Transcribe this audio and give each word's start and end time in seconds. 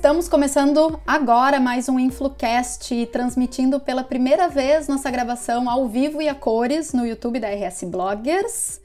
Estamos 0.00 0.30
começando 0.30 0.98
agora 1.06 1.60
mais 1.60 1.86
um 1.86 1.98
InfluCast, 1.98 3.04
transmitindo 3.12 3.78
pela 3.78 4.02
primeira 4.02 4.48
vez 4.48 4.88
nossa 4.88 5.10
gravação 5.10 5.68
ao 5.68 5.86
vivo 5.86 6.22
e 6.22 6.28
a 6.28 6.34
cores 6.34 6.94
no 6.94 7.06
YouTube 7.06 7.38
da 7.38 7.48
RS 7.50 7.84
Bloggers. 7.84 8.80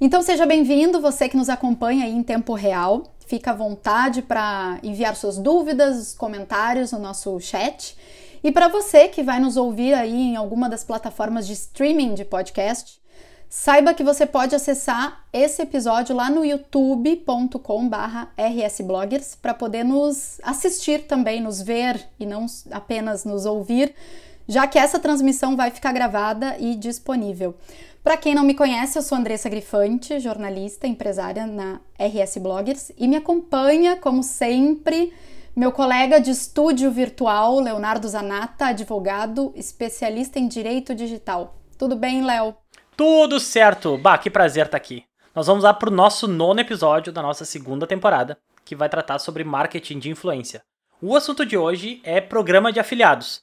Então 0.00 0.22
seja 0.22 0.46
bem-vindo, 0.46 1.02
você 1.02 1.28
que 1.28 1.36
nos 1.36 1.50
acompanha 1.50 2.08
em 2.08 2.22
tempo 2.22 2.54
real. 2.54 3.02
Fica 3.26 3.50
à 3.50 3.54
vontade 3.54 4.22
para 4.22 4.78
enviar 4.82 5.14
suas 5.16 5.36
dúvidas, 5.36 6.14
comentários 6.14 6.92
no 6.92 6.98
nosso 6.98 7.38
chat. 7.40 7.94
E 8.42 8.50
para 8.50 8.66
você 8.66 9.08
que 9.08 9.22
vai 9.22 9.38
nos 9.38 9.58
ouvir 9.58 9.92
aí 9.92 10.30
em 10.30 10.34
alguma 10.34 10.66
das 10.66 10.82
plataformas 10.82 11.46
de 11.46 11.52
streaming 11.52 12.14
de 12.14 12.24
podcast, 12.24 12.98
Saiba 13.56 13.94
que 13.94 14.02
você 14.02 14.26
pode 14.26 14.52
acessar 14.52 15.24
esse 15.32 15.62
episódio 15.62 16.12
lá 16.14 16.28
no 16.28 16.44
youtube.com/rsbloggers 16.44 19.36
para 19.36 19.54
poder 19.54 19.84
nos 19.84 20.40
assistir 20.42 21.06
também, 21.06 21.40
nos 21.40 21.62
ver 21.62 22.04
e 22.18 22.26
não 22.26 22.46
apenas 22.72 23.24
nos 23.24 23.46
ouvir, 23.46 23.94
já 24.48 24.66
que 24.66 24.76
essa 24.76 24.98
transmissão 24.98 25.54
vai 25.54 25.70
ficar 25.70 25.92
gravada 25.92 26.56
e 26.58 26.74
disponível. 26.74 27.54
Para 28.02 28.16
quem 28.16 28.34
não 28.34 28.42
me 28.42 28.54
conhece, 28.54 28.98
eu 28.98 29.02
sou 29.02 29.16
Andressa 29.16 29.48
Grifante, 29.48 30.18
jornalista, 30.18 30.88
empresária 30.88 31.46
na 31.46 31.80
RS 31.96 32.38
Bloggers 32.38 32.90
e 32.98 33.06
me 33.06 33.14
acompanha, 33.14 33.94
como 33.94 34.24
sempre, 34.24 35.12
meu 35.54 35.70
colega 35.70 36.20
de 36.20 36.32
estúdio 36.32 36.90
virtual, 36.90 37.60
Leonardo 37.60 38.08
Zanata, 38.08 38.66
advogado, 38.66 39.52
especialista 39.54 40.40
em 40.40 40.48
direito 40.48 40.92
digital. 40.92 41.54
Tudo 41.78 41.94
bem, 41.94 42.24
Léo? 42.24 42.63
Tudo 42.96 43.40
certo! 43.40 43.98
Bah, 43.98 44.16
que 44.16 44.30
prazer 44.30 44.66
estar 44.66 44.70
tá 44.70 44.76
aqui. 44.76 45.04
Nós 45.34 45.48
vamos 45.48 45.64
lá 45.64 45.74
para 45.74 45.88
o 45.88 45.92
nosso 45.92 46.28
nono 46.28 46.60
episódio 46.60 47.12
da 47.12 47.20
nossa 47.20 47.44
segunda 47.44 47.88
temporada, 47.88 48.38
que 48.64 48.76
vai 48.76 48.88
tratar 48.88 49.18
sobre 49.18 49.42
marketing 49.42 49.98
de 49.98 50.10
influência. 50.10 50.62
O 51.02 51.16
assunto 51.16 51.44
de 51.44 51.56
hoje 51.56 52.00
é 52.04 52.20
programa 52.20 52.72
de 52.72 52.78
afiliados. 52.78 53.42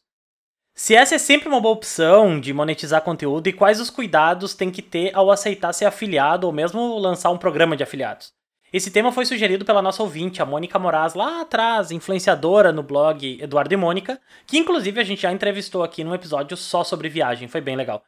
Se 0.74 0.96
essa 0.96 1.16
é 1.16 1.18
sempre 1.18 1.50
uma 1.50 1.60
boa 1.60 1.74
opção 1.74 2.40
de 2.40 2.54
monetizar 2.54 3.02
conteúdo 3.02 3.48
e 3.48 3.54
quais 3.54 3.82
os 3.82 3.90
cuidados 3.90 4.54
tem 4.54 4.72
que 4.72 4.82
ter 4.82 5.14
ao 5.14 5.30
aceitar 5.30 5.74
ser 5.74 5.84
afiliado 5.84 6.48
ou 6.48 6.54
mesmo 6.54 6.98
lançar 6.98 7.30
um 7.30 7.38
programa 7.38 7.76
de 7.76 7.84
afiliados. 7.84 8.32
Esse 8.72 8.90
tema 8.90 9.12
foi 9.12 9.26
sugerido 9.26 9.66
pela 9.66 9.82
nossa 9.82 10.02
ouvinte, 10.02 10.42
a 10.42 10.46
Mônica 10.46 10.80
Moraz, 10.80 11.14
lá 11.14 11.42
atrás, 11.42 11.92
influenciadora 11.92 12.72
no 12.72 12.82
blog 12.82 13.38
Eduardo 13.42 13.74
e 13.74 13.78
Mônica, 13.78 14.18
que 14.48 14.58
inclusive 14.58 15.02
a 15.02 15.04
gente 15.04 15.24
já 15.24 15.32
entrevistou 15.34 15.84
aqui 15.84 16.06
num 16.06 16.16
episódio 16.16 16.56
só 16.56 16.86
sobre 16.86 17.10
viagem, 17.10 17.50
foi 17.50 17.60
bem 17.60 17.76
legal 17.76 18.02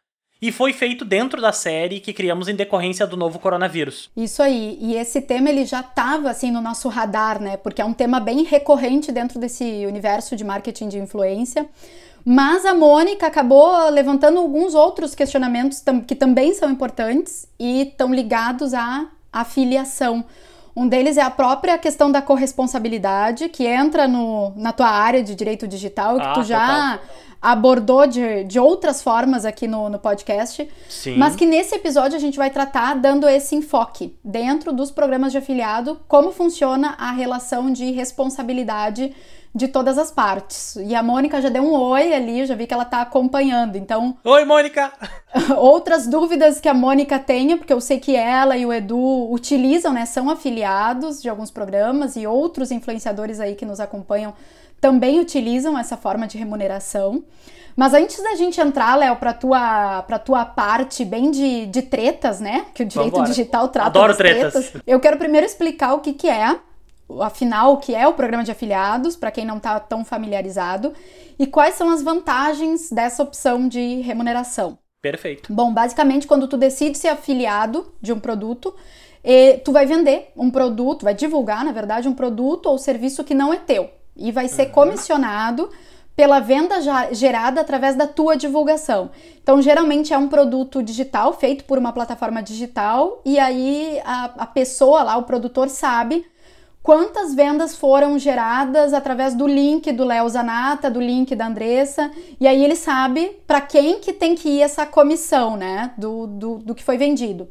e 0.44 0.52
foi 0.52 0.74
feito 0.74 1.06
dentro 1.06 1.42
da 1.42 1.54
série 1.54 2.02
que 2.02 2.12
criamos 2.12 2.50
em 2.50 2.56
decorrência 2.56 3.08
do 3.08 3.16
novo 3.16 3.40
coronavírus. 3.40 4.10
Isso 4.14 4.44
aí. 4.44 4.78
E 4.82 4.94
esse 4.94 5.22
tema 5.22 5.50
ele 5.50 5.64
já 5.64 5.80
estava 5.80 6.30
assim 6.30 6.52
no 6.52 6.60
nosso 6.60 6.90
radar, 6.90 7.42
né? 7.42 7.56
Porque 7.56 7.82
é 7.82 7.86
um 7.86 7.94
tema 7.94 8.20
bem 8.20 8.44
recorrente 8.44 9.10
dentro 9.10 9.40
desse 9.40 9.86
universo 9.86 10.36
de 10.36 10.44
marketing 10.44 10.90
de 10.90 11.00
influência. 11.00 11.66
Mas 12.26 12.66
a 12.66 12.74
Mônica 12.74 13.26
acabou 13.26 13.90
levantando 13.90 14.38
alguns 14.38 14.76
outros 14.76 15.16
questionamentos 15.16 15.82
que 16.06 16.14
também 16.14 16.54
são 16.54 16.70
importantes 16.70 17.48
e 17.58 17.84
estão 17.84 18.14
ligados 18.14 18.74
à 18.74 19.08
afiliação. 19.32 20.26
Um 20.76 20.88
deles 20.88 21.18
é 21.18 21.22
a 21.22 21.30
própria 21.30 21.78
questão 21.78 22.12
da 22.12 22.22
corresponsabilidade, 22.22 23.48
que 23.50 23.66
entra 23.66 24.08
no, 24.08 24.54
na 24.56 24.74
tua 24.74 24.88
área 24.90 25.22
de 25.22 25.36
direito 25.36 25.68
digital, 25.68 26.16
que 26.16 26.26
ah, 26.26 26.34
tu 26.34 26.44
já 26.44 26.98
total 26.98 27.34
abordou 27.44 28.08
de, 28.08 28.46
de 28.46 28.58
outras 28.58 29.04
formas 29.04 29.44
aqui 29.44 29.68
no, 29.68 29.90
no 29.90 30.00
podcast, 30.00 30.66
Sim. 30.88 31.18
mas 31.18 31.36
que 31.36 31.46
nesse 31.46 31.76
episódio 31.76 32.16
a 32.16 32.20
gente 32.20 32.38
vai 32.38 32.50
tratar 32.50 32.96
dando 32.96 33.28
esse 33.28 33.54
enfoque 33.54 34.16
dentro 34.24 34.72
dos 34.72 34.90
programas 34.92 35.34
de 35.34 35.40
afiliado, 35.40 36.00
como 36.08 36.32
funciona 36.32 36.96
a 36.98 37.12
relação 37.12 37.70
de 37.70 37.92
responsabilidade 37.92 39.14
de 39.56 39.68
todas 39.68 39.98
as 39.98 40.10
partes. 40.10 40.76
E 40.78 40.96
a 40.96 41.04
Mônica 41.04 41.40
já 41.42 41.50
deu 41.50 41.64
um 41.64 41.74
oi 41.74 42.14
ali, 42.14 42.46
já 42.46 42.56
vi 42.56 42.66
que 42.66 42.74
ela 42.74 42.86
tá 42.86 43.02
acompanhando. 43.02 43.76
Então. 43.76 44.18
Oi, 44.24 44.46
Mônica! 44.46 44.92
outras 45.58 46.08
dúvidas 46.08 46.60
que 46.60 46.68
a 46.68 46.74
Mônica 46.74 47.20
tenha, 47.20 47.58
porque 47.58 47.74
eu 47.74 47.82
sei 47.82 48.00
que 48.00 48.16
ela 48.16 48.58
e 48.58 48.66
o 48.66 48.74
Edu 48.74 49.32
utilizam, 49.32 49.94
né? 49.94 50.06
São 50.06 50.30
afiliados 50.30 51.22
de 51.22 51.30
alguns 51.30 51.52
programas 51.52 52.16
e 52.16 52.26
outros 52.26 52.72
influenciadores 52.72 53.40
aí 53.40 53.56
que 53.56 53.66
nos 53.66 53.80
acompanham 53.80 54.34
também 54.82 55.20
utilizam 55.20 55.78
essa 55.78 55.96
forma 55.96 56.28
de 56.28 56.38
remuneração. 56.38 57.24
Mas 57.76 57.94
antes 57.94 58.22
da 58.22 58.36
gente 58.36 58.60
entrar, 58.60 58.96
Léo, 58.96 59.16
para 59.16 59.34
tua 59.34 60.04
para 60.04 60.20
tua 60.20 60.46
parte 60.46 61.06
bem 61.06 61.32
de, 61.32 61.66
de 61.68 61.82
tretas, 61.84 62.40
né? 62.40 62.66
Que 62.74 62.84
o 62.84 62.86
direito 62.86 63.12
Vambora. 63.12 63.30
digital 63.30 63.68
trata 63.70 63.88
Adoro 63.88 64.16
tretas. 64.16 64.54
tretas. 64.54 64.82
Eu 64.86 65.00
quero 65.00 65.18
primeiro 65.18 65.46
explicar 65.46 65.94
o 65.94 66.00
que 66.00 66.14
que 66.14 66.30
é, 66.30 66.56
afinal, 67.22 67.74
o 67.74 67.78
que 67.78 67.94
é 67.94 68.08
o 68.08 68.14
programa 68.14 68.44
de 68.44 68.52
afiliados, 68.52 69.16
para 69.16 69.32
quem 69.32 69.46
não 69.46 69.58
está 69.58 69.80
tão 69.80 70.04
familiarizado, 70.04 70.94
e 71.38 71.46
quais 71.48 71.76
são 71.76 71.90
as 71.90 72.02
vantagens 72.02 72.90
dessa 72.90 73.24
opção 73.24 73.68
de 73.68 74.02
remuneração. 74.02 74.78
Perfeito. 75.02 75.52
Bom, 75.52 75.74
basicamente, 75.74 76.26
quando 76.26 76.48
tu 76.48 76.56
decide 76.56 76.98
ser 76.98 77.10
afiliado 77.10 77.94
de 78.02 78.14
um 78.14 78.20
produto, 78.20 78.74
tu 79.64 79.72
vai 79.72 79.86
vender 79.86 80.32
um 80.36 80.50
produto, 80.50 81.04
vai 81.04 81.14
divulgar, 81.14 81.66
na 81.66 81.72
verdade, 81.72 82.08
um 82.08 82.14
produto 82.14 82.68
ou 82.68 82.78
serviço 82.78 83.24
que 83.24 83.34
não 83.34 83.54
é 83.54 83.58
teu 83.58 83.90
e 84.16 84.32
vai 84.32 84.48
ser 84.48 84.68
comissionado 84.68 85.70
pela 86.16 86.40
venda 86.40 86.76
gerada 87.12 87.60
através 87.60 87.96
da 87.96 88.06
tua 88.06 88.38
divulgação. 88.38 89.10
Então, 89.42 89.62
geralmente 89.62 90.14
é 90.14 90.18
um 90.18 90.28
produto 90.28 90.84
digital 90.84 91.34
feito 91.34 91.64
por 91.66 91.78
uma 91.78 91.92
plataforma 91.92 92.42
digital 92.42 93.22
e 93.26 93.40
aí 93.40 94.00
a, 94.06 94.26
a 94.38 94.46
pessoa 94.46 95.04
lá, 95.04 95.18
o 95.18 95.24
produtor, 95.24 95.70
sabe 95.70 96.26
quantas 96.84 97.34
vendas 97.34 97.76
foram 97.76 98.20
geradas 98.20 98.94
através 98.94 99.34
do 99.34 99.48
link 99.48 99.92
do 99.94 100.04
Léo 100.04 100.30
Zanata, 100.30 100.92
do 100.92 101.00
link 101.00 101.34
da 101.34 101.48
Andressa, 101.48 102.12
e 102.40 102.46
aí 102.46 102.64
ele 102.64 102.76
sabe 102.76 103.40
para 103.48 103.62
quem 103.62 104.00
que 104.00 104.12
tem 104.12 104.36
que 104.36 104.50
ir 104.50 104.62
essa 104.62 104.86
comissão, 104.86 105.56
né, 105.56 105.94
do, 105.98 106.28
do, 106.28 106.58
do 106.60 106.76
que 106.76 106.84
foi 106.84 106.98
vendido. 106.98 107.48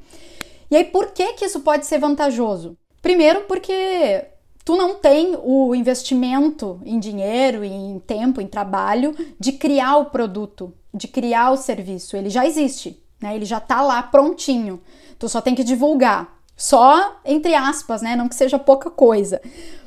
E 0.70 0.76
aí, 0.76 0.84
por 0.84 1.08
que 1.08 1.34
que 1.34 1.44
isso 1.44 1.60
pode 1.60 1.84
ser 1.84 1.98
vantajoso? 1.98 2.78
Primeiro, 3.02 3.42
porque 3.42 4.24
tu 4.64 4.74
não 4.74 4.94
tem 4.94 5.36
o 5.42 5.74
investimento 5.74 6.80
em 6.82 6.98
dinheiro, 6.98 7.62
em 7.62 7.98
tempo, 7.98 8.40
em 8.40 8.46
trabalho 8.46 9.14
de 9.38 9.52
criar 9.52 9.96
o 9.96 10.06
produto, 10.06 10.72
de 10.94 11.08
criar 11.08 11.50
o 11.50 11.58
serviço. 11.58 12.16
Ele 12.16 12.30
já 12.30 12.46
existe, 12.46 13.02
né? 13.20 13.36
Ele 13.36 13.44
já 13.44 13.60
tá 13.60 13.82
lá 13.82 14.02
prontinho. 14.02 14.80
Tu 15.18 15.28
só 15.28 15.42
tem 15.42 15.54
que 15.54 15.62
divulgar. 15.62 16.41
Só 16.56 17.20
entre 17.24 17.54
aspas, 17.54 18.02
né? 18.02 18.14
Não 18.16 18.28
que 18.28 18.34
seja 18.34 18.58
pouca 18.58 18.90
coisa. 18.90 19.40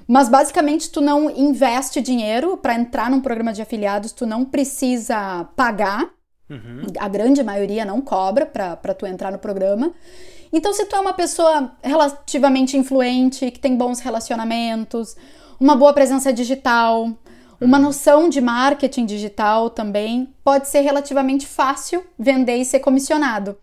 Mas 0.08 0.30
basicamente 0.30 0.90
tu 0.90 1.02
não 1.02 1.30
investe 1.30 2.02
dinheiro 2.02 2.58
para 2.58 2.76
entrar 2.76 3.10
num 3.10 3.22
programa 3.22 3.52
de 3.52 3.62
afiliados, 3.62 4.12
tu 4.12 4.26
não 4.26 4.46
precisa 4.46 5.48
pagar. 5.56 6.10
Uhum. 6.50 6.84
A 7.00 7.08
grande 7.08 7.44
maioria 7.44 7.84
não 7.84 8.00
cobra 8.02 8.46
para 8.46 8.94
tu 8.94 9.06
entrar 9.08 9.32
no 9.32 9.40
programa. 9.40 9.92
Então, 10.54 10.74
se 10.74 10.86
tu 10.86 10.96
é 10.96 11.00
uma 11.00 11.14
pessoa 11.14 11.76
relativamente 11.84 12.78
influente, 12.78 13.50
que 13.50 13.60
tem 13.60 13.76
bons 13.76 14.00
relacionamentos, 14.00 15.16
uma 15.60 15.76
boa 15.76 15.92
presença 15.92 16.32
digital, 16.32 17.10
uma 17.60 17.80
noção 17.80 18.30
de 18.30 18.40
marketing 18.40 19.06
digital 19.06 19.70
também, 19.70 20.34
pode 20.44 20.68
ser 20.68 20.82
relativamente 20.82 21.48
fácil 21.48 22.06
vender 22.18 22.58
e 22.58 22.66
ser 22.66 22.80
comissionado. 22.80 23.58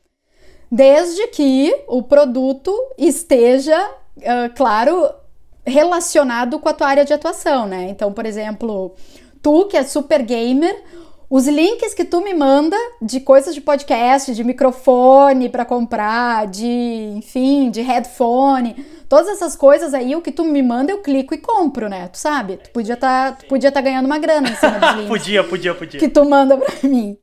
Desde 0.75 1.27
que 1.27 1.71
o 1.87 2.03
produto 2.03 2.75
esteja, 2.97 3.79
uh, 4.17 4.55
claro, 4.57 5.07
relacionado 5.67 6.59
com 6.59 6.67
a 6.67 6.73
tua 6.73 6.87
área 6.87 7.05
de 7.05 7.13
atuação, 7.13 7.67
né? 7.67 7.89
Então, 7.91 8.11
por 8.11 8.25
exemplo, 8.25 8.95
tu 9.43 9.67
que 9.67 9.77
é 9.77 9.83
super 9.83 10.23
gamer, 10.23 10.75
os 11.29 11.47
links 11.47 11.93
que 11.93 12.07
tu 12.07 12.23
me 12.23 12.33
manda 12.33 12.75
de 13.03 13.21
coisas 13.21 13.55
de 13.55 13.61
podcast, 13.61 14.35
de 14.35 14.43
microfone 14.43 15.51
para 15.51 15.67
comprar, 15.67 16.47
de, 16.47 17.13
enfim, 17.17 17.71
de 17.71 17.83
headphone, 17.83 18.75
todas 19.11 19.29
essas 19.29 19.55
coisas 19.55 19.93
aí, 19.93 20.17
o 20.17 20.23
que 20.23 20.33
tu 20.33 20.43
me 20.43 20.63
manda, 20.63 20.91
eu 20.91 21.03
clico 21.03 21.35
e 21.35 21.39
compro, 21.39 21.87
né? 21.87 22.09
Tu 22.09 22.17
sabe? 22.17 22.57
Tu 22.57 22.71
podia 22.71 22.97
tá, 22.97 23.33
tu 23.33 23.45
podia 23.47 23.71
tá 23.71 23.81
ganhando 23.83 24.07
uma 24.07 24.19
grana 24.19 24.49
em 24.49 24.57
cima 24.57 24.79
dos 24.79 24.93
links. 24.97 25.09
podia, 25.09 25.45
podia, 25.45 25.75
podia. 25.75 26.01
Que 26.01 26.09
tu 26.09 26.25
manda 26.25 26.57
pra 26.57 26.89
mim. 26.89 27.19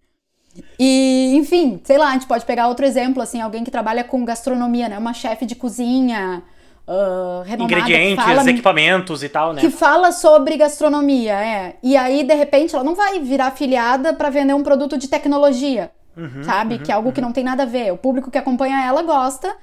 E, 0.79 1.33
enfim, 1.35 1.79
sei 1.83 1.97
lá, 1.97 2.09
a 2.09 2.13
gente 2.13 2.27
pode 2.27 2.45
pegar 2.45 2.67
outro 2.67 2.85
exemplo, 2.85 3.21
assim, 3.21 3.41
alguém 3.41 3.63
que 3.63 3.71
trabalha 3.71 4.03
com 4.03 4.23
gastronomia, 4.25 4.89
né? 4.89 4.97
Uma 4.97 5.13
chefe 5.13 5.45
de 5.45 5.55
cozinha, 5.55 6.43
uh, 6.87 7.43
renomada. 7.43 7.79
Ingredientes, 7.79 8.23
fala, 8.23 8.49
equipamentos 8.49 9.23
e 9.23 9.29
tal, 9.29 9.53
né? 9.53 9.61
Que 9.61 9.69
fala 9.69 10.11
sobre 10.11 10.57
gastronomia, 10.57 11.33
é. 11.33 11.75
E 11.83 11.95
aí, 11.95 12.23
de 12.23 12.33
repente, 12.33 12.75
ela 12.75 12.83
não 12.83 12.95
vai 12.95 13.19
virar 13.19 13.47
afiliada 13.47 14.13
para 14.13 14.29
vender 14.29 14.53
um 14.53 14.63
produto 14.63 14.97
de 14.97 15.07
tecnologia, 15.07 15.91
uhum, 16.17 16.43
sabe? 16.43 16.75
Uhum, 16.75 16.83
que 16.83 16.91
é 16.91 16.95
algo 16.95 17.09
uhum. 17.09 17.13
que 17.13 17.21
não 17.21 17.31
tem 17.31 17.43
nada 17.43 17.63
a 17.63 17.65
ver. 17.65 17.93
O 17.93 17.97
público 17.97 18.31
que 18.31 18.37
acompanha 18.37 18.85
ela 18.85 19.03
gosta 19.03 19.55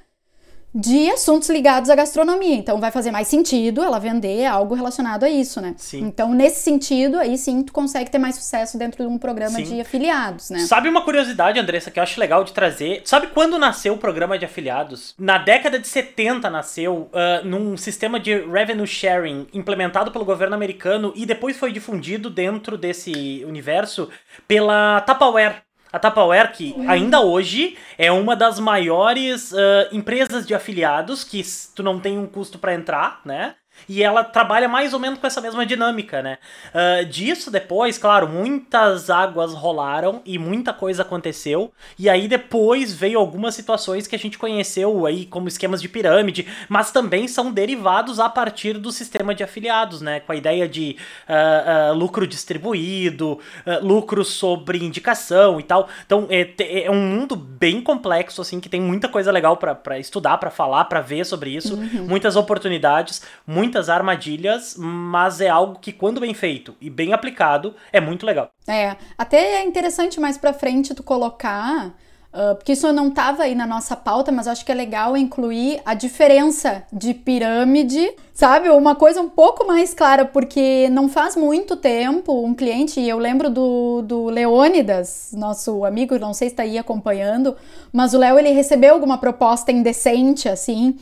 de 0.77 1.09
assuntos 1.09 1.49
ligados 1.49 1.89
à 1.89 1.95
gastronomia. 1.95 2.55
Então 2.55 2.79
vai 2.79 2.91
fazer 2.91 3.09
mais 3.09 3.27
sentido 3.27 3.81
ela 3.81 3.99
vender 3.99 4.45
algo 4.45 4.75
relacionado 4.75 5.23
a 5.23 5.29
isso, 5.29 5.59
né? 5.59 5.73
Sim. 5.75 6.03
Então, 6.03 6.33
nesse 6.33 6.61
sentido, 6.61 7.17
aí 7.17 7.35
sim 7.35 7.63
tu 7.63 7.73
consegue 7.73 8.11
ter 8.11 8.19
mais 8.19 8.35
sucesso 8.35 8.77
dentro 8.77 9.03
de 9.03 9.09
um 9.09 9.17
programa 9.17 9.55
Sim. 9.55 9.63
de 9.63 9.81
afiliados, 9.81 10.51
né? 10.51 10.59
Sabe 10.59 10.87
uma 10.87 11.01
curiosidade, 11.01 11.59
Andressa, 11.59 11.89
que 11.89 11.97
eu 11.97 12.03
acho 12.03 12.19
legal 12.19 12.43
de 12.43 12.53
trazer? 12.53 13.01
Sabe 13.05 13.27
quando 13.27 13.57
nasceu 13.57 13.95
o 13.95 13.97
programa 13.97 14.37
de 14.37 14.45
afiliados? 14.45 15.15
Na 15.17 15.39
década 15.39 15.79
de 15.79 15.87
70 15.87 16.47
nasceu 16.49 17.09
ah, 17.11 17.41
num 17.43 17.75
sistema 17.75 18.19
de 18.19 18.39
revenue 18.45 18.85
sharing 18.85 19.47
implementado 19.53 20.11
pelo 20.11 20.25
governo 20.25 20.53
americano 20.53 21.11
e 21.15 21.25
depois 21.25 21.57
foi 21.57 21.71
difundido 21.71 22.29
dentro 22.29 22.77
desse 22.77 23.43
universo 23.47 24.09
pela 24.47 25.01
Tupperware. 25.01 25.66
A 25.91 25.99
Tupperware, 25.99 26.51
que 26.51 26.75
ainda 26.87 27.21
hoje 27.21 27.77
é 27.97 28.11
uma 28.11 28.35
das 28.35 28.59
maiores 28.59 29.53
ah, 29.53 29.87
empresas 29.91 30.45
de 30.45 30.53
afiliados, 30.53 31.23
que 31.23 31.41
tu 31.75 31.81
não 31.81 31.99
tem 31.99 32.17
um 32.17 32.27
custo 32.27 32.59
para 32.59 32.73
entrar, 32.73 33.21
né? 33.25 33.55
E 33.87 34.03
ela 34.03 34.23
trabalha 34.23 34.67
mais 34.67 34.93
ou 34.93 34.99
menos 34.99 35.19
com 35.19 35.27
essa 35.27 35.41
mesma 35.41 35.65
dinâmica, 35.65 36.21
né? 36.21 36.37
Ah, 36.73 37.03
disso 37.03 37.49
depois, 37.51 37.97
claro, 37.97 38.27
muitas 38.27 39.09
águas 39.09 39.53
rolaram 39.53 40.21
e 40.25 40.37
muita 40.37 40.73
coisa 40.73 41.01
aconteceu. 41.03 41.71
E 41.97 42.09
aí 42.09 42.27
depois 42.27 42.93
veio 42.93 43.19
algumas 43.19 43.55
situações 43.55 44.07
que 44.07 44.15
a 44.15 44.19
gente 44.19 44.37
conheceu 44.37 45.05
aí 45.05 45.25
como 45.25 45.47
esquemas 45.47 45.81
de 45.81 45.89
pirâmide, 45.89 46.47
mas 46.67 46.91
também 46.91 47.27
são 47.27 47.51
derivados 47.51 48.19
a 48.19 48.29
partir 48.29 48.73
do 48.73 48.91
sistema 48.91 49.33
de 49.33 49.43
afiliados, 49.43 50.01
né? 50.01 50.19
Com 50.19 50.31
a 50.31 50.35
ideia 50.35 50.67
de 50.67 50.97
ah, 51.27 51.87
ah, 51.89 51.91
lucro 51.91 52.27
distribuído, 52.27 53.39
lucro 53.81 54.23
sobre 54.23 54.77
indicação 54.83 55.59
e 55.59 55.63
tal. 55.63 55.87
Então 56.05 56.25
é, 56.29 56.43
te- 56.43 56.83
é 56.83 56.91
um 56.91 57.01
mundo 57.01 57.35
bem 57.35 57.81
complexo, 57.81 58.41
assim, 58.41 58.59
que 58.59 58.69
tem 58.69 58.81
muita 58.81 59.07
coisa 59.07 59.31
legal 59.31 59.57
pra 59.57 59.97
estudar, 59.99 60.37
pra 60.37 60.49
falar, 60.51 60.85
pra 60.85 61.01
ver 61.01 61.25
sobre 61.25 61.49
isso. 61.51 61.77
Muitas 62.07 62.35
oportunidades, 62.35 63.21
muitas 63.67 63.89
armadilhas, 63.89 64.75
mas 64.77 65.41
é 65.41 65.49
algo 65.49 65.77
que, 65.79 65.91
quando 65.91 66.21
bem 66.21 66.33
feito 66.33 66.73
e 66.79 66.89
bem 66.89 67.11
aplicado, 67.11 67.75
é 67.91 67.99
muito 67.99 68.25
legal. 68.25 68.49
É, 68.65 68.95
até 69.17 69.55
é 69.55 69.65
interessante 69.65 70.21
mais 70.21 70.37
pra 70.37 70.53
frente 70.53 70.95
tu 70.95 71.03
colocar, 71.03 71.93
ah, 72.31 72.55
porque 72.55 72.71
isso 72.71 72.91
não 72.93 73.11
tava 73.11 73.43
aí 73.43 73.53
na 73.53 73.67
nossa 73.67 73.93
pauta, 73.93 74.31
mas 74.31 74.47
acho 74.47 74.65
que 74.65 74.71
é 74.71 74.75
legal 74.75 75.17
incluir 75.17 75.81
a 75.85 75.93
diferença 75.93 76.83
de 76.93 77.13
pirâmide, 77.13 78.09
sabe? 78.33 78.69
Uma 78.69 78.95
coisa 78.95 79.19
um 79.19 79.27
pouco 79.27 79.67
mais 79.67 79.93
clara, 79.93 80.23
porque 80.23 80.87
não 80.89 81.09
faz 81.09 81.35
muito 81.35 81.75
tempo 81.75 82.45
um 82.45 82.53
cliente, 82.53 83.01
e 83.01 83.09
eu 83.09 83.17
lembro 83.17 83.49
do, 83.49 84.01
do 84.01 84.25
Leônidas, 84.27 85.31
nosso 85.33 85.83
amigo, 85.83 86.17
não 86.17 86.33
sei 86.33 86.47
se 86.47 86.55
tá 86.55 86.63
aí 86.63 86.77
acompanhando, 86.77 87.53
mas 87.91 88.13
o 88.13 88.17
Léo 88.17 88.39
ele 88.39 88.51
recebeu 88.51 88.93
alguma 88.93 89.17
proposta 89.17 89.73
indecente, 89.73 90.47
assim, 90.47 90.97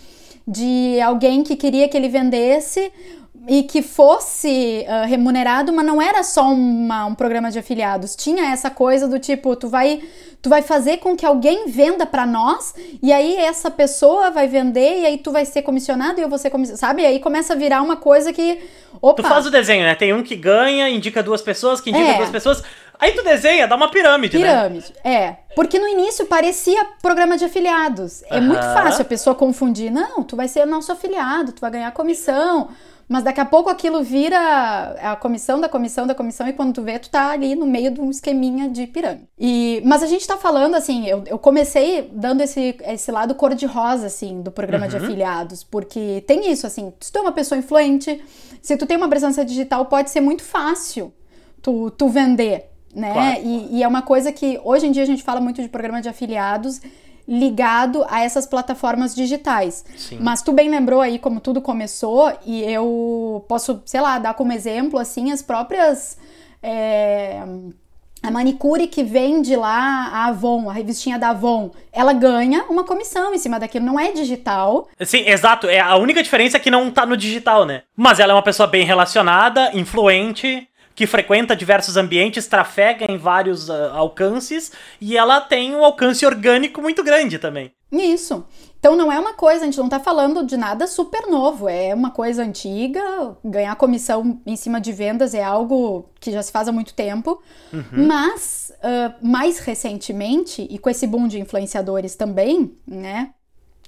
de 0.48 1.00
alguém 1.02 1.44
que 1.44 1.56
queria 1.56 1.88
que 1.90 1.98
ele 1.98 2.08
vendesse 2.10 2.92
e 3.48 3.62
que 3.64 3.82
fosse 3.82 4.84
ah, 4.88 5.06
remunerado, 5.06 5.72
mas 5.72 5.86
não 5.86 6.02
era 6.02 6.24
só 6.24 6.46
uma- 6.52 7.06
um 7.06 7.14
programa 7.16 7.52
de 7.52 7.60
afiliados. 7.60 8.16
Tinha 8.16 8.52
essa 8.52 8.70
coisa 8.72 9.08
do 9.08 9.20
tipo, 9.20 9.56
tu 9.56 9.68
vai, 9.70 10.02
tu 10.42 10.50
vai 10.50 10.62
fazer 10.64 10.98
com 10.98 11.16
que 11.16 11.26
alguém 11.26 11.68
venda 11.68 12.06
para 12.08 12.26
nós, 12.26 12.74
e 13.04 13.14
aí 13.14 13.36
essa 13.36 13.70
pessoa 13.70 14.32
vai 14.32 14.48
vender, 14.48 15.02
e 15.02 15.06
aí 15.06 15.18
tu 15.20 15.32
vai 15.32 15.46
ser 15.46 15.62
comissionado 15.62 16.20
e 16.20 16.24
eu 16.24 16.30
vou 16.30 16.40
ser 16.40 16.50
comissionado, 16.50 16.80
sabe? 16.80 17.04
E 17.04 17.06
aí 17.06 17.20
começa 17.20 17.54
a 17.54 17.56
virar 17.56 17.84
uma 17.84 17.96
coisa 17.98 18.34
que, 18.34 18.60
opa, 19.00 19.22
Tu 19.22 19.30
faz 19.30 19.46
o 19.46 19.52
desenho, 19.52 19.84
né? 19.84 19.94
Tem 19.94 20.12
um 20.12 20.24
que 20.24 20.36
ganha, 20.36 20.90
indica 20.90 21.22
duas 21.22 21.42
pessoas, 21.44 21.80
que 21.80 21.92
indica 21.92 22.06
É. 22.14 22.18
duas 22.18 22.30
pessoas. 22.32 22.64
Aí 23.00 23.12
tu 23.14 23.24
desenha, 23.24 23.68
dá 23.68 23.76
uma 23.76 23.90
pirâmide, 23.90 24.38
né? 24.38 24.48
Pirâmide, 24.48 24.94
é. 25.04 25.38
Porque 25.56 25.80
no 25.80 25.88
início 25.88 26.26
parecia 26.26 26.86
programa 27.02 27.38
de 27.38 27.46
afiliados. 27.46 28.24
É 28.30 28.40
muito 28.42 28.64
Aham. 28.64 28.74
fácil 28.74 29.02
a 29.02 29.06
pessoa 29.06 29.36
confundir. 29.36 29.92
Não, 29.92 30.24
tu 30.24 30.36
vai 30.36 30.48
ser 30.48 30.66
nosso 30.66 30.92
afiliado, 30.92 31.52
tu 31.52 31.62
vai 31.62 31.72
ganhar 31.72 31.92
comissão. 31.92 32.70
Mas 33.08 33.24
daqui 33.24 33.40
a 33.40 33.46
pouco 33.46 33.70
aquilo 33.70 34.02
vira 34.02 34.38
a 35.00 35.16
comissão 35.16 35.62
da 35.62 35.70
comissão 35.70 36.08
da 36.08 36.16
comissão 36.16 36.48
e 36.48 36.54
quando 36.54 36.74
tu 36.74 36.82
vê, 36.82 36.98
tu 36.98 37.08
tá 37.10 37.30
ali 37.30 37.54
no 37.54 37.68
meio 37.68 37.92
de 37.92 38.02
um 38.02 38.10
esqueminha 38.10 38.68
de 38.68 38.88
pirâmide. 38.88 39.28
E, 39.38 39.80
mas 39.86 40.02
a 40.02 40.08
gente 40.08 40.26
tá 40.26 40.38
falando, 40.38 40.74
assim, 40.74 41.06
eu, 41.06 41.24
eu 41.28 41.38
comecei 41.38 42.10
dando 42.12 42.42
esse, 42.42 42.76
esse 42.82 43.12
lado 43.12 43.36
cor-de-rosa, 43.36 44.08
assim, 44.08 44.42
do 44.42 44.52
programa 44.52 44.88
de 44.88 44.98
afiliados, 44.98 45.64
porque 45.64 46.24
tem 46.26 46.52
isso, 46.52 46.66
assim, 46.66 46.92
se 47.00 47.12
tu 47.12 47.20
é 47.20 47.22
uma 47.22 47.32
pessoa 47.32 47.60
influente, 47.60 48.24
se 48.60 48.76
tu 48.76 48.88
tem 48.88 48.98
uma 48.98 49.08
presença 49.08 49.46
digital, 49.46 49.86
pode 49.86 50.10
ser 50.10 50.22
muito 50.22 50.44
fácil 50.44 51.14
tu, 51.62 51.92
tu 51.92 52.10
vender, 52.10 52.72
né? 52.96 53.12
Claro. 53.12 53.42
E, 53.44 53.78
e 53.78 53.84
é 53.84 53.88
uma 53.88 54.02
coisa 54.02 54.32
que 54.32 54.60
hoje 54.64 54.88
em 54.88 54.92
dia 54.92 55.04
a 55.04 55.06
gente 55.06 55.22
fala 55.22 55.42
muito 55.42 55.62
de 55.62 55.68
programa 55.68 56.02
de 56.02 56.10
afiliados 56.10 56.82
ligado 57.28 58.06
a 58.08 58.22
essas 58.22 58.46
plataformas 58.46 59.16
digitais. 59.16 59.84
Sim. 59.98 60.20
Mas 60.22 60.42
tu 60.42 60.54
bem 60.54 60.70
lembrou 60.70 61.02
aí 61.02 61.20
como 61.20 61.40
tudo 61.40 61.60
começou 61.60 62.32
e 62.46 62.64
eu 62.64 63.44
posso, 63.48 63.82
sei 63.86 64.00
lá, 64.00 64.20
dar 64.20 64.36
como 64.36 64.54
exemplo 64.54 65.00
assim 65.00 65.32
as 65.32 65.42
próprias 65.42 66.18
é, 66.62 67.42
a 68.26 68.32
manicure 68.32 68.88
que 68.88 69.04
vende 69.04 69.56
lá 69.56 70.10
a 70.12 70.26
Avon, 70.28 70.70
a 70.70 70.74
revistinha 70.74 71.20
da 71.20 71.30
Avon, 71.30 71.72
ela 71.92 72.14
ganha 72.14 72.64
uma 72.70 72.84
comissão 72.84 73.34
em 73.34 73.38
cima 73.38 73.60
daquilo, 73.60 73.86
não 73.86 74.00
é 74.00 74.12
digital. 74.12 74.88
Sim, 75.02 75.28
exato. 75.28 75.68
É, 75.68 75.80
a 75.80 75.96
única 75.96 76.24
diferença 76.24 76.58
é 76.58 76.60
que 76.60 76.72
não 76.72 76.90
tá 76.90 77.06
no 77.06 77.16
digital, 77.16 77.66
né? 77.66 77.84
Mas 77.96 78.20
ela 78.20 78.34
é 78.34 78.36
uma 78.36 78.42
pessoa 78.42 78.68
bem 78.68 78.86
relacionada, 78.86 79.70
influente, 79.74 80.68
que 80.96 81.06
frequenta 81.06 81.56
diversos 81.56 81.98
ambientes, 81.98 82.48
trafega 82.48 83.06
em 83.12 83.18
vários 83.18 83.70
ah, 83.70 83.92
alcances, 83.94 84.72
e 85.02 85.18
ela 85.18 85.42
tem 85.42 85.76
um 85.76 85.84
alcance 85.84 86.26
orgânico 86.26 86.82
muito 86.82 87.04
grande 87.04 87.38
também. 87.38 87.72
Isso. 87.92 88.46
Então 88.80 88.96
não 88.96 89.12
é 89.12 89.20
uma 89.20 89.34
coisa, 89.34 89.62
a 89.62 89.66
gente 89.66 89.78
não 89.78 89.90
tá 89.90 90.00
falando 90.00 90.46
de 90.46 90.56
nada 90.56 90.88
super 90.88 91.28
novo, 91.28 91.68
é 91.68 91.94
uma 91.94 92.12
coisa 92.12 92.44
antiga. 92.44 93.36
Ganhar 93.44 93.76
comissão 93.76 94.40
em 94.46 94.56
cima 94.56 94.80
de 94.80 94.92
vendas 94.92 95.34
é 95.34 95.44
algo 95.44 96.10
que 96.20 96.32
já 96.32 96.42
se 96.42 96.52
faz 96.52 96.68
há 96.68 96.72
muito 96.72 96.94
tempo. 96.94 97.42
Mas, 97.92 98.72
ah, 98.82 99.16
mais 99.22 99.60
recentemente, 99.60 100.68
e 100.70 100.78
com 100.78 100.90
esse 100.90 101.06
boom 101.06 101.28
de 101.28 101.40
influenciadores 101.40 102.16
também, 102.16 102.78
né? 102.88 103.32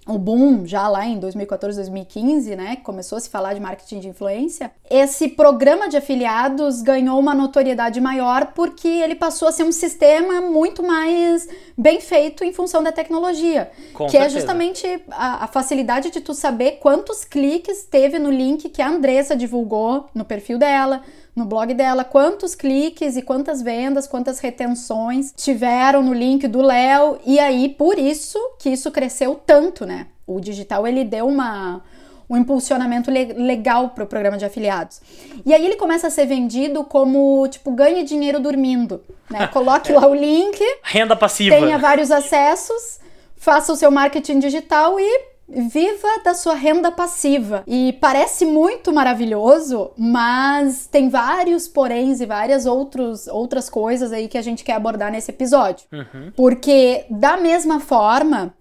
O 0.07 0.17
boom 0.17 0.65
já 0.65 0.87
lá 0.87 1.05
em 1.05 1.19
2014, 1.19 1.77
2015, 1.77 2.55
né? 2.55 2.75
que 2.77 2.81
Começou 2.83 3.17
a 3.17 3.21
se 3.21 3.29
falar 3.29 3.53
de 3.53 3.59
marketing 3.59 3.99
de 3.99 4.07
influência. 4.07 4.71
Esse 4.89 5.27
programa 5.27 5.89
de 5.89 5.97
afiliados 5.97 6.81
ganhou 6.81 7.19
uma 7.19 7.35
notoriedade 7.35 7.99
maior 7.99 8.53
porque 8.53 8.87
ele 8.87 9.15
passou 9.15 9.47
a 9.47 9.51
ser 9.51 9.63
um 9.63 9.71
sistema 9.71 10.41
muito 10.41 10.81
mais 10.81 11.47
bem 11.77 11.99
feito 11.99 12.43
em 12.43 12.53
função 12.53 12.81
da 12.81 12.91
tecnologia. 12.91 13.69
Com 13.93 14.07
que 14.07 14.15
é 14.15 14.21
certeza. 14.21 14.39
justamente 14.39 15.03
a, 15.11 15.43
a 15.43 15.47
facilidade 15.47 16.09
de 16.09 16.21
tu 16.21 16.33
saber 16.33 16.79
quantos 16.79 17.25
cliques 17.25 17.83
teve 17.83 18.17
no 18.17 18.31
link 18.31 18.69
que 18.69 18.81
a 18.81 18.89
Andressa 18.89 19.35
divulgou 19.35 20.09
no 20.13 20.23
perfil 20.23 20.57
dela, 20.57 21.01
no 21.37 21.45
blog 21.45 21.71
dela, 21.75 22.03
quantos 22.03 22.55
cliques 22.55 23.15
e 23.15 23.21
quantas 23.21 23.61
vendas, 23.61 24.07
quantas 24.07 24.39
retenções 24.39 25.31
tiveram 25.37 26.01
no 26.01 26.11
link 26.13 26.47
do 26.47 26.61
Léo, 26.63 27.19
e 27.25 27.39
aí 27.39 27.69
por 27.69 27.99
isso 27.99 28.37
que 28.59 28.69
isso 28.69 28.89
cresceu 28.91 29.35
tanto, 29.45 29.85
né? 29.85 30.07
O 30.25 30.39
digital 30.41 30.87
ele 30.87 31.03
deu 31.05 31.27
uma 31.27 31.81
um 32.29 32.35
impulsionamento 32.35 33.09
le- 33.09 33.31
legal 33.33 33.91
para 33.91 34.03
o 34.03 34.07
programa 34.07 34.35
de 34.37 34.43
afiliados. 34.43 34.99
E 35.45 35.53
aí 35.53 35.63
ele 35.63 35.77
começa 35.77 36.07
a 36.07 36.09
ser 36.09 36.25
vendido 36.25 36.83
como 36.83 37.47
tipo 37.47 37.71
ganhe 37.71 38.03
dinheiro 38.03 38.39
dormindo, 38.39 39.01
né? 39.29 39.47
Coloque 39.53 39.93
lá 39.93 40.05
o 40.07 40.13
link, 40.15 40.59
Renda 40.83 41.15
passiva. 41.15 41.55
tenha 41.55 41.77
vários 41.77 42.11
acessos, 42.11 42.99
faça 43.37 43.71
o 43.71 43.75
seu 43.77 43.89
marketing 43.91 44.39
digital 44.39 44.99
e 44.99 45.36
viva 45.47 46.07
da 46.23 46.33
sua 46.33 46.53
renda 46.53 46.91
passiva. 46.91 47.63
E 47.65 47.93
parece 48.01 48.45
muito 48.45 48.91
maravilhoso, 48.91 49.91
mas 49.97 50.87
tem 50.87 51.09
vários 51.09 51.67
poréns 51.67 52.19
e 52.19 52.25
várias 52.25 52.65
outros, 52.65 53.27
outras 53.27 53.69
coisas 53.69 54.11
aí 54.11 54.27
que 54.27 54.37
a 54.37 54.41
gente 54.41 54.63
quer 54.63 54.73
abordar 54.73 55.11
nesse 55.11 55.31
episódio. 55.31 55.87
Uhum. 55.91 56.31
Porque 56.35 57.05
da 57.09 57.37
mesma 57.37 57.79
forma 57.79 58.53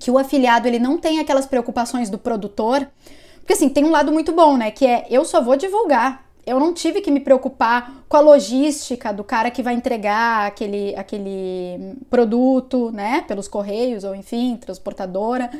que 0.00 0.10
o 0.10 0.18
afiliado 0.18 0.66
ele 0.66 0.78
não 0.78 0.96
tem 0.96 1.18
aquelas 1.18 1.46
preocupações 1.46 2.08
do 2.08 2.18
produtor, 2.18 2.88
porque 3.40 3.52
assim, 3.52 3.68
tem 3.68 3.84
um 3.84 3.90
lado 3.90 4.10
muito 4.10 4.32
bom, 4.32 4.56
né, 4.56 4.70
que 4.70 4.86
é 4.86 5.06
eu 5.10 5.24
só 5.24 5.42
vou 5.42 5.56
divulgar. 5.56 6.24
Eu 6.46 6.60
não 6.60 6.74
tive 6.74 7.00
que 7.00 7.10
me 7.10 7.20
preocupar 7.20 8.04
com 8.06 8.18
a 8.18 8.20
logística 8.20 9.12
do 9.12 9.24
cara 9.24 9.50
que 9.50 9.62
vai 9.62 9.72
entregar 9.72 10.46
aquele, 10.46 10.94
aquele 10.94 11.96
produto, 12.10 12.90
né, 12.90 13.24
pelos 13.26 13.48
correios 13.48 14.04
ou 14.04 14.14
enfim, 14.14 14.56
transportadora. 14.56 15.50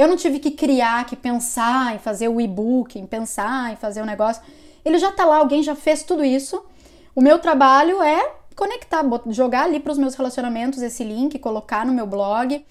Eu 0.00 0.08
não 0.08 0.16
tive 0.16 0.38
que 0.38 0.50
criar, 0.50 1.04
que 1.04 1.14
pensar 1.14 1.94
em 1.94 1.98
fazer 1.98 2.28
o 2.28 2.40
e-book, 2.40 2.98
em 2.98 3.06
pensar 3.06 3.72
em 3.72 3.76
fazer 3.76 4.00
o 4.00 4.06
negócio. 4.06 4.42
Ele 4.84 4.98
já 4.98 5.12
tá 5.12 5.26
lá, 5.26 5.36
alguém 5.36 5.62
já 5.62 5.74
fez 5.74 6.02
tudo 6.02 6.24
isso. 6.24 6.64
O 7.14 7.20
meu 7.20 7.38
trabalho 7.38 8.02
é 8.02 8.32
conectar, 8.56 9.02
jogar 9.28 9.64
ali 9.64 9.78
para 9.78 9.92
os 9.92 9.98
meus 9.98 10.14
relacionamentos 10.14 10.80
esse 10.82 11.04
link, 11.04 11.38
colocar 11.38 11.84
no 11.84 11.92
meu 11.92 12.06
blog. 12.06 12.64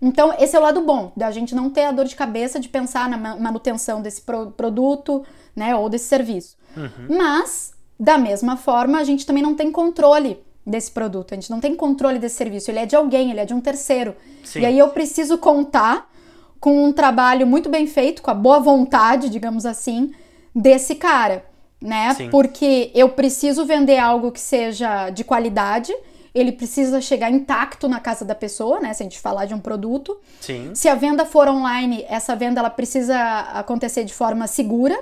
Então, 0.00 0.34
esse 0.40 0.56
é 0.56 0.58
o 0.58 0.62
lado 0.62 0.80
bom, 0.82 1.12
da 1.16 1.30
gente 1.30 1.54
não 1.54 1.70
ter 1.70 1.84
a 1.84 1.92
dor 1.92 2.06
de 2.06 2.16
cabeça 2.16 2.58
de 2.58 2.68
pensar 2.68 3.08
na 3.08 3.16
ma- 3.16 3.36
manutenção 3.36 4.02
desse 4.02 4.20
pro- 4.22 4.50
produto, 4.50 5.24
né, 5.54 5.76
ou 5.76 5.88
desse 5.88 6.06
serviço. 6.06 6.56
Mas, 7.08 7.72
da 7.98 8.18
mesma 8.18 8.56
forma, 8.56 8.98
a 8.98 9.04
gente 9.04 9.24
também 9.24 9.42
não 9.42 9.54
tem 9.54 9.70
controle 9.70 10.42
desse 10.66 10.90
produto, 10.90 11.32
a 11.32 11.34
gente 11.36 11.50
não 11.50 11.60
tem 11.60 11.76
controle 11.76 12.18
desse 12.18 12.34
serviço, 12.34 12.68
ele 12.72 12.80
é 12.80 12.86
de 12.86 12.96
alguém, 12.96 13.30
ele 13.30 13.38
é 13.38 13.44
de 13.44 13.54
um 13.54 13.60
terceiro. 13.60 14.16
Sim. 14.42 14.60
E 14.62 14.66
aí 14.66 14.76
eu 14.78 14.88
preciso 14.88 15.38
contar 15.38 16.10
com 16.62 16.84
um 16.84 16.92
trabalho 16.92 17.44
muito 17.44 17.68
bem 17.68 17.88
feito, 17.88 18.22
com 18.22 18.30
a 18.30 18.34
boa 18.34 18.60
vontade, 18.60 19.28
digamos 19.28 19.66
assim, 19.66 20.12
desse 20.54 20.94
cara, 20.94 21.44
né? 21.80 22.14
Sim. 22.14 22.30
Porque 22.30 22.92
eu 22.94 23.08
preciso 23.08 23.66
vender 23.66 23.98
algo 23.98 24.30
que 24.30 24.38
seja 24.38 25.10
de 25.10 25.24
qualidade, 25.24 25.92
ele 26.32 26.52
precisa 26.52 27.00
chegar 27.00 27.32
intacto 27.32 27.88
na 27.88 27.98
casa 27.98 28.24
da 28.24 28.32
pessoa, 28.32 28.78
né? 28.78 28.94
Se 28.94 29.02
a 29.02 29.06
gente 29.06 29.18
falar 29.18 29.46
de 29.46 29.54
um 29.54 29.58
produto. 29.58 30.16
Sim. 30.40 30.70
Se 30.72 30.88
a 30.88 30.94
venda 30.94 31.26
for 31.26 31.48
online, 31.48 32.06
essa 32.08 32.36
venda 32.36 32.60
ela 32.60 32.70
precisa 32.70 33.40
acontecer 33.54 34.04
de 34.04 34.14
forma 34.14 34.46
segura. 34.46 34.96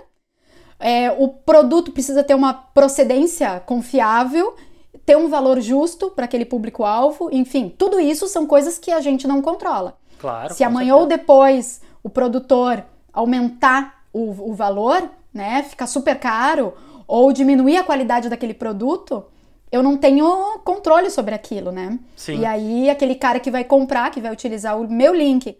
É, 0.79 1.11
o 1.11 1.29
produto 1.29 1.93
precisa 1.93 2.25
ter 2.25 2.35
uma 2.35 2.55
procedência 2.55 3.61
confiável, 3.61 4.57
ter 5.05 5.19
um 5.19 5.29
valor 5.29 5.61
justo 5.61 6.11
para 6.11 6.25
aquele 6.25 6.47
público-alvo. 6.47 7.29
Enfim, 7.31 7.69
tudo 7.77 8.01
isso 8.01 8.27
são 8.27 8.47
coisas 8.47 8.79
que 8.79 8.91
a 8.91 9.03
gente 9.03 9.29
não 9.29 9.43
controla. 9.43 10.00
Claro. 10.21 10.55
Se 10.55 10.63
amanhã 10.63 10.95
certeza. 10.95 11.03
ou 11.03 11.07
depois 11.07 11.81
o 12.03 12.11
produtor 12.11 12.85
aumentar 13.13 14.05
o, 14.13 14.51
o 14.51 14.55
valor, 14.55 15.11
né, 15.33 15.63
ficar 15.63 15.87
super 15.87 16.19
caro, 16.19 16.75
ou 17.07 17.33
diminuir 17.33 17.77
a 17.77 17.85
qualidade 17.85 18.29
daquele 18.29 18.55
produto, 18.55 19.25
eu 19.73 19.83
não 19.83 19.97
tenho 19.97 20.59
controle 20.65 21.11
sobre 21.11 21.35
aquilo, 21.35 21.73
né? 21.73 21.99
Sim. 22.17 22.41
E 22.41 22.45
aí 22.45 22.91
aquele 22.91 23.15
cara 23.15 23.41
que 23.41 23.51
vai 23.51 23.65
comprar, 23.65 24.11
que 24.11 24.21
vai 24.21 24.33
utilizar 24.33 24.81
o 24.81 24.89
meu 24.89 25.15
link 25.15 25.57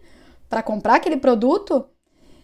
para 0.49 0.61
comprar 0.61 0.95
aquele 0.95 1.17
produto, 1.17 1.85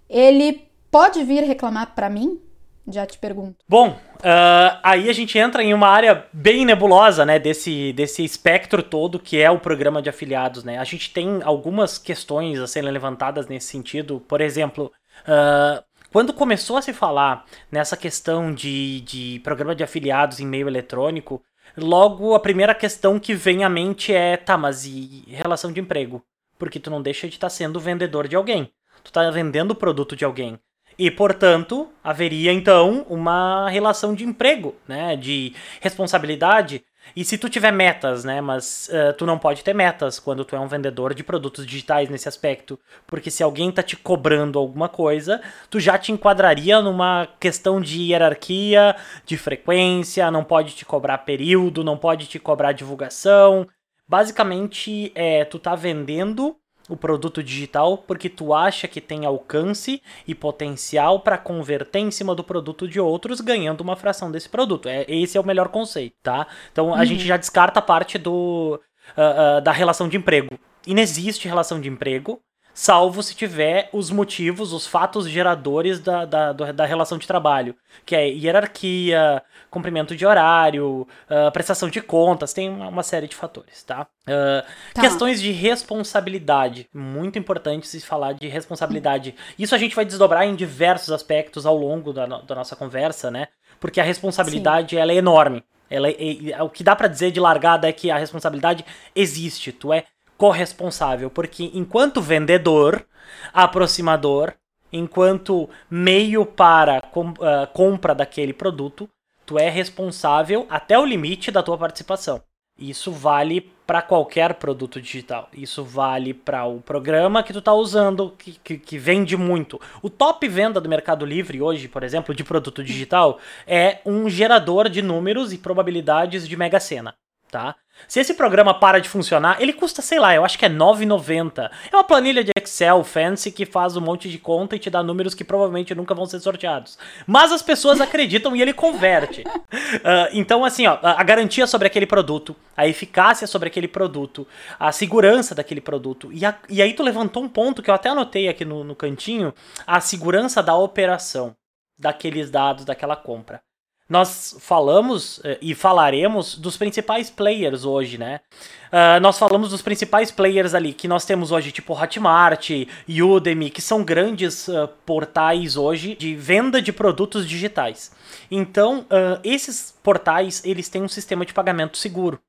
ele 0.10 0.68
pode 0.90 1.24
vir 1.24 1.44
reclamar 1.44 1.94
para 1.94 2.10
mim? 2.10 2.42
Já 2.90 3.06
te 3.06 3.18
pergunto. 3.18 3.58
Bom, 3.68 3.90
uh, 3.90 4.80
aí 4.82 5.10
a 5.10 5.14
gente 5.14 5.38
entra 5.38 5.62
em 5.62 5.74
uma 5.74 5.88
área 5.88 6.26
bem 6.32 6.66
nebulosa, 6.66 7.26
né, 7.26 7.38
desse, 7.38 7.92
desse 7.94 8.24
espectro 8.24 8.82
todo 8.82 9.20
que 9.20 9.40
é 9.40 9.52
o 9.52 9.60
programa 9.60 10.02
de 10.02 10.10
afiliados, 10.10 10.64
né? 10.64 10.78
A 10.78 10.84
gente 10.84 11.12
tem 11.12 11.42
algumas 11.44 11.98
questões 11.98 12.60
a 12.60 12.68
serem 12.68 12.92
levantadas 12.92 13.48
nesse 13.48 13.68
sentido. 13.68 14.22
Por 14.28 14.40
exemplo, 14.40 14.92
uh, 15.24 15.84
quando 16.12 16.34
começou 16.34 16.78
a 16.78 16.82
se 16.82 16.94
falar 16.94 17.46
nessa 17.70 17.98
questão 17.98 18.54
de, 18.54 19.02
de 19.02 19.42
programa 19.44 19.76
de 19.76 19.84
afiliados 19.84 20.40
em 20.40 20.48
meio 20.48 20.68
eletrônico, 20.68 21.44
Logo, 21.76 22.34
a 22.34 22.40
primeira 22.40 22.74
questão 22.74 23.20
que 23.20 23.36
vem 23.36 23.64
à 23.64 23.70
mente 23.70 24.12
é, 24.12 24.36
tá, 24.36 24.58
mas 24.58 24.86
e 24.86 25.24
relação 25.28 25.72
de 25.72 25.80
emprego? 25.80 26.24
Porque 26.58 26.80
tu 26.80 26.90
não 26.90 27.02
deixa 27.02 27.28
de 27.28 27.36
estar 27.36 27.48
tá 27.48 27.52
sendo 27.52 27.80
vendedor 27.80 28.28
de 28.28 28.36
alguém. 28.36 28.72
Tu 29.04 29.08
está 29.08 29.30
vendendo 29.30 29.72
o 29.72 29.76
produto 29.76 30.16
de 30.16 30.26
alguém. 30.26 30.60
E, 30.98 31.12
portanto, 31.12 31.90
haveria 32.04 32.52
então 32.52 33.06
uma 33.08 33.70
relação 33.70 34.16
de 34.16 34.24
emprego, 34.24 34.76
né, 34.88 35.16
de 35.16 35.54
responsabilidade 35.80 36.84
e 37.16 37.24
se 37.24 37.38
tu 37.38 37.50
tiver 37.50 37.72
metas, 37.72 38.24
né? 38.24 38.42
Mas 38.42 38.90
uh, 38.90 39.14
tu 39.14 39.26
não 39.26 39.38
pode 39.38 39.64
ter 39.64 39.74
metas 39.74 40.20
quando 40.20 40.44
tu 40.44 40.56
é 40.56 40.60
um 40.60 40.68
vendedor 40.68 41.14
de 41.14 41.24
produtos 41.24 41.66
digitais 41.66 42.10
nesse 42.10 42.28
aspecto. 42.28 42.80
Porque 43.06 43.32
se 43.32 43.44
alguém 43.44 43.72
tá 43.72 43.82
te 43.82 43.96
cobrando 43.96 44.60
alguma 44.60 44.90
coisa, 44.90 45.42
tu 45.70 45.80
já 45.80 45.98
te 45.98 46.12
enquadraria 46.12 46.82
numa 46.82 47.28
questão 47.40 47.80
de 47.80 48.12
hierarquia, 48.12 48.96
de 49.26 49.38
frequência, 49.38 50.30
não 50.32 50.44
pode 50.44 50.76
te 50.76 50.86
cobrar 50.86 51.20
período, 51.20 51.84
não 51.84 51.98
pode 51.98 52.28
te 52.28 52.40
cobrar 52.40 52.72
divulgação. 52.72 53.68
Basicamente, 54.08 55.12
é, 55.16 55.44
tu 55.46 55.60
tá 55.60 55.76
vendendo 55.76 56.56
o 56.88 56.96
produto 56.96 57.44
digital 57.44 57.98
porque 57.98 58.30
tu 58.30 58.54
acha 58.54 58.88
que 58.88 59.02
tem 59.02 59.26
alcance 59.26 60.02
e 60.28 60.34
potencial 60.34 61.20
para 61.20 61.38
converter 61.38 62.00
em 62.00 62.12
cima 62.12 62.34
do 62.34 62.44
produto 62.44 62.88
de 62.88 63.00
outros, 63.00 63.42
ganhando 63.42 63.82
uma 63.82 63.96
fração 63.96 64.32
desse 64.32 64.50
produto. 64.50 64.88
É, 64.88 65.06
esse 65.08 65.38
é 65.38 65.42
o 65.42 65.46
melhor 65.46 65.70
conceito, 65.70 66.16
tá? 66.24 66.48
Então 66.72 66.94
a 66.94 67.00
uhum. 67.00 67.06
gente 67.06 67.26
já 67.26 67.38
descarta 67.38 67.80
a 67.80 67.82
parte 67.82 68.18
do, 68.18 68.80
uh, 69.18 69.58
uh, 69.58 69.62
da 69.62 69.72
relação 69.72 70.08
de 70.08 70.18
emprego. 70.18 70.58
Inexiste 70.86 71.48
relação 71.48 71.82
de 71.82 71.90
emprego 71.90 72.42
salvo 72.78 73.24
se 73.24 73.34
tiver 73.34 73.90
os 73.92 74.12
motivos, 74.12 74.72
os 74.72 74.86
fatos 74.86 75.28
geradores 75.28 76.00
da, 76.00 76.26
da, 76.26 76.54
da 76.54 76.86
relação 76.86 77.18
de 77.18 77.26
trabalho, 77.26 77.76
que 78.06 78.16
é 78.16 78.30
hierarquia, 78.30 79.42
cumprimento 79.72 80.16
de 80.16 80.24
horário, 80.28 81.08
uh, 81.28 81.52
prestação 81.52 81.90
de 81.90 82.00
contas, 82.02 82.54
tem 82.54 82.70
uma, 82.70 83.02
série 83.02 83.28
de 83.28 83.36
fatores, 83.36 83.82
tá? 83.84 84.06
Uh, 84.28 84.64
tá? 84.94 85.02
Questões 85.02 85.42
de 85.42 85.52
responsabilidade, 85.52 86.88
muito 86.94 87.40
importante 87.40 87.88
se 87.88 88.00
falar 88.00 88.34
de 88.34 88.48
responsabilidade. 88.48 89.34
Isso 89.58 89.74
a 89.74 89.78
gente 89.80 89.96
vai 89.96 90.06
desdobrar 90.06 90.46
em 90.46 90.54
diversos 90.54 91.10
aspectos 91.10 91.66
ao 91.66 91.76
longo 91.76 92.14
da, 92.14 92.28
da 92.28 92.54
nossa 92.54 92.76
conversa, 92.76 93.32
né? 93.32 93.48
Porque 93.80 94.00
a 94.00 94.04
responsabilidade 94.04 94.96
ela 94.96 95.12
é 95.12 95.16
enorme. 95.16 95.64
Ela 95.90 96.10
é, 96.10 96.52
é, 96.52 96.62
o 96.62 96.70
que 96.70 96.84
dá 96.84 96.96
para 96.96 97.08
dizer 97.08 97.32
de 97.32 97.40
largada 97.40 97.90
é 97.90 97.92
que 97.92 98.12
a 98.12 98.20
responsabilidade 98.20 98.86
existe. 99.16 99.72
Tu 99.72 99.92
é 99.92 100.04
corresponsável, 100.38 101.30
porque 101.30 101.72
enquanto 101.74 102.22
vendedor, 102.22 103.06
aproximador, 103.54 104.54
enquanto 104.92 105.70
meio 105.90 106.46
para 106.46 107.02
com, 107.02 107.30
uh, 107.30 107.68
compra 107.74 108.14
daquele 108.14 108.54
produto, 108.54 109.10
tu 109.46 109.58
é 109.58 109.70
responsável 109.70 110.66
até 110.70 110.98
o 110.98 111.06
limite 111.06 111.52
da 111.52 111.64
tua 111.64 111.78
participação. 111.78 112.42
Isso 112.78 113.12
vale 113.12 113.62
para 113.88 114.04
qualquer 114.04 114.54
produto 114.56 115.02
digital. 115.02 115.50
Isso 115.54 115.84
vale 115.84 116.34
para 116.34 116.66
o 116.66 116.80
programa 116.80 117.42
que 117.42 117.52
tu 117.52 117.60
está 117.60 117.74
usando, 117.74 118.36
que, 118.38 118.60
que, 118.64 118.78
que, 118.78 118.98
vende 119.00 119.36
muito. 119.36 119.82
O 120.02 120.10
top 120.10 120.48
venda 120.48 120.80
do 120.80 120.90
Mercado 120.90 121.26
Livre 121.26 121.62
hoje, 121.62 121.88
por 121.88 122.04
exemplo, 122.04 122.36
de 122.36 122.44
produto 122.44 122.84
digital, 122.84 123.40
é 123.66 124.00
um 124.06 124.30
gerador 124.30 124.90
de 124.90 125.02
números 125.02 125.54
e 125.54 125.58
probabilidades 125.58 126.48
de 126.48 126.56
mega 126.56 126.80
sena, 126.80 127.16
tá? 127.50 127.76
Se 128.08 128.20
esse 128.20 128.34
programa 128.34 128.74
para 128.74 129.00
de 129.00 129.10
funcionar, 129.10 129.62
ele 129.62 129.74
custa, 129.74 130.02
sei 130.02 130.20
lá, 130.20 130.34
eu 130.34 130.46
acho 130.46 130.58
que 130.58 130.66
é 130.66 130.70
9,90. 130.70 131.70
É 131.92 131.96
uma 131.96 132.04
planilha 132.04 132.44
de 132.44 132.52
Excel 132.58 133.04
fancy 133.04 133.52
que 133.52 133.66
faz 133.66 133.98
um 133.98 134.02
monte 134.02 134.30
de 134.30 134.38
conta 134.38 134.76
e 134.76 134.80
te 134.80 134.90
dá 134.90 135.04
números 135.04 135.34
que 135.34 135.44
provavelmente 135.44 135.94
nunca 135.94 136.14
vão 136.14 136.26
ser 136.26 136.40
sorteados. 136.40 136.98
Mas 137.26 137.52
as 137.52 137.62
pessoas 137.62 138.00
acreditam 138.00 138.56
e 138.56 138.62
ele 138.62 138.74
converte. 138.74 139.42
Uh, 139.42 140.32
então, 140.34 140.64
assim, 140.64 140.88
ó, 140.88 140.98
a 141.02 141.24
garantia 141.24 141.68
sobre 141.68 141.88
aquele 141.88 142.06
produto, 142.06 142.56
a 142.76 142.88
eficácia 142.88 143.46
sobre 143.46 143.68
aquele 143.68 143.88
produto, 143.88 144.48
a 144.80 144.92
segurança 144.92 145.54
daquele 145.54 145.82
produto. 145.82 146.32
E, 146.32 146.46
a, 146.46 146.58
e 146.70 146.82
aí 146.82 146.94
tu 146.94 147.04
levantou 147.04 147.44
um 147.44 147.50
ponto 147.50 147.82
que 147.82 147.90
eu 147.90 147.96
até 147.96 148.10
anotei 148.10 148.48
aqui 148.48 148.64
no, 148.64 148.84
no 148.84 148.96
cantinho, 148.96 149.54
a 149.86 150.00
segurança 150.00 150.64
da 150.64 150.76
operação 150.76 151.56
daqueles 152.00 152.50
dados 152.52 152.86
daquela 152.86 153.16
compra 153.16 153.62
nós 154.10 154.56
falamos 154.60 155.40
uh, 155.40 155.58
e 155.62 155.76
falaremos 155.76 156.58
dos 156.58 156.78
principais 156.78 157.30
players 157.30 157.84
hoje, 157.84 158.18
né? 158.18 158.40
Uh, 158.88 159.20
nós 159.22 159.38
falamos 159.38 159.70
dos 159.70 159.82
principais 159.82 160.32
players 160.32 160.74
ali 160.74 160.94
que 160.94 161.08
nós 161.08 161.26
temos 161.26 161.52
hoje, 161.52 161.72
tipo 161.72 161.94
Hotmart, 161.94 162.70
Udemy, 163.08 163.70
que 163.70 163.82
são 163.82 164.04
grandes 164.04 164.68
uh, 164.70 164.88
portais 165.06 165.76
hoje 165.76 166.16
de 166.16 166.36
venda 166.36 166.82
de 166.82 166.94
produtos 166.94 167.48
digitais. 167.48 168.16
Então, 168.50 169.06
esses 169.44 169.94
portais 170.02 170.64
eles 170.64 170.88
têm 170.88 171.02
um 171.02 171.08
sistema 171.08 171.46
de 171.46 171.54
pagamento 171.54 171.98
seguro, 171.98 172.40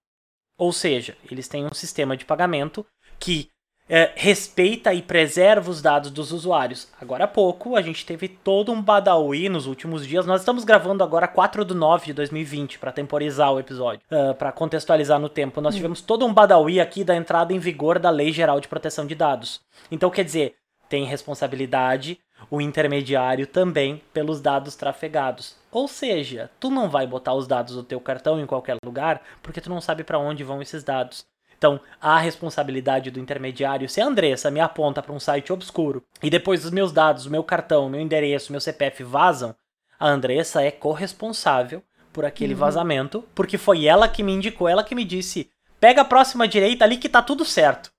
ou 0.57 0.73
seja, 0.73 1.17
eles 1.31 1.49
têm 1.49 1.65
um 1.65 1.75
sistema 1.75 2.17
de 2.17 2.25
pagamento 2.25 2.87
que 3.19 3.51
é, 3.89 4.13
respeita 4.15 4.93
e 4.93 5.01
preserva 5.01 5.71
os 5.71 5.81
dados 5.81 6.11
dos 6.11 6.33
usuários. 6.33 6.89
Agora 7.01 7.25
há 7.25 7.29
pouco, 7.29 7.77
a 7.77 7.83
gente 7.83 8.05
teve 8.05 8.29
todo 8.29 8.71
um 8.71 8.83
badawi 8.83 9.49
nos 9.49 9.67
últimos 9.67 10.07
dias. 10.07 10.27
Nós 10.27 10.43
estamos 10.43 10.65
gravando 10.65 11.03
agora 11.03 11.27
4 11.27 11.65
de 11.65 11.75
9 11.75 12.07
de 12.07 12.13
2020, 12.13 12.79
para 12.79 12.93
temporizar 12.93 13.53
o 13.53 13.59
episódio, 13.59 14.01
uh, 14.11 14.35
para 14.35 14.53
contextualizar 14.53 15.19
no 15.19 15.29
tempo. 15.29 15.61
Nós 15.61 15.75
hum. 15.75 15.79
tivemos 15.79 16.01
todo 16.01 16.27
um 16.27 16.35
badawi 16.35 16.81
aqui 16.81 17.03
da 17.03 17.17
entrada 17.17 17.53
em 17.53 17.59
vigor 17.59 17.99
da 17.99 18.11
Lei 18.11 18.33
Geral 18.33 18.61
de 18.61 18.69
Proteção 18.69 19.07
de 19.07 19.15
Dados. 19.15 19.61
Então, 19.91 20.11
quer 20.11 20.25
dizer, 20.25 20.55
tem 20.89 21.05
responsabilidade 21.05 22.19
o 22.51 22.61
intermediário 22.61 23.47
também 23.47 24.03
pelos 24.13 24.41
dados 24.41 24.77
trafegados. 24.77 25.57
Ou 25.71 25.89
seja, 25.89 26.51
tu 26.59 26.71
não 26.71 26.89
vai 26.89 27.07
botar 27.07 27.35
os 27.35 27.47
dados 27.47 27.75
do 27.75 27.83
teu 27.83 28.01
cartão 28.01 28.41
em 28.41 28.47
qualquer 28.47 28.77
lugar 28.85 29.21
porque 29.43 29.61
tu 29.61 29.69
não 29.69 29.81
sabe 29.81 30.05
para 30.05 30.19
onde 30.19 30.45
vão 30.45 30.63
esses 30.63 30.83
dados. 30.83 31.27
Então, 31.59 31.81
a 32.01 32.19
responsabilidade 32.19 33.11
do 33.11 33.19
intermediário, 33.19 33.89
se 33.89 34.01
a 34.01 34.07
Andressa 34.07 34.51
me 34.51 34.61
aponta 34.61 35.03
para 35.03 35.13
um 35.13 35.19
site 35.19 35.53
obscuro 35.53 36.05
e 36.23 36.31
depois 36.31 36.65
os 36.65 36.71
meus 36.71 36.93
dados, 36.93 37.27
o 37.27 37.31
meu 37.31 37.43
cartão, 37.43 37.89
meu 37.89 38.01
endereço, 38.01 38.53
meu 38.53 38.61
CPF 38.61 39.03
vazam, 39.03 39.55
a 39.99 40.09
Andressa 40.09 40.63
é 40.63 40.71
corresponsável 40.71 41.83
por 42.13 42.25
aquele 42.25 42.55
uhum. 42.55 42.61
vazamento, 42.61 43.25
porque 43.35 43.59
foi 43.59 43.87
ela 43.87 44.09
que 44.09 44.23
me 44.23 44.33
indicou, 44.33 44.69
ela 44.69 44.85
que 44.85 44.95
me 44.95 45.05
disse: 45.05 45.51
pega 45.81 46.03
a 46.03 46.05
próxima 46.05 46.47
direita 46.47 46.85
ali 46.85 46.97
que 46.97 47.09
tá 47.09 47.21
tudo 47.21 47.45
certo. 47.45 47.91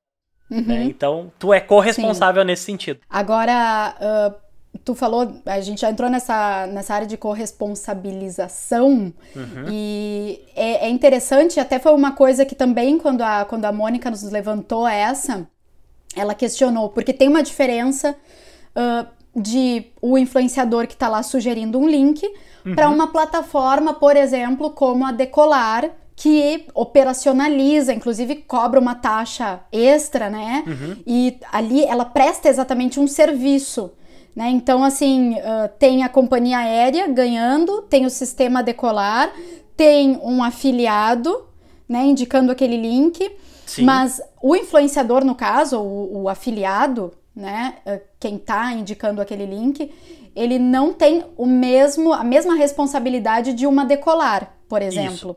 Uhum. 0.50 0.62
Né? 0.62 0.84
Então, 0.86 1.32
tu 1.38 1.54
é 1.54 1.60
corresponsável 1.60 2.42
Sim. 2.42 2.48
nesse 2.48 2.64
sentido. 2.64 3.02
Agora, 3.10 3.96
uh 4.00 4.49
tu 4.86 4.96
falou, 4.96 5.42
a 5.46 5.60
gente 5.62 5.82
já 5.82 5.90
entrou 5.90 6.10
nessa, 6.10 6.68
nessa 6.68 6.94
área 6.94 7.08
de 7.08 7.18
corresponsabilização 7.18 9.14
uhum. 9.36 9.66
e 9.70 10.42
é, 10.56 10.88
é, 10.88 10.90
interessante, 10.90 11.60
até 11.60 11.80
foi 11.80 11.94
uma 11.94 12.12
coisa 12.12 12.46
que 12.46 12.56
também 12.56 12.98
quando 12.98 13.22
a, 13.22 13.46
quando 13.46 13.66
a 13.66 13.72
Mônica 13.72 14.10
nos 14.10 14.24
levantou 14.24 14.88
essa, 14.88 15.48
ela 16.16 16.34
questionou, 16.34 16.90
porque 16.90 17.14
tem 17.14 17.28
uma 17.28 17.44
diferença 17.44 18.16
uh, 18.76 19.08
de 19.40 19.88
o 20.02 20.18
influenciador 20.18 20.88
que 20.88 20.94
está 20.94 21.08
lá 21.08 21.24
sugerindo 21.24 21.80
um 21.80 21.88
link 21.88 22.26
uhum. 22.66 22.76
para 22.76 22.90
uma 22.90 23.08
plataforma, 23.08 23.94
por 23.94 24.16
exemplo, 24.16 24.72
como 24.72 25.06
a 25.06 25.12
Decolar, 25.12 25.92
que 26.16 26.66
operacionaliza, 26.74 27.94
inclusive 27.94 28.36
cobra 28.36 28.80
uma 28.80 28.96
taxa 28.96 29.62
extra, 29.72 30.30
né? 30.30 30.66
Uhum. 30.68 30.98
E 31.08 31.40
ali 31.52 31.86
ela 31.86 32.04
presta 32.04 32.50
exatamente 32.50 33.00
um 33.00 33.08
serviço. 33.08 33.92
Né? 34.36 34.50
Então, 34.50 34.84
assim, 34.84 35.34
uh, 35.34 35.70
tem 35.78 36.04
a 36.04 36.10
companhia 36.10 36.60
aérea 36.60 37.08
ganhando, 37.08 37.82
tem 37.84 38.06
o 38.06 38.10
sistema 38.10 38.64
decolar, 38.64 39.34
tem 39.76 40.20
um 40.24 40.44
afiliado, 40.44 41.48
né, 41.88 42.04
indicando 42.06 42.52
aquele 42.52 42.78
link, 42.78 43.30
Sim. 43.66 43.84
mas 43.84 44.22
o 44.42 44.56
influenciador, 44.56 45.26
no 45.26 45.36
caso, 45.36 45.80
o, 45.80 46.24
o 46.24 46.30
afiliado, 46.30 47.12
né, 47.36 47.76
uh, 47.86 48.00
quem 48.20 48.36
está 48.36 48.72
indicando 48.74 49.22
aquele 49.22 49.46
link, 49.46 49.92
ele 50.36 50.60
não 50.60 50.94
tem 50.94 51.26
o 51.36 51.46
mesmo, 51.46 52.14
a 52.14 52.24
mesma 52.24 52.56
responsabilidade 52.56 53.54
de 53.54 53.66
uma 53.66 53.84
decolar, 53.84 54.54
por 54.70 54.82
exemplo. 54.82 55.36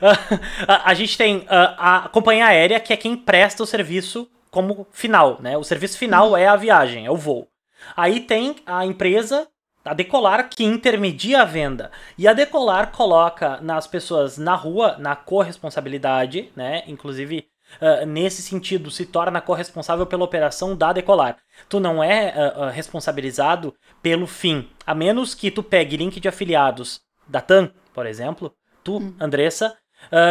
a 0.66 0.94
gente 0.94 1.16
tem 1.16 1.44
a 1.48 2.08
companhia 2.12 2.46
aérea, 2.46 2.80
que 2.80 2.92
é 2.92 2.96
quem 2.96 3.16
presta 3.16 3.62
o 3.62 3.66
serviço 3.66 4.28
como 4.50 4.86
final, 4.90 5.38
né? 5.40 5.56
O 5.56 5.62
serviço 5.62 5.96
final 5.96 6.30
uhum. 6.30 6.36
é 6.36 6.46
a 6.46 6.56
viagem, 6.56 7.06
é 7.06 7.10
o 7.10 7.16
voo. 7.16 7.46
Aí 7.96 8.20
tem 8.20 8.56
a 8.66 8.84
empresa, 8.84 9.48
a 9.84 9.94
Decolar, 9.94 10.48
que 10.50 10.64
intermedia 10.64 11.42
a 11.42 11.44
venda. 11.44 11.90
E 12.18 12.28
a 12.28 12.32
Decolar 12.32 12.92
coloca 12.92 13.58
nas 13.60 13.86
pessoas 13.86 14.36
na 14.36 14.54
rua, 14.54 14.96
na 14.98 15.16
corresponsabilidade, 15.16 16.50
né? 16.54 16.82
Inclusive, 16.86 17.46
uh, 17.80 18.06
nesse 18.06 18.42
sentido, 18.42 18.90
se 18.90 19.06
torna 19.06 19.40
corresponsável 19.40 20.06
pela 20.06 20.24
operação 20.24 20.76
da 20.76 20.92
Decolar. 20.92 21.38
Tu 21.68 21.80
não 21.80 22.02
é 22.02 22.34
uh, 22.34 22.60
uh, 22.60 22.68
responsabilizado 22.68 23.74
pelo 24.02 24.26
fim, 24.26 24.68
a 24.86 24.94
menos 24.94 25.34
que 25.34 25.50
tu 25.50 25.62
pegue 25.62 25.96
link 25.96 26.20
de 26.20 26.28
afiliados 26.28 27.00
da 27.26 27.40
TAM, 27.40 27.70
por 27.94 28.06
exemplo, 28.06 28.54
tu, 28.82 28.98
hum. 28.98 29.14
Andressa, 29.20 29.76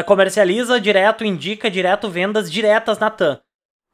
comercializa 0.07 0.81
direto, 0.81 1.23
indica 1.23 1.69
direto 1.69 2.09
vendas 2.09 2.51
diretas 2.51 2.97
na 2.97 3.09
TAM. 3.09 3.39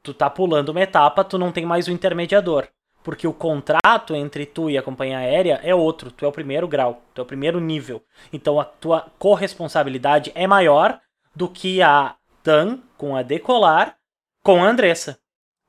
Tu 0.02 0.14
tá 0.14 0.30
pulando 0.30 0.70
uma 0.70 0.80
etapa, 0.80 1.22
tu 1.22 1.36
não 1.36 1.52
tem 1.52 1.66
mais 1.66 1.86
o 1.86 1.92
intermediador 1.92 2.66
porque 3.06 3.28
o 3.28 3.32
contrato 3.32 4.16
entre 4.16 4.44
tu 4.44 4.68
e 4.68 4.76
a 4.76 4.82
companhia 4.82 5.18
aérea 5.18 5.60
é 5.62 5.72
outro, 5.72 6.10
tu 6.10 6.24
é 6.24 6.28
o 6.28 6.32
primeiro 6.32 6.66
grau, 6.66 7.02
tu 7.14 7.20
é 7.20 7.22
o 7.22 7.26
primeiro 7.26 7.60
nível. 7.60 8.02
Então 8.32 8.58
a 8.58 8.64
tua 8.64 9.06
corresponsabilidade 9.16 10.32
é 10.34 10.44
maior 10.44 10.98
do 11.32 11.48
que 11.48 11.80
a 11.80 12.16
TAN 12.42 12.80
com 12.98 13.14
a 13.14 13.22
Decolar 13.22 13.94
com 14.42 14.60
a 14.60 14.66
Andressa. 14.66 15.20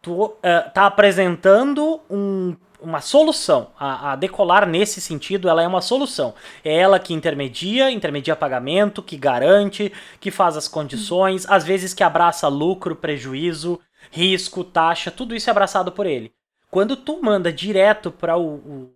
Tu 0.01 0.11
uh, 0.19 0.33
tá 0.73 0.87
apresentando 0.87 2.01
um, 2.09 2.55
uma 2.81 3.01
solução. 3.01 3.67
A, 3.79 4.13
a, 4.13 4.15
Decolar, 4.15 4.67
nesse 4.67 4.99
sentido, 4.99 5.47
ela 5.47 5.61
é 5.61 5.67
uma 5.67 5.81
solução. 5.81 6.33
É 6.65 6.75
ela 6.75 6.97
que 6.97 7.13
intermedia, 7.13 7.91
intermedia 7.91 8.35
pagamento, 8.35 9.03
que 9.03 9.15
garante, 9.15 9.93
que 10.19 10.31
faz 10.31 10.57
as 10.57 10.67
condições, 10.67 11.45
às 11.47 11.63
vezes 11.63 11.93
que 11.93 12.03
abraça 12.03 12.47
lucro, 12.47 12.95
prejuízo, 12.95 13.79
risco, 14.09 14.63
taxa, 14.63 15.11
tudo 15.11 15.35
isso 15.35 15.47
é 15.47 15.51
abraçado 15.51 15.91
por 15.91 16.07
ele. 16.07 16.35
Quando 16.69 16.95
tu 16.95 17.21
manda 17.21 17.51
direto 17.51 18.11
para 18.11 18.37
o, 18.37 18.55
o, 18.55 18.93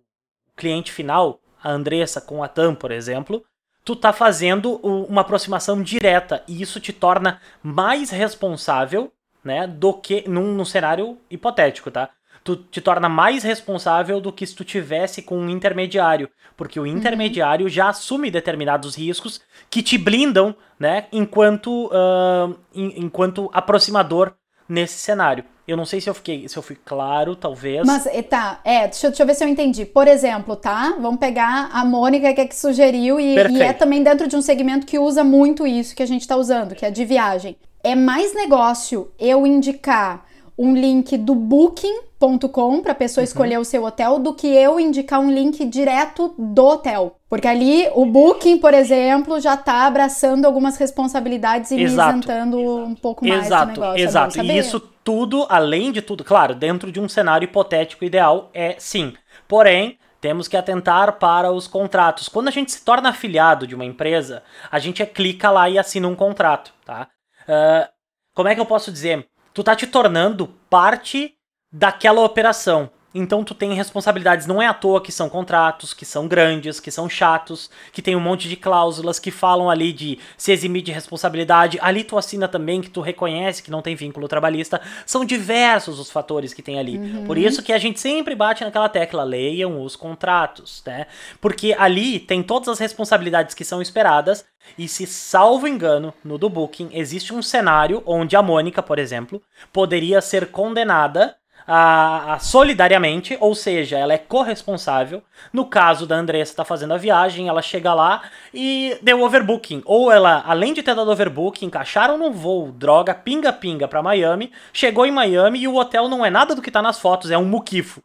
cliente 0.56 0.92
final, 0.92 1.40
a 1.62 1.70
Andressa 1.70 2.20
com 2.20 2.42
a 2.42 2.48
TAM, 2.48 2.74
por 2.74 2.90
exemplo, 2.90 3.42
tu 3.84 3.96
tá 3.96 4.12
fazendo 4.12 4.76
uma 4.76 5.22
aproximação 5.22 5.82
direta 5.82 6.42
e 6.46 6.60
isso 6.60 6.80
te 6.80 6.92
torna 6.92 7.40
mais 7.62 8.10
responsável, 8.10 9.12
né, 9.42 9.66
do 9.66 9.92
que 9.94 10.28
num, 10.28 10.54
num 10.54 10.64
cenário 10.64 11.18
hipotético, 11.30 11.90
tá? 11.90 12.10
Tu 12.44 12.56
te 12.56 12.80
torna 12.80 13.08
mais 13.08 13.44
responsável 13.44 14.20
do 14.20 14.32
que 14.32 14.46
se 14.46 14.54
tu 14.54 14.64
tivesse 14.64 15.22
com 15.22 15.38
um 15.38 15.48
intermediário, 15.48 16.28
porque 16.56 16.78
o 16.78 16.82
uhum. 16.82 16.88
intermediário 16.88 17.64
uhum. 17.66 17.70
já 17.70 17.88
assume 17.88 18.30
determinados 18.30 18.96
riscos 18.96 19.40
que 19.70 19.82
te 19.82 19.96
blindam, 19.96 20.54
né, 20.78 21.06
enquanto 21.12 21.86
uh, 21.86 22.56
enquanto 22.74 23.50
aproximador 23.52 24.34
nesse 24.68 24.98
cenário. 24.98 25.44
Eu 25.66 25.76
não 25.76 25.84
sei 25.84 26.00
se 26.00 26.10
eu 26.10 26.14
fiquei, 26.14 26.48
se 26.48 26.56
eu 26.56 26.62
fui 26.62 26.76
claro, 26.84 27.36
talvez. 27.36 27.86
Mas 27.86 28.06
tá, 28.28 28.60
é, 28.64 28.88
deixa, 28.88 29.08
deixa 29.08 29.22
eu 29.22 29.26
ver 29.26 29.34
se 29.34 29.44
eu 29.44 29.48
entendi. 29.48 29.84
Por 29.84 30.08
exemplo, 30.08 30.56
tá? 30.56 30.96
Vamos 31.00 31.20
pegar 31.20 31.70
a 31.72 31.84
Mônica 31.84 32.32
que 32.34 32.40
é 32.40 32.46
que 32.46 32.56
sugeriu 32.56 33.20
e, 33.20 33.36
e 33.36 33.62
é 33.62 33.72
também 33.72 34.02
dentro 34.02 34.26
de 34.26 34.36
um 34.36 34.42
segmento 34.42 34.86
que 34.86 34.98
usa 34.98 35.22
muito 35.22 35.66
isso 35.66 35.94
que 35.94 36.02
a 36.02 36.06
gente 36.06 36.22
está 36.22 36.36
usando, 36.36 36.74
que 36.74 36.84
é 36.84 36.90
de 36.90 37.04
viagem. 37.04 37.56
É 37.82 37.94
mais 37.94 38.34
negócio 38.34 39.10
eu 39.18 39.46
indicar 39.46 40.24
um 40.58 40.74
link 40.74 41.16
do 41.16 41.34
booking.com 41.34 42.82
para 42.82 42.92
a 42.92 42.94
pessoa 42.94 43.22
uhum. 43.22 43.24
escolher 43.24 43.58
o 43.58 43.64
seu 43.64 43.84
hotel 43.84 44.18
do 44.18 44.34
que 44.34 44.46
eu 44.46 44.78
indicar 44.78 45.20
um 45.20 45.30
link 45.30 45.64
direto 45.64 46.34
do 46.38 46.64
hotel. 46.64 47.16
Porque 47.28 47.48
ali 47.48 47.88
o 47.94 48.04
Booking, 48.04 48.58
por 48.58 48.74
exemplo, 48.74 49.40
já 49.40 49.54
está 49.54 49.86
abraçando 49.86 50.44
algumas 50.44 50.76
responsabilidades 50.76 51.70
e 51.70 51.80
exato. 51.80 52.12
me 52.12 52.20
isentando 52.20 52.58
um 52.58 52.94
pouco 52.94 53.26
mais 53.26 53.46
exato, 53.46 53.72
do 53.72 53.80
negócio. 53.80 54.00
É 54.00 54.04
exato, 54.04 54.42
e 54.42 54.58
isso 54.58 54.91
tudo, 55.04 55.46
além 55.48 55.92
de 55.92 56.00
tudo, 56.02 56.24
claro, 56.24 56.54
dentro 56.54 56.92
de 56.92 57.00
um 57.00 57.08
cenário 57.08 57.46
hipotético 57.46 58.04
ideal, 58.04 58.50
é 58.54 58.76
sim. 58.78 59.14
Porém, 59.48 59.98
temos 60.20 60.46
que 60.46 60.56
atentar 60.56 61.18
para 61.18 61.50
os 61.50 61.66
contratos. 61.66 62.28
Quando 62.28 62.48
a 62.48 62.52
gente 62.52 62.70
se 62.72 62.84
torna 62.84 63.08
afiliado 63.08 63.66
de 63.66 63.74
uma 63.74 63.84
empresa, 63.84 64.42
a 64.70 64.78
gente 64.78 65.04
clica 65.06 65.50
lá 65.50 65.68
e 65.68 65.78
assina 65.78 66.06
um 66.06 66.14
contrato, 66.14 66.72
tá? 66.84 67.08
Uh, 67.42 67.90
como 68.34 68.48
é 68.48 68.54
que 68.54 68.60
eu 68.60 68.66
posso 68.66 68.92
dizer? 68.92 69.28
tu 69.52 69.62
tá 69.62 69.76
te 69.76 69.86
tornando 69.86 70.48
parte 70.68 71.34
daquela 71.70 72.22
operação. 72.22 72.90
Então 73.14 73.44
tu 73.44 73.54
tem 73.54 73.74
responsabilidades, 73.74 74.46
não 74.46 74.60
é 74.60 74.66
à 74.66 74.74
toa 74.74 75.00
que 75.00 75.12
são 75.12 75.28
contratos, 75.28 75.92
que 75.92 76.04
são 76.04 76.26
grandes, 76.26 76.80
que 76.80 76.90
são 76.90 77.08
chatos, 77.08 77.70
que 77.92 78.02
tem 78.02 78.16
um 78.16 78.20
monte 78.20 78.48
de 78.48 78.56
cláusulas 78.56 79.18
que 79.18 79.30
falam 79.30 79.68
ali 79.68 79.92
de 79.92 80.18
se 80.36 80.52
eximir 80.52 80.82
de 80.82 80.92
responsabilidade. 80.92 81.78
Ali 81.80 82.04
tu 82.04 82.16
assina 82.16 82.48
também 82.48 82.80
que 82.80 82.90
tu 82.90 83.00
reconhece 83.00 83.62
que 83.62 83.70
não 83.70 83.82
tem 83.82 83.94
vínculo 83.94 84.28
trabalhista. 84.28 84.80
São 85.04 85.24
diversos 85.24 85.98
os 85.98 86.10
fatores 86.10 86.54
que 86.54 86.62
tem 86.62 86.78
ali. 86.78 86.98
Uhum. 86.98 87.24
Por 87.24 87.36
isso 87.36 87.62
que 87.62 87.72
a 87.72 87.78
gente 87.78 88.00
sempre 88.00 88.34
bate 88.34 88.64
naquela 88.64 88.88
tecla, 88.88 89.24
leiam 89.24 89.82
os 89.82 89.96
contratos, 89.96 90.82
né? 90.86 91.06
Porque 91.40 91.74
ali 91.78 92.18
tem 92.18 92.42
todas 92.42 92.68
as 92.68 92.78
responsabilidades 92.78 93.54
que 93.54 93.64
são 93.64 93.82
esperadas 93.82 94.44
e 94.78 94.88
se 94.88 95.06
salvo 95.06 95.66
engano, 95.66 96.14
no 96.24 96.38
do 96.38 96.48
Booking 96.48 96.90
existe 96.92 97.34
um 97.34 97.42
cenário 97.42 98.02
onde 98.06 98.36
a 98.36 98.42
Mônica, 98.42 98.82
por 98.82 98.98
exemplo, 98.98 99.42
poderia 99.72 100.20
ser 100.20 100.46
condenada 100.50 101.36
a, 101.66 102.34
a, 102.34 102.38
solidariamente, 102.38 103.36
ou 103.40 103.54
seja, 103.54 103.98
ela 103.98 104.12
é 104.12 104.18
corresponsável. 104.18 105.22
No 105.52 105.66
caso 105.66 106.06
da 106.06 106.16
Andressa 106.16 106.56
tá 106.56 106.64
fazendo 106.64 106.94
a 106.94 106.98
viagem, 106.98 107.48
ela 107.48 107.62
chega 107.62 107.94
lá 107.94 108.22
e 108.52 108.96
deu 109.02 109.22
overbooking. 109.22 109.82
Ou 109.84 110.10
ela, 110.10 110.42
além 110.46 110.72
de 110.72 110.82
ter 110.82 110.94
dado 110.94 111.10
overbooking, 111.10 111.66
encaixaram 111.66 112.18
no 112.18 112.30
voo, 112.30 112.72
droga, 112.72 113.14
pinga-pinga 113.14 113.88
para 113.88 114.02
Miami, 114.02 114.52
chegou 114.72 115.06
em 115.06 115.12
Miami 115.12 115.60
e 115.60 115.68
o 115.68 115.76
hotel 115.76 116.08
não 116.08 116.24
é 116.24 116.30
nada 116.30 116.54
do 116.54 116.62
que 116.62 116.70
tá 116.70 116.82
nas 116.82 116.98
fotos, 116.98 117.30
é 117.30 117.38
um 117.38 117.44
muquifo. 117.44 118.02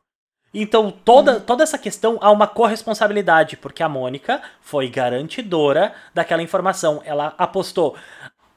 Então, 0.54 0.90
toda, 0.90 1.34
uhum. 1.34 1.40
toda 1.42 1.64
essa 1.64 1.78
questão 1.78 2.18
há 2.22 2.32
uma 2.32 2.48
corresponsabilidade, 2.48 3.58
porque 3.58 3.84
a 3.84 3.90
Mônica 3.90 4.42
foi 4.62 4.90
garantidora 4.90 5.94
daquela 6.14 6.42
informação. 6.42 7.02
Ela 7.06 7.34
apostou 7.38 7.96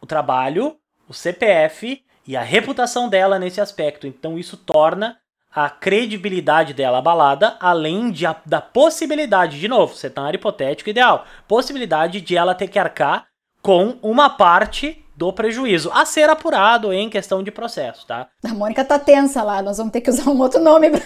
o 0.01 0.07
trabalho, 0.07 0.77
o 1.09 1.13
CPF 1.13 2.03
e 2.27 2.37
a 2.37 2.43
reputação 2.43 3.09
dela 3.09 3.39
nesse 3.39 3.61
aspecto. 3.61 4.07
Então 4.07 4.39
isso 4.39 4.57
torna 4.57 5.17
a 5.53 5.69
credibilidade 5.69 6.73
dela 6.73 6.99
abalada, 6.99 7.57
além 7.59 8.11
de 8.11 8.25
a, 8.25 8.37
da 8.47 8.61
possibilidade, 8.61 9.59
de 9.59 9.67
novo, 9.67 9.95
cenário 9.95 10.37
hipotético 10.37 10.91
ideal, 10.91 11.25
possibilidade 11.49 12.21
de 12.21 12.37
ela 12.37 12.55
ter 12.55 12.69
que 12.69 12.79
arcar 12.79 13.27
com 13.61 13.99
uma 14.01 14.31
parte 14.31 15.05
do 15.17 15.33
prejuízo 15.33 15.91
a 15.93 16.07
ser 16.07 16.31
apurado 16.31 16.93
em 16.93 17.11
questão 17.11 17.43
de 17.43 17.51
processo, 17.51 18.07
tá? 18.07 18.29
A 18.45 18.55
Mônica 18.55 18.85
tá 18.85 18.99
tensa 18.99 19.43
lá, 19.43 19.61
nós 19.61 19.77
vamos 19.77 19.93
ter 19.93 20.01
que 20.01 20.09
usar 20.09 20.31
um 20.31 20.41
outro 20.41 20.61
nome 20.61 20.89
pra... 20.91 21.03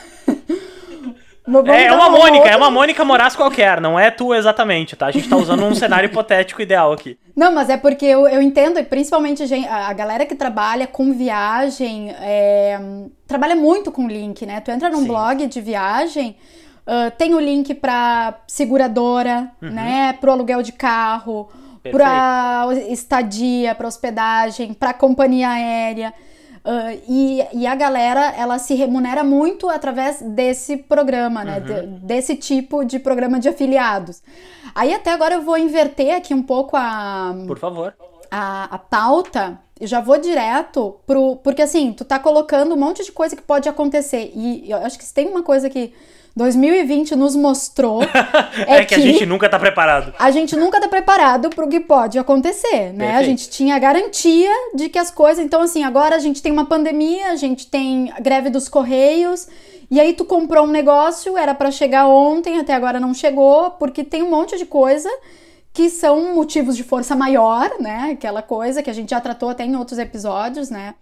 É, 1.67 1.85
é 1.85 1.93
uma 1.93 2.09
Mônica, 2.09 2.49
é 2.49 2.57
uma 2.57 2.71
Mônica 2.71 3.05
Moraes 3.05 3.37
qualquer, 3.37 3.79
não 3.79 3.99
é 3.99 4.11
tu 4.11 4.33
exatamente, 4.33 4.97
tá? 4.97 5.07
A 5.07 5.11
gente 5.11 5.29
tá 5.29 5.37
usando 5.37 5.63
um 5.63 5.75
cenário 5.77 6.09
hipotético 6.09 6.63
ideal 6.63 6.91
aqui. 6.91 7.19
Não, 7.37 7.53
mas 7.53 7.69
é 7.69 7.77
porque 7.77 8.07
eu, 8.07 8.27
eu 8.27 8.41
entendo, 8.41 8.79
e 8.79 8.83
principalmente 8.83 9.43
a, 9.69 9.89
a 9.89 9.93
galera 9.93 10.25
que 10.25 10.35
trabalha 10.35 10.87
com 10.87 11.13
viagem, 11.13 12.11
é, 12.13 12.81
trabalha 13.27 13.55
muito 13.55 13.93
com 13.93 14.09
link, 14.09 14.47
né? 14.47 14.61
Tu 14.61 14.71
entra 14.71 14.89
num 14.89 15.01
Sim. 15.01 15.09
blog 15.09 15.47
de 15.47 15.61
viagem, 15.61 16.35
uh, 16.87 17.11
tem 17.19 17.35
o 17.35 17.41
link 17.41 17.75
pra 17.75 18.39
seguradora, 18.47 19.51
uhum. 19.61 19.71
né? 19.71 20.15
Pro 20.15 20.33
aluguel 20.33 20.63
de 20.63 20.73
carro, 20.73 21.49
Perfeito. 21.83 21.97
pra 21.97 22.69
estadia, 22.89 23.75
pra 23.75 23.87
hospedagem, 23.87 24.73
pra 24.73 24.95
companhia 24.95 25.51
aérea. 25.51 26.15
Uh, 26.65 27.03
e, 27.07 27.47
e 27.53 27.67
a 27.67 27.75
galera, 27.75 28.33
ela 28.39 28.59
se 28.59 28.75
remunera 28.75 29.23
muito 29.23 29.69
através 29.69 30.23
desse 30.23 30.79
programa, 30.79 31.45
né? 31.45 31.59
Uhum. 31.59 31.65
De, 31.65 31.87
desse 32.07 32.37
tipo 32.37 32.85
de 32.85 32.99
programa 32.99 33.39
de 33.39 33.49
afiliados. 33.49 34.23
Aí 34.75 34.95
até 34.95 35.13
agora 35.13 35.35
eu 35.35 35.43
vou 35.43 35.59
inverter 35.59 36.17
aqui 36.17 36.33
um 36.33 36.43
pouco 36.43 36.77
a... 36.77 37.35
Por 37.47 37.59
favor. 37.59 37.95
A, 38.31 38.65
a 38.65 38.79
pauta 38.79 39.61
eu 39.79 39.87
já 39.87 40.01
vou 40.01 40.19
direto 40.19 40.97
pro. 41.07 41.37
Porque 41.37 41.63
assim, 41.63 41.93
tu 41.93 42.05
tá 42.05 42.19
colocando 42.19 42.75
um 42.75 42.79
monte 42.79 43.05
de 43.05 43.13
coisa 43.13 43.35
que 43.35 43.43
pode 43.43 43.69
acontecer. 43.69 44.33
E 44.35 44.71
eu 44.71 44.79
acho 44.79 44.97
que 44.97 45.05
se 45.05 45.13
tem 45.13 45.29
uma 45.29 45.43
coisa 45.43 45.69
que 45.69 45.93
2020 46.37 47.15
nos 47.15 47.37
mostrou 47.37 48.03
é, 48.03 48.09
é 48.79 48.85
que, 48.85 48.87
que, 48.87 48.95
a 48.95 48.99
gente 48.99 49.25
nunca 49.25 49.49
tá 49.49 49.59
preparado. 49.59 50.13
A 50.19 50.31
gente 50.31 50.57
nunca 50.57 50.81
tá 50.81 50.89
preparado 50.89 51.49
pro 51.51 51.69
que 51.69 51.79
pode 51.79 52.19
acontecer, 52.19 52.93
né? 52.93 53.07
Perfeito. 53.07 53.19
A 53.19 53.23
gente 53.23 53.51
tinha 53.51 53.79
garantia 53.79 54.51
de 54.75 54.89
que 54.89 54.99
as 54.99 55.11
coisas, 55.11 55.45
então 55.45 55.61
assim, 55.63 55.85
agora 55.85 56.17
a 56.17 56.19
gente 56.19 56.43
tem 56.43 56.51
uma 56.51 56.67
pandemia, 56.67 57.29
a 57.29 57.37
gente 57.37 57.69
tem 57.69 58.13
a 58.17 58.21
greve 58.21 58.51
dos 58.51 58.69
correios, 58.69 59.47
e 59.91 60.01
aí 60.01 60.13
tu 60.13 60.25
comprou 60.25 60.65
um 60.65 60.71
negócio, 60.71 61.37
era 61.39 61.55
para 61.55 61.71
chegar 61.71 62.09
ontem, 62.09 62.59
até 62.59 62.75
agora 62.75 62.99
não 62.99 63.15
chegou, 63.15 63.71
porque 63.73 64.03
tem 64.03 64.23
um 64.23 64.31
monte 64.31 64.59
de 64.59 64.67
coisa 64.67 65.09
que 65.73 65.91
são 65.91 66.35
motivos 66.35 66.77
de 66.77 66.83
força 66.83 67.15
maior, 67.15 67.71
né? 67.81 68.11
Aquela 68.13 68.43
coisa 68.43 68.83
que 68.83 68.91
a 68.91 68.93
gente 68.93 69.11
já 69.11 69.21
tratou 69.21 69.49
até 69.49 69.65
em 69.65 69.77
outros 69.77 69.99
episódios, 69.99 70.71
né? 70.71 70.95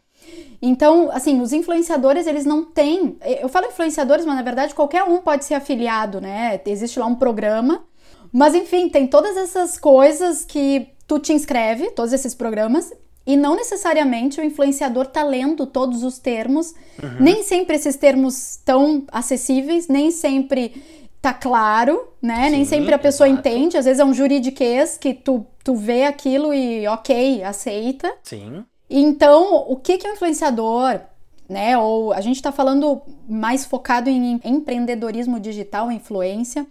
Então, 0.60 1.10
assim, 1.12 1.40
os 1.40 1.52
influenciadores, 1.52 2.26
eles 2.26 2.44
não 2.44 2.64
têm. 2.64 3.16
Eu 3.40 3.48
falo 3.48 3.66
influenciadores, 3.66 4.24
mas 4.24 4.36
na 4.36 4.42
verdade 4.42 4.74
qualquer 4.74 5.02
um 5.02 5.18
pode 5.18 5.44
ser 5.44 5.54
afiliado, 5.54 6.20
né? 6.20 6.60
Existe 6.66 6.98
lá 6.98 7.06
um 7.06 7.16
programa. 7.16 7.84
Mas 8.32 8.54
enfim, 8.54 8.88
tem 8.88 9.06
todas 9.06 9.36
essas 9.36 9.78
coisas 9.78 10.44
que 10.44 10.88
tu 11.06 11.18
te 11.18 11.32
inscreve, 11.32 11.90
todos 11.90 12.12
esses 12.12 12.34
programas, 12.34 12.92
e 13.26 13.36
não 13.36 13.54
necessariamente 13.54 14.40
o 14.40 14.44
influenciador 14.44 15.06
tá 15.06 15.22
lendo 15.22 15.66
todos 15.66 16.02
os 16.02 16.18
termos. 16.18 16.74
Uhum. 17.02 17.16
Nem 17.20 17.42
sempre 17.42 17.76
esses 17.76 17.96
termos 17.96 18.52
estão 18.52 19.04
acessíveis, 19.12 19.88
nem 19.88 20.10
sempre 20.10 20.82
tá 21.20 21.32
claro, 21.32 22.08
né? 22.20 22.46
Sim, 22.46 22.50
nem 22.50 22.64
sempre 22.64 22.94
a 22.94 22.98
pessoa 22.98 23.28
exato. 23.28 23.48
entende. 23.48 23.76
Às 23.76 23.84
vezes 23.84 24.00
é 24.00 24.04
um 24.04 24.12
juridiquês 24.12 24.98
que 24.98 25.14
tu, 25.14 25.46
tu 25.62 25.76
vê 25.76 26.04
aquilo 26.04 26.52
e 26.52 26.86
ok, 26.88 27.44
aceita. 27.44 28.12
Sim. 28.24 28.64
Então, 28.94 29.64
o 29.68 29.76
que, 29.76 29.96
que 29.96 30.06
é 30.06 30.10
um 30.10 30.12
influenciador, 30.12 31.00
né? 31.48 31.76
Ou 31.78 32.12
a 32.12 32.20
gente 32.20 32.36
está 32.36 32.52
falando 32.52 33.00
mais 33.26 33.64
focado 33.64 34.10
em 34.10 34.38
empreendedorismo 34.44 35.40
digital, 35.40 35.90
influência. 35.90 36.66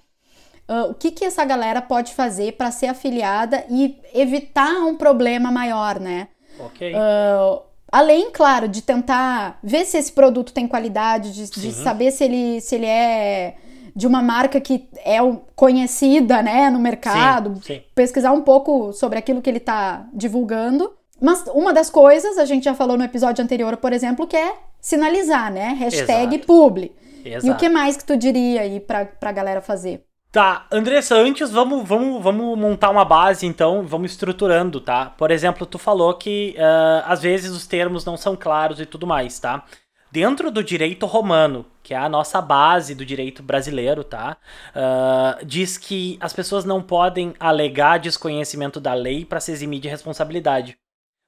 Uh, 0.69 0.91
o 0.91 0.93
que, 0.93 1.11
que 1.11 1.25
essa 1.25 1.43
galera 1.43 1.81
pode 1.81 2.13
fazer 2.13 2.53
para 2.53 2.71
ser 2.71 2.87
afiliada 2.87 3.65
e 3.69 3.97
evitar 4.13 4.85
um 4.85 4.95
problema 4.95 5.51
maior, 5.51 5.99
né? 5.99 6.27
Ok. 6.59 6.93
Uh, 6.93 7.61
além, 7.91 8.29
claro, 8.31 8.67
de 8.67 8.81
tentar 8.83 9.59
ver 9.63 9.83
se 9.85 9.97
esse 9.97 10.11
produto 10.11 10.53
tem 10.53 10.67
qualidade, 10.67 11.33
de, 11.33 11.49
de, 11.49 11.71
saber 11.71 12.11
se 12.11 12.23
ele, 12.23 12.61
se 12.61 12.75
ele 12.75 12.85
é 12.85 13.55
de 13.95 14.07
uma 14.07 14.21
marca 14.21 14.61
que 14.61 14.87
é 15.03 15.17
conhecida 15.55 16.41
né, 16.41 16.69
no 16.69 16.79
mercado, 16.79 17.55
sim, 17.55 17.75
sim. 17.75 17.81
pesquisar 17.93 18.31
um 18.31 18.41
pouco 18.41 18.93
sobre 18.93 19.17
aquilo 19.17 19.41
que 19.41 19.49
ele 19.49 19.57
está 19.57 20.07
divulgando. 20.13 20.93
Mas 21.21 21.43
uma 21.53 21.71
das 21.71 21.89
coisas, 21.89 22.39
a 22.39 22.45
gente 22.45 22.63
já 22.63 22.73
falou 22.73 22.97
no 22.97 23.03
episódio 23.03 23.43
anterior, 23.43 23.77
por 23.77 23.93
exemplo, 23.93 24.25
que 24.25 24.35
é 24.35 24.55
sinalizar, 24.81 25.53
né? 25.53 25.75
Hashtag 25.79 26.35
Exato. 26.35 26.47
publi. 26.47 26.91
Exato. 27.23 27.45
E 27.45 27.51
o 27.51 27.55
que 27.55 27.69
mais 27.69 27.95
que 27.95 28.03
tu 28.03 28.17
diria 28.17 28.61
aí 28.61 28.79
pra, 28.79 29.05
pra 29.05 29.31
galera 29.31 29.61
fazer? 29.61 30.03
Tá, 30.31 30.65
Andressa, 30.71 31.15
antes 31.15 31.51
vamos, 31.51 31.87
vamos, 31.87 32.23
vamos 32.23 32.57
montar 32.57 32.89
uma 32.89 33.03
base, 33.05 33.45
então, 33.45 33.85
vamos 33.85 34.11
estruturando, 34.11 34.79
tá? 34.79 35.07
Por 35.17 35.29
exemplo, 35.29 35.65
tu 35.65 35.77
falou 35.77 36.13
que 36.15 36.55
uh, 36.57 37.03
às 37.05 37.21
vezes 37.21 37.51
os 37.51 37.67
termos 37.67 38.03
não 38.05 38.15
são 38.17 38.35
claros 38.35 38.79
e 38.79 38.85
tudo 38.85 39.05
mais, 39.05 39.37
tá? 39.39 39.63
Dentro 40.09 40.49
do 40.49 40.63
direito 40.63 41.05
romano, 41.05 41.65
que 41.83 41.93
é 41.93 41.97
a 41.97 42.09
nossa 42.09 42.41
base 42.41 42.95
do 42.95 43.05
direito 43.05 43.43
brasileiro, 43.43 44.03
tá? 44.03 44.37
Uh, 44.73 45.45
diz 45.45 45.77
que 45.77 46.17
as 46.19 46.33
pessoas 46.33 46.65
não 46.65 46.81
podem 46.81 47.33
alegar 47.39 47.99
desconhecimento 47.99 48.79
da 48.79 48.93
lei 48.93 49.23
para 49.23 49.39
se 49.39 49.51
eximir 49.51 49.81
de 49.81 49.89
responsabilidade. 49.89 50.77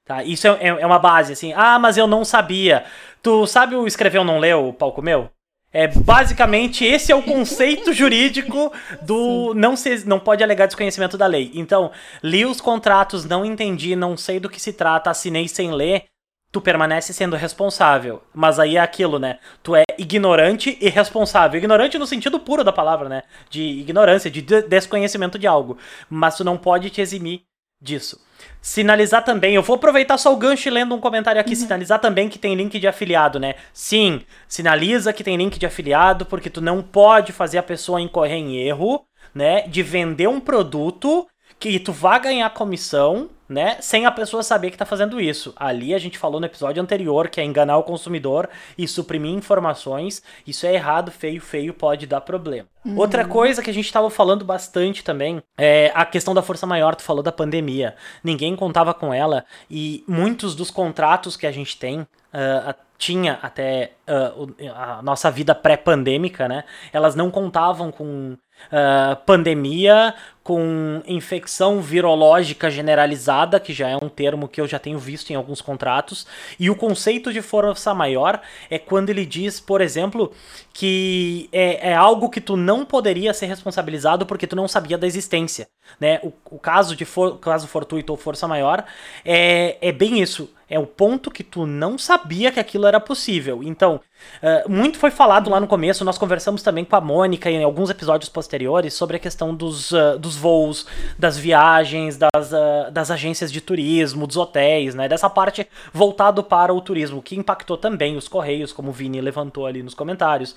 Tá? 0.04 0.22
Isso 0.22 0.46
é, 0.46 0.50
é, 0.60 0.68
é, 0.68 0.86
uma 0.86 0.98
base, 0.98 1.32
assim. 1.32 1.52
Ah, 1.54 1.78
mas 1.78 1.96
eu 1.96 2.06
não 2.06 2.24
sabia. 2.24 2.84
Tu 3.22 3.46
sabe 3.46 3.74
o 3.74 3.86
escreveu 3.86 4.22
não 4.22 4.38
leu, 4.38 4.68
o 4.68 4.72
palco 4.72 5.00
meu? 5.00 5.30
É 5.72 5.88
basicamente 5.88 6.84
esse 6.84 7.10
é 7.10 7.16
o 7.16 7.22
conceito 7.22 7.90
jurídico 7.94 8.72
do 9.02 9.52
não 9.54 9.74
se, 9.74 10.06
não 10.06 10.20
pode 10.20 10.44
alegar 10.44 10.66
desconhecimento 10.66 11.18
da 11.18 11.26
lei. 11.26 11.50
Então, 11.54 11.90
li 12.22 12.44
os 12.44 12.60
contratos, 12.60 13.24
não 13.24 13.44
entendi, 13.44 13.96
não 13.96 14.16
sei 14.16 14.38
do 14.38 14.48
que 14.48 14.60
se 14.60 14.72
trata, 14.72 15.10
assinei 15.10 15.48
sem 15.48 15.72
ler, 15.72 16.04
tu 16.52 16.60
permanece 16.60 17.12
sendo 17.12 17.34
responsável. 17.34 18.22
Mas 18.32 18.60
aí 18.60 18.76
é 18.76 18.80
aquilo, 18.80 19.18
né? 19.18 19.38
Tu 19.62 19.74
é 19.74 19.84
ignorante 19.98 20.78
e 20.80 20.88
responsável. 20.90 21.58
Ignorante 21.58 21.98
no 21.98 22.06
sentido 22.06 22.38
puro 22.38 22.62
da 22.62 22.72
palavra, 22.72 23.08
né? 23.08 23.22
De 23.48 23.62
ignorância, 23.62 24.30
de 24.30 24.42
desconhecimento 24.42 25.38
de 25.38 25.46
algo. 25.46 25.78
Mas 26.08 26.36
tu 26.36 26.44
não 26.44 26.58
pode 26.58 26.90
te 26.90 27.00
eximir 27.00 27.42
disso. 27.84 28.18
Sinalizar 28.60 29.22
também, 29.22 29.54
eu 29.54 29.62
vou 29.62 29.76
aproveitar 29.76 30.16
só 30.16 30.32
o 30.32 30.36
gancho 30.36 30.70
lendo 30.70 30.94
um 30.94 31.00
comentário 31.00 31.40
aqui, 31.40 31.50
uhum. 31.50 31.60
sinalizar 31.60 32.00
também 32.00 32.28
que 32.30 32.38
tem 32.38 32.54
link 32.54 32.78
de 32.78 32.88
afiliado, 32.88 33.38
né? 33.38 33.56
Sim, 33.72 34.22
sinaliza 34.48 35.12
que 35.12 35.22
tem 35.22 35.36
link 35.36 35.58
de 35.58 35.66
afiliado, 35.66 36.24
porque 36.24 36.48
tu 36.48 36.62
não 36.62 36.82
pode 36.82 37.30
fazer 37.30 37.58
a 37.58 37.62
pessoa 37.62 38.00
incorrer 38.00 38.38
em 38.38 38.56
erro, 38.56 39.04
né? 39.34 39.68
De 39.68 39.82
vender 39.82 40.28
um 40.28 40.40
produto 40.40 41.26
que 41.70 41.78
tu 41.78 41.92
vá 41.92 42.18
ganhar 42.18 42.50
comissão, 42.50 43.30
né, 43.48 43.78
sem 43.80 44.04
a 44.04 44.10
pessoa 44.10 44.42
saber 44.42 44.70
que 44.70 44.76
tá 44.76 44.84
fazendo 44.84 45.18
isso. 45.18 45.54
Ali 45.56 45.94
a 45.94 45.98
gente 45.98 46.18
falou 46.18 46.38
no 46.38 46.44
episódio 46.44 46.82
anterior 46.82 47.28
que 47.28 47.40
é 47.40 47.44
enganar 47.44 47.78
o 47.78 47.82
consumidor 47.82 48.50
e 48.76 48.86
suprimir 48.86 49.32
informações. 49.32 50.22
Isso 50.46 50.66
é 50.66 50.74
errado, 50.74 51.10
feio, 51.10 51.40
feio, 51.40 51.72
pode 51.72 52.06
dar 52.06 52.20
problema. 52.20 52.68
Uhum. 52.84 52.98
Outra 52.98 53.24
coisa 53.24 53.62
que 53.62 53.70
a 53.70 53.72
gente 53.72 53.86
estava 53.86 54.10
falando 54.10 54.44
bastante 54.44 55.02
também 55.02 55.42
é 55.56 55.90
a 55.94 56.04
questão 56.04 56.34
da 56.34 56.42
força 56.42 56.66
maior. 56.66 56.94
Tu 56.94 57.02
falou 57.02 57.22
da 57.22 57.32
pandemia. 57.32 57.96
Ninguém 58.22 58.54
contava 58.54 58.92
com 58.92 59.12
ela 59.14 59.44
e 59.70 60.04
muitos 60.06 60.54
dos 60.54 60.70
contratos 60.70 61.34
que 61.34 61.46
a 61.46 61.52
gente 61.52 61.78
tem 61.78 62.00
uh, 62.00 62.74
tinha 62.98 63.38
até 63.42 63.92
uh, 64.08 64.54
a 64.74 65.02
nossa 65.02 65.30
vida 65.30 65.54
pré-pandêmica, 65.54 66.46
né? 66.46 66.64
Elas 66.92 67.14
não 67.14 67.30
contavam 67.30 67.90
com 67.90 68.36
uh, 68.66 69.16
pandemia, 69.24 70.14
com 70.44 71.02
infecção 71.06 71.80
virológica 71.80 72.70
generalizada, 72.70 73.58
que 73.58 73.72
já 73.72 73.88
é 73.88 73.96
um 73.96 74.10
termo 74.10 74.46
que 74.46 74.60
eu 74.60 74.68
já 74.68 74.78
tenho 74.78 74.98
visto 74.98 75.30
em 75.30 75.34
alguns 75.34 75.62
contratos. 75.62 76.26
E 76.60 76.68
o 76.68 76.76
conceito 76.76 77.32
de 77.32 77.40
força 77.40 77.94
maior 77.94 78.42
é 78.68 78.78
quando 78.78 79.08
ele 79.08 79.24
diz, 79.24 79.58
por 79.58 79.80
exemplo, 79.80 80.32
que 80.70 81.48
é, 81.50 81.92
é 81.92 81.94
algo 81.94 82.28
que 82.28 82.42
tu 82.42 82.58
não 82.58 82.84
poderia 82.84 83.32
ser 83.32 83.46
responsabilizado 83.46 84.26
porque 84.26 84.46
tu 84.46 84.54
não 84.54 84.68
sabia 84.68 84.98
da 84.98 85.06
existência. 85.06 85.66
Né? 85.98 86.20
O, 86.22 86.30
o 86.50 86.58
caso 86.58 86.94
de 86.94 87.06
for, 87.06 87.38
caso 87.38 87.66
fortuito 87.66 88.12
ou 88.12 88.18
força 88.18 88.46
maior 88.46 88.84
é, 89.24 89.78
é 89.80 89.92
bem 89.92 90.20
isso. 90.20 90.50
É 90.74 90.78
o 90.78 90.88
ponto 90.88 91.30
que 91.30 91.44
tu 91.44 91.66
não 91.66 91.96
sabia 91.96 92.50
que 92.50 92.58
aquilo 92.58 92.84
era 92.84 92.98
possível. 92.98 93.62
Então, 93.62 94.00
uh, 94.42 94.68
muito 94.68 94.98
foi 94.98 95.12
falado 95.12 95.48
lá 95.48 95.60
no 95.60 95.68
começo, 95.68 96.04
nós 96.04 96.18
conversamos 96.18 96.64
também 96.64 96.84
com 96.84 96.96
a 96.96 97.00
Mônica 97.00 97.48
em 97.48 97.62
alguns 97.62 97.90
episódios 97.90 98.28
posteriores 98.28 98.92
sobre 98.92 99.16
a 99.16 99.20
questão 99.20 99.54
dos, 99.54 99.92
uh, 99.92 100.18
dos 100.18 100.34
voos, 100.34 100.84
das 101.16 101.38
viagens, 101.38 102.16
das, 102.16 102.50
uh, 102.50 102.90
das 102.90 103.08
agências 103.12 103.52
de 103.52 103.60
turismo, 103.60 104.26
dos 104.26 104.36
hotéis, 104.36 104.96
né? 104.96 105.06
Dessa 105.06 105.30
parte 105.30 105.64
voltado 105.92 106.42
para 106.42 106.74
o 106.74 106.80
turismo, 106.80 107.22
que 107.22 107.36
impactou 107.36 107.76
também 107.76 108.16
os 108.16 108.26
Correios, 108.26 108.72
como 108.72 108.88
o 108.88 108.92
Vini 108.92 109.20
levantou 109.20 109.66
ali 109.66 109.80
nos 109.80 109.94
comentários, 109.94 110.56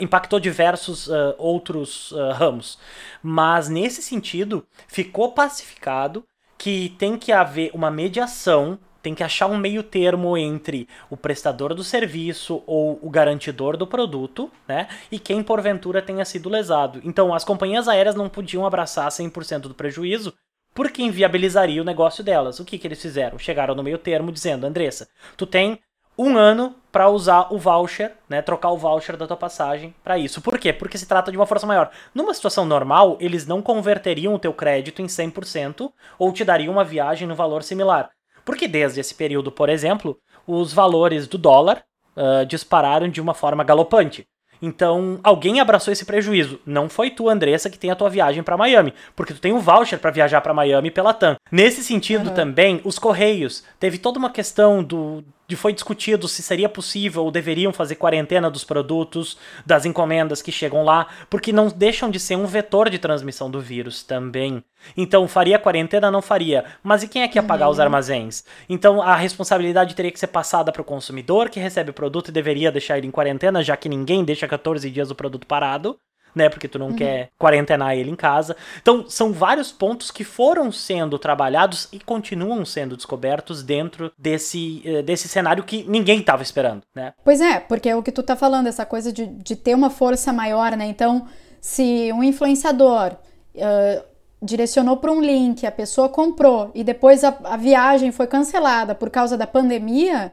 impactou 0.00 0.40
diversos 0.40 1.10
outros 1.36 2.14
ramos. 2.36 2.78
Mas 3.22 3.68
nesse 3.68 4.00
sentido, 4.00 4.64
ficou 4.86 5.32
pacificado 5.32 6.24
que 6.56 6.94
tem 6.98 7.18
que 7.18 7.32
haver 7.32 7.70
uma 7.74 7.90
mediação 7.90 8.78
tem 9.02 9.14
que 9.14 9.22
achar 9.22 9.46
um 9.46 9.56
meio 9.56 9.82
termo 9.82 10.36
entre 10.36 10.88
o 11.08 11.16
prestador 11.16 11.74
do 11.74 11.84
serviço 11.84 12.62
ou 12.66 12.98
o 13.02 13.10
garantidor 13.10 13.76
do 13.76 13.86
produto, 13.86 14.50
né? 14.66 14.88
E 15.10 15.18
quem 15.18 15.42
porventura 15.42 16.02
tenha 16.02 16.24
sido 16.24 16.48
lesado. 16.48 17.00
Então, 17.04 17.32
as 17.32 17.44
companhias 17.44 17.88
aéreas 17.88 18.14
não 18.14 18.28
podiam 18.28 18.66
abraçar 18.66 19.08
100% 19.08 19.62
do 19.62 19.74
prejuízo 19.74 20.34
porque 20.74 21.02
inviabilizaria 21.02 21.82
o 21.82 21.84
negócio 21.84 22.22
delas. 22.22 22.60
O 22.60 22.64
que, 22.64 22.78
que 22.78 22.86
eles 22.86 23.00
fizeram? 23.00 23.38
Chegaram 23.38 23.74
no 23.74 23.82
meio 23.82 23.98
termo 23.98 24.30
dizendo: 24.30 24.66
Andressa, 24.66 25.08
tu 25.36 25.46
tem 25.46 25.80
um 26.18 26.36
ano 26.36 26.74
para 26.90 27.08
usar 27.08 27.52
o 27.52 27.58
voucher, 27.58 28.12
né, 28.28 28.42
trocar 28.42 28.70
o 28.70 28.76
voucher 28.76 29.16
da 29.16 29.26
tua 29.26 29.36
passagem 29.36 29.94
para 30.02 30.18
isso. 30.18 30.42
Por 30.42 30.58
quê? 30.58 30.72
Porque 30.72 30.98
se 30.98 31.06
trata 31.06 31.30
de 31.30 31.36
uma 31.36 31.46
força 31.46 31.66
maior. 31.66 31.90
Numa 32.12 32.34
situação 32.34 32.64
normal, 32.64 33.16
eles 33.20 33.46
não 33.46 33.62
converteriam 33.62 34.34
o 34.34 34.38
teu 34.38 34.52
crédito 34.52 35.00
em 35.00 35.06
100% 35.06 35.92
ou 36.18 36.32
te 36.32 36.44
dariam 36.44 36.72
uma 36.72 36.82
viagem 36.82 37.28
no 37.28 37.36
valor 37.36 37.62
similar. 37.62 38.10
Porque 38.48 38.66
desde 38.66 38.98
esse 38.98 39.14
período, 39.14 39.52
por 39.52 39.68
exemplo, 39.68 40.16
os 40.46 40.72
valores 40.72 41.28
do 41.28 41.36
dólar 41.36 41.84
uh, 42.16 42.46
dispararam 42.46 43.06
de 43.06 43.20
uma 43.20 43.34
forma 43.34 43.62
galopante. 43.62 44.26
Então, 44.62 45.20
alguém 45.22 45.60
abraçou 45.60 45.92
esse 45.92 46.06
prejuízo. 46.06 46.58
Não 46.64 46.88
foi 46.88 47.10
tu, 47.10 47.28
Andressa, 47.28 47.68
que 47.68 47.78
tem 47.78 47.90
a 47.90 47.94
tua 47.94 48.08
viagem 48.08 48.42
para 48.42 48.56
Miami, 48.56 48.94
porque 49.14 49.34
tu 49.34 49.40
tem 49.40 49.52
um 49.52 49.58
voucher 49.58 49.98
para 49.98 50.10
viajar 50.10 50.40
para 50.40 50.54
Miami 50.54 50.90
pela 50.90 51.12
TAM. 51.12 51.36
Nesse 51.52 51.84
sentido 51.84 52.30
uhum. 52.30 52.34
também, 52.34 52.80
os 52.84 52.98
correios 52.98 53.64
teve 53.78 53.98
toda 53.98 54.18
uma 54.18 54.30
questão 54.30 54.82
do 54.82 55.22
de 55.48 55.56
foi 55.56 55.72
discutido 55.72 56.28
se 56.28 56.42
seria 56.42 56.68
possível 56.68 57.24
ou 57.24 57.30
deveriam 57.30 57.72
fazer 57.72 57.94
quarentena 57.94 58.50
dos 58.50 58.64
produtos, 58.64 59.38
das 59.64 59.86
encomendas 59.86 60.42
que 60.42 60.52
chegam 60.52 60.84
lá, 60.84 61.06
porque 61.30 61.52
não 61.52 61.68
deixam 61.68 62.10
de 62.10 62.20
ser 62.20 62.36
um 62.36 62.44
vetor 62.44 62.90
de 62.90 62.98
transmissão 62.98 63.50
do 63.50 63.58
vírus 63.58 64.02
também. 64.02 64.62
Então, 64.94 65.26
faria 65.26 65.58
quarentena? 65.58 66.10
Não 66.10 66.20
faria. 66.20 66.66
Mas 66.82 67.02
e 67.02 67.08
quem 67.08 67.22
é 67.22 67.28
que 67.28 67.38
ia 67.38 67.42
pagar 67.42 67.66
uhum. 67.66 67.72
os 67.72 67.80
armazéns? 67.80 68.44
Então, 68.68 69.00
a 69.00 69.16
responsabilidade 69.16 69.94
teria 69.94 70.12
que 70.12 70.20
ser 70.20 70.26
passada 70.26 70.70
para 70.70 70.82
o 70.82 70.84
consumidor 70.84 71.48
que 71.48 71.58
recebe 71.58 71.90
o 71.90 71.94
produto 71.94 72.28
e 72.28 72.32
deveria 72.32 72.70
deixar 72.70 72.98
ele 72.98 73.06
em 73.06 73.10
quarentena, 73.10 73.62
já 73.62 73.74
que 73.74 73.88
ninguém 73.88 74.24
deixa 74.24 74.46
14 74.46 74.90
dias 74.90 75.10
o 75.10 75.14
produto 75.14 75.46
parado. 75.46 75.98
Né? 76.38 76.48
Porque 76.48 76.68
tu 76.68 76.78
não 76.78 76.88
uhum. 76.88 76.96
quer 76.96 77.30
quarentenar 77.38 77.94
ele 77.94 78.10
em 78.10 78.16
casa. 78.16 78.56
Então, 78.80 79.04
são 79.08 79.32
vários 79.32 79.70
pontos 79.70 80.10
que 80.10 80.24
foram 80.24 80.72
sendo 80.72 81.18
trabalhados 81.18 81.88
e 81.92 81.98
continuam 81.98 82.64
sendo 82.64 82.96
descobertos 82.96 83.62
dentro 83.62 84.10
desse, 84.16 84.80
eh, 84.84 85.02
desse 85.02 85.28
cenário 85.28 85.64
que 85.64 85.84
ninguém 85.88 86.20
estava 86.20 86.42
esperando, 86.42 86.82
né? 86.94 87.12
Pois 87.22 87.40
é, 87.40 87.60
porque 87.60 87.88
é 87.88 87.96
o 87.96 88.02
que 88.02 88.12
tu 88.12 88.22
tá 88.22 88.36
falando, 88.36 88.68
essa 88.68 88.86
coisa 88.86 89.12
de, 89.12 89.26
de 89.26 89.56
ter 89.56 89.74
uma 89.74 89.90
força 89.90 90.32
maior, 90.32 90.76
né? 90.76 90.86
Então, 90.86 91.26
se 91.60 92.10
um 92.12 92.22
influenciador. 92.22 93.16
Uh, 93.54 94.08
direcionou 94.40 94.96
para 94.96 95.10
um 95.10 95.20
link, 95.20 95.66
a 95.66 95.72
pessoa 95.72 96.08
comprou 96.08 96.70
e 96.72 96.84
depois 96.84 97.24
a, 97.24 97.36
a 97.42 97.56
viagem 97.56 98.12
foi 98.12 98.26
cancelada 98.28 98.94
por 98.94 99.10
causa 99.10 99.36
da 99.36 99.48
pandemia, 99.48 100.32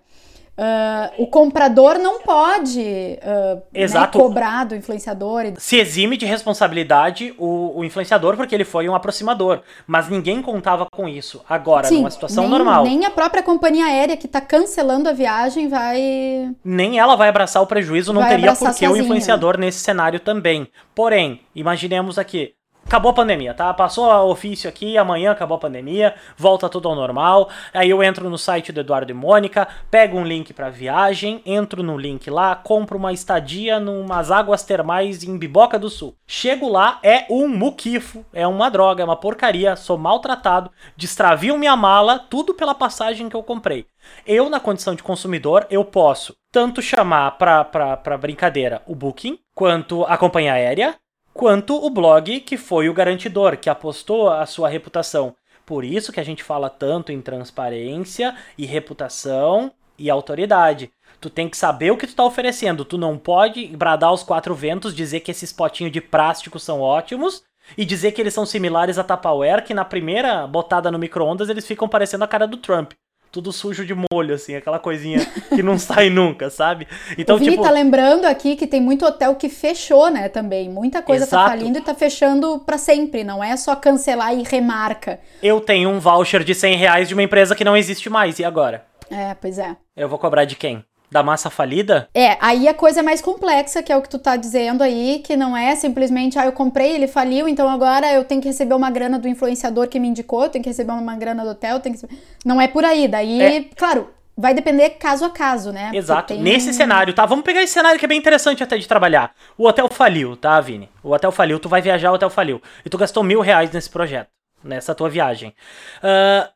uh, 0.58 1.22
o 1.22 1.28
comprador 1.28 1.98
não 1.98 2.22
pode 2.22 2.80
uh. 2.82 3.62
Né, 3.74 4.08
cobrar 4.12 4.65
do 4.65 4.76
influenciador. 4.76 5.54
Se 5.58 5.78
exime 5.78 6.18
de 6.18 6.26
responsabilidade 6.26 7.34
o, 7.38 7.80
o, 7.80 7.84
influenciador 7.84 8.36
porque 8.36 8.56
ele 8.56 8.65
foi 8.65 8.88
um 8.89 8.96
aproximador, 8.96 9.62
mas 9.86 10.10
ninguém 10.10 10.41
contava 10.41 10.88
com 10.91 11.08
isso. 11.08 11.44
Agora, 11.48 11.88
Sim, 11.88 11.98
numa 11.98 12.12
situação 12.12 12.44
nem, 12.44 12.52
normal. 12.52 12.84
Nem 12.84 13.06
a 13.06 13.12
própria 13.12 13.44
companhia 13.44 13.86
aérea 13.86 14.18
que 14.18 14.26
está 14.26 14.41
cancelando 14.41 15.10
a 15.10 15.13
viagem 15.13 15.68
vai. 15.68 16.52
Nem 16.63 17.00
ela 17.00 17.15
vai 17.15 17.30
abraçar 17.30 17.62
o 17.62 17.68
prejuízo, 17.68 18.13
não 18.13 18.26
teria 18.28 18.56
por 18.56 18.74
que 18.74 18.88
o 18.88 18.98
influenciador 18.98 19.58
nesse 19.58 19.80
cenário 19.80 20.20
também. 20.20 20.68
Porém, 20.94 21.41
imaginemos 21.54 22.18
aqui, 22.18 22.54
acabou 22.86 23.10
a 23.10 23.13
pandemia, 23.13 23.54
tá? 23.54 23.74
Passou 23.74 24.06
o 24.06 24.30
ofício 24.30 24.69
aqui, 24.69 24.98
amanhã 24.98 25.32
acabou 25.32 25.58
a 25.58 25.60
pandemia, 25.60 26.15
volta 26.38 26.69
tudo 26.69 26.88
ao 26.88 26.95
normal. 26.95 27.50
Aí 27.74 27.89
eu 27.89 28.04
entro 28.04 28.30
no 28.30 28.38
site 28.38 28.71
do 28.71 28.80
Eduardo 28.80 29.12
e 29.12 29.15
Mônica, 29.15 29.67
pego 29.89 30.17
um 30.17 30.24
link 30.24 30.54
para 30.54 30.69
viagem, 30.69 31.41
entro 31.45 31.82
no 31.82 31.98
link 31.98 32.30
lá, 32.30 32.56
compro 32.56 32.98
uma 32.98 33.12
estadia 33.12 33.80
numas 33.80 34.32
águas 34.32 34.63
termais 34.63 35.24
em 35.24 35.38
Biboca 35.38 35.80
do 35.80 35.89
Sul. 35.89 36.15
Chego 36.28 36.69
lá, 36.69 37.00
é 37.02 37.26
um 37.30 37.48
muquifo, 37.48 38.24
é 38.32 38.45
uma 38.48 38.69
droga, 38.69 39.02
é 39.02 39.06
uma 39.06 39.15
porcaria, 39.15 39.76
sou 39.76 39.98
maltratado, 39.98 40.71
destravio 40.95 41.58
minha 41.58 41.76
mala, 41.76 42.19
tudo 42.19 42.54
pela 42.54 42.76
passagem 42.76 43.28
que 43.30 43.36
eu 43.36 43.43
comprei. 43.43 43.86
Eu, 44.26 44.50
na 44.50 44.60
condição 44.60 44.93
de 44.93 45.02
consumidor, 45.02 45.65
eu 45.69 45.84
posso 45.84 46.36
tanto 46.52 46.82
chamar 46.82 47.32
para 47.32 48.17
brincadeira 48.17 48.82
o 48.86 48.93
Booking, 48.93 49.39
quanto 49.54 50.06
a 50.06 50.17
companhia 50.17 50.54
aérea, 50.54 50.95
quanto 51.36 51.76
o 51.76 51.89
blog 51.89 52.39
que 52.39 52.56
foi 52.56 52.88
o 52.88 52.93
garantidor, 52.93 53.58
que 53.58 53.69
apostou 53.69 54.30
a 54.30 54.45
sua 54.45 54.69
reputação. 54.69 55.36
Por 55.65 55.84
isso 55.84 56.13
que 56.13 56.19
a 56.21 56.24
gente 56.24 56.41
fala 56.41 56.69
tanto 56.69 57.12
em 57.12 57.21
transparência 57.21 58.34
e 58.58 58.65
reputação 58.65 59.69
e 60.00 60.10
autoridade. 60.10 60.89
Tu 61.19 61.30
tem 61.30 61.50
que 61.50 61.58
saber 61.58 61.91
o 61.91 61.98
que 61.98 62.08
tu 62.08 62.15
tá 62.15 62.24
oferecendo. 62.24 62.86
Tu 62.86 62.98
não 62.98 63.17
pode 63.17 63.67
bradar 63.76 64.12
aos 64.12 64.24
quatro 64.24 64.56
ventos, 64.56 64.95
dizer 64.95 65.19
que 65.19 65.32
esses 65.32 65.52
potinhos 65.52 65.91
de 65.91 66.00
plástico 66.00 66.58
são 66.58 66.80
ótimos 66.80 67.43
e 67.78 67.84
dizer 67.84 68.13
que 68.13 68.21
eles 68.21 68.34
são 68.34 68.45
similares 68.45 68.98
a 68.98 69.04
Tupperware, 69.04 69.65
que 69.65 69.74
na 69.74 69.84
primeira 69.84 70.48
botada 70.48 70.89
no 70.89 71.00
micro-ondas 71.00 71.50
eles 71.50 71.67
ficam 71.67 71.89
parecendo 71.89 72.24
a 72.24 72.28
cara 72.28 72.48
do 72.48 72.58
Trump 72.58 72.93
tudo 73.36 73.52
sujo 73.52 73.86
de 73.86 73.93
molho, 73.93 74.34
assim, 74.34 74.56
aquela 74.56 74.80
coisinha 74.80 75.19
que 75.50 75.62
não 75.62 75.76
sai 75.78 76.10
nunca, 76.10 76.50
sabe? 76.50 76.88
Então, 77.17 77.36
o 77.36 77.39
Vini 77.39 77.52
tipo... 77.52 77.63
tá 77.63 77.69
lembrando 77.69 78.24
aqui 78.24 78.56
que 78.56 78.65
tem 78.65 78.80
muito 78.80 79.06
hotel 79.06 79.36
que 79.36 79.50
fechou, 79.50 80.10
né, 80.10 80.30
também. 80.30 80.69
Muita 80.69 81.02
coisa 81.02 81.28
tá 81.28 81.36
Exato. 81.36 81.43
tá 81.43 81.50
falindo 81.50 81.78
e 81.78 81.82
tá 81.82 81.93
fechando 81.93 82.60
para 82.60 82.78
sempre, 82.78 83.26
não 83.26 83.43
é 83.43 83.58
só 83.58 83.76
cancelar 83.76 84.34
e 84.34 84.41
remarca. 84.41 85.19
Eu 85.43 85.60
tenho 85.60 85.89
um 85.89 86.00
voucher 86.00 86.45
de 86.45 86.56
100 86.56 86.78
reais 86.78 87.10
de 87.10 87.13
uma 87.13 87.24
empresa 87.24 87.54
que 87.54 87.65
não 87.65 87.76
existe 87.76 88.10
mais, 88.10 88.39
e 88.39 88.45
agora? 88.45 88.86
É, 89.12 89.34
pois 89.34 89.60
é. 89.60 89.76
Eu 89.98 90.08
vou 90.08 90.17
cobrar 90.17 90.45
de 90.45 90.56
quem? 90.56 90.86
Da 91.15 91.23
massa 91.23 91.49
falida? 91.49 92.10
É, 92.13 92.38
aí 92.41 92.67
a 92.67 92.73
coisa 92.73 92.99
é 92.99 93.04
mais 93.04 93.21
complexa, 93.21 93.82
que 93.82 93.91
é 93.91 93.95
o 93.95 94.01
que 94.01 94.10
tu 94.10 94.19
tá 94.19 94.36
dizendo 94.36 94.84
aí, 94.84 95.21
que 95.23 95.38
não 95.38 95.56
é 95.56 95.73
simplesmente, 95.73 96.38
ah, 96.38 96.45
eu 96.45 96.51
comprei, 96.51 96.91
ele 96.91 97.08
faliu, 97.08 97.47
então 97.47 97.69
agora 97.69 98.12
eu 98.12 98.25
tenho 98.25 98.41
que 98.41 98.49
receber 98.49 98.73
uma 98.73 98.91
grana 98.91 99.17
do 99.17 99.25
influenciador 99.25 99.88
que 99.88 99.97
me 99.97 100.10
indicou, 100.10 100.49
tenho 100.49 100.62
que 100.62 100.69
receber 100.69 100.91
uma 100.91 101.15
grana 101.15 101.43
do 101.43 101.51
hotel, 101.51 101.80
tenho 101.80 101.97
que... 101.97 102.06
Não 102.43 102.60
é 102.60 102.67
por 102.67 102.84
aí, 102.84 103.08
daí, 103.08 103.41
é. 103.41 103.63
claro, 103.78 104.10
vai 104.36 104.54
depender 104.54 104.89
caso 104.91 105.23
a 105.23 105.30
caso, 105.30 105.71
né? 105.71 105.91
Exato. 105.93 106.34
Nesse 106.34 106.73
cenário, 106.73 107.13
tá? 107.13 107.25
Vamos 107.25 107.45
pegar 107.45 107.63
esse 107.63 107.71
cenário 107.71 107.97
que 107.97 108.04
é 108.04 108.10
bem 108.10 108.17
interessante 108.17 108.62
até 108.62 108.78
de 108.78 108.86
trabalhar. 108.86 109.32
O 109.58 109.65
hotel 109.65 109.88
faliu, 109.89 110.36
tá, 110.36 110.60
Vini? 110.60 110.89
O 111.01 111.13
hotel 111.13 111.32
faliu, 111.32 111.60
tu 111.60 111.69
vai 111.69 111.82
viajar, 111.82 112.12
o 112.12 112.15
hotel 112.15 112.30
faliu. 112.30 112.62
E 112.86 112.89
tu 112.89 112.97
gastou 112.97 113.23
mil 113.23 113.39
reais 113.39 113.71
nesse 113.71 113.89
projeto, 113.89 114.28
nessa 114.62 114.93
tua 114.93 115.10
viagem. 115.10 115.56
Uh, 116.04 116.49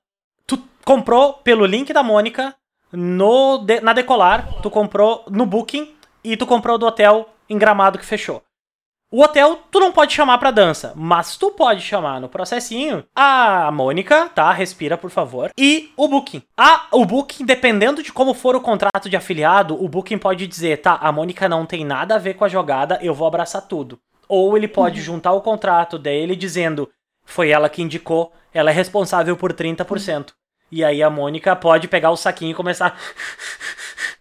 tu 0.46 0.62
comprou 0.84 1.36
pelo 1.36 1.66
link 1.66 1.94
da 1.94 2.04
Mônica 2.04 2.54
no 2.92 3.66
na 3.82 3.94
Decolar, 3.94 4.62
tu 4.62 4.70
comprou 4.70 5.24
no 5.30 5.46
Booking 5.46 5.94
e 6.24 6.36
tu 6.36 6.46
comprou 6.46 6.78
do 6.78 6.86
hotel 6.86 7.30
em 7.50 7.58
Gramado 7.58 7.98
que 7.98 8.06
fechou. 8.06 8.44
O 9.12 9.24
hotel 9.24 9.58
tu 9.72 9.80
não 9.80 9.92
pode 9.92 10.14
chamar 10.14 10.38
pra 10.38 10.52
dança, 10.52 10.94
mas 10.96 11.36
tu 11.36 11.50
pode 11.50 11.82
chamar 11.82 12.22
no 12.22 12.30
processinho 12.30 13.04
a 13.16 13.72
Mônica, 13.72 14.30
tá? 14.30 14.52
Respira, 14.54 14.96
por 14.96 15.10
favor. 15.10 15.50
E 15.58 15.92
o 15.98 16.08
Booking. 16.08 16.44
Ah, 16.56 16.86
o 16.92 17.04
Booking, 17.06 17.44
dependendo 17.44 18.04
de 18.04 18.14
como 18.14 18.36
for 18.36 18.56
o 18.56 18.62
contrato 18.62 19.10
de 19.10 19.18
afiliado, 19.18 19.84
o 19.84 19.90
Booking 19.90 20.20
pode 20.20 20.46
dizer, 20.46 20.78
tá, 20.78 20.94
a 20.94 21.12
Mônica 21.12 21.50
não 21.50 21.66
tem 21.66 21.84
nada 21.84 22.16
a 22.16 22.20
ver 22.20 22.36
com 22.36 22.46
a 22.46 22.50
jogada, 22.50 23.00
eu 23.02 23.16
vou 23.16 23.28
abraçar 23.28 23.64
tudo. 23.64 24.00
Ou 24.28 24.56
ele 24.56 24.68
pode 24.68 25.00
uhum. 25.00 25.06
juntar 25.06 25.32
o 25.34 25.42
contrato 25.42 25.98
dele 25.98 26.36
dizendo, 26.36 26.88
foi 27.26 27.50
ela 27.50 27.68
que 27.68 27.82
indicou, 27.82 28.32
ela 28.54 28.70
é 28.70 28.74
responsável 28.74 29.36
por 29.36 29.54
30%. 29.54 30.34
E 30.72 30.84
aí 30.84 31.02
a 31.02 31.10
Mônica 31.10 31.56
pode 31.56 31.88
pegar 31.88 32.12
o 32.12 32.18
saquinho 32.18 32.52
e 32.52 32.56
começar. 32.56 32.98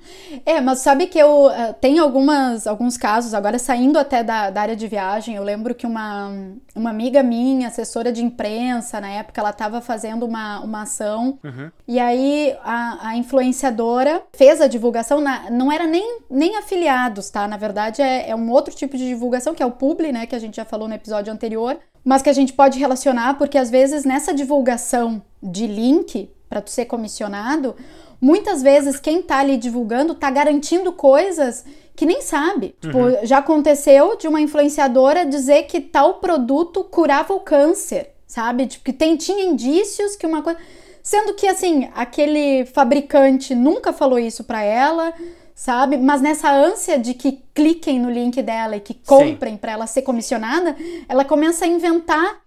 É, 0.46 0.60
mas 0.62 0.80
sabe 0.80 1.08
que 1.08 1.18
eu 1.18 1.48
uh, 1.48 1.74
tem 1.80 2.00
algumas, 2.00 2.68
alguns 2.68 2.98
casos, 2.98 3.34
agora 3.34 3.60
saindo 3.60 3.98
até 3.98 4.24
da, 4.24 4.50
da, 4.50 4.62
área 4.62 4.76
de 4.76 4.88
viagem, 4.88 5.36
eu 5.36 5.44
lembro 5.44 5.76
que 5.76 5.86
uma, 5.86 6.32
uma 6.76 6.90
amiga 6.90 7.22
minha, 7.22 7.68
assessora 7.68 8.12
de 8.12 8.24
imprensa, 8.24 9.00
na 9.00 9.10
época, 9.10 9.40
ela 9.40 9.50
estava 9.50 9.82
fazendo 9.82 10.26
uma, 10.26 10.60
uma 10.62 10.82
ação, 10.84 11.40
uhum. 11.44 11.72
e 11.88 12.00
aí 12.00 12.56
a, 12.64 13.10
a, 13.10 13.18
influenciadora 13.18 14.24
fez 14.34 14.62
a 14.62 14.68
divulgação, 14.68 15.20
na, 15.20 15.50
não 15.50 15.72
era 15.72 15.86
nem, 15.86 16.20
nem 16.30 16.58
afiliados, 16.58 17.30
tá? 17.30 17.48
Na 17.48 17.58
verdade, 17.58 18.02
é, 18.02 18.30
é 18.30 18.36
um 18.36 18.50
outro 18.52 18.74
tipo 18.74 18.98
de 18.98 19.08
divulgação, 19.08 19.54
que 19.54 19.64
é 19.64 19.66
o 19.66 19.72
publi, 19.72 20.12
né, 20.12 20.26
que 20.26 20.36
a 20.36 20.40
gente 20.40 20.56
já 20.56 20.66
falou 20.66 20.88
no 20.88 20.94
episódio 20.94 21.32
anterior, 21.32 21.78
mas 22.04 22.22
que 22.22 22.30
a 22.30 22.34
gente 22.34 22.54
pode 22.54 22.78
relacionar 22.78 23.38
porque 23.38 23.58
às 23.58 23.70
vezes 23.70 24.04
nessa 24.04 24.34
divulgação 24.34 25.22
de 25.42 25.66
link 25.66 26.30
para 26.50 26.62
tu 26.62 26.70
ser 26.70 26.86
comissionado, 26.86 27.76
muitas 28.24 28.64
vezes 28.64 29.02
quem 29.02 29.22
tá 29.22 29.40
ali 29.40 29.58
divulgando 29.58 30.16
tá 30.16 30.32
garantindo 30.32 30.94
coisas 30.94 31.66
que 31.94 32.06
nem 32.06 32.22
sabe. 32.22 32.74
Tipo, 32.80 32.98
uhum. 33.00 33.18
já 33.24 33.40
aconteceu 33.40 34.16
de 34.18 34.30
uma 34.30 34.40
influenciadora 34.40 35.26
dizer 35.26 35.64
que 35.64 35.82
tal 35.82 36.16
produto 36.16 36.86
curava 36.86 37.34
o 37.34 37.42
câncer, 37.42 38.12
sabe? 38.26 38.66
Tipo, 38.66 38.86
que 38.86 38.94
tem, 38.94 39.18
tinha 39.18 39.44
indícios 39.44 40.16
que 40.16 40.26
uma 40.26 40.42
coisa. 40.42 40.58
Sendo 41.04 41.34
que, 41.34 41.46
assim, 41.46 41.90
aquele 41.94 42.66
fabricante 42.66 43.54
nunca 43.54 43.92
falou 43.92 44.18
isso 44.18 44.46
para 44.46 44.64
ela, 44.64 45.14
sabe? 45.54 45.98
Mas 45.98 46.22
nessa 46.22 46.50
ânsia 46.50 46.98
de 46.98 47.14
que 47.14 47.44
cliquem 47.54 48.00
no 48.00 48.10
link 48.10 48.42
dela 48.42 48.78
e 48.78 48.80
que 48.80 48.94
comprem 48.94 49.58
para 49.58 49.74
ela 49.74 49.86
ser 49.86 50.02
comissionada, 50.04 50.78
ela 51.10 51.26
começa 51.26 51.66
a 51.66 51.68
inventar, 51.68 52.38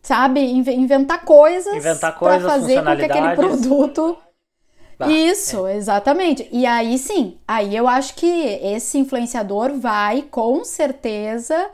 sabe? 0.00 0.40
Inventar 0.40 1.24
coisas, 1.24 1.74
inventar 1.74 2.16
coisas 2.16 2.40
para 2.40 2.50
fazer 2.52 2.84
com 2.84 2.96
que 2.96 3.04
aquele 3.04 3.34
produto 3.34 4.16
Isso, 5.06 5.66
é. 5.66 5.76
exatamente. 5.76 6.48
E 6.50 6.66
aí 6.66 6.98
sim, 6.98 7.36
aí 7.46 7.76
eu 7.76 7.86
acho 7.86 8.14
que 8.14 8.26
esse 8.26 8.98
influenciador 8.98 9.72
vai 9.74 10.22
com 10.22 10.64
certeza 10.64 11.70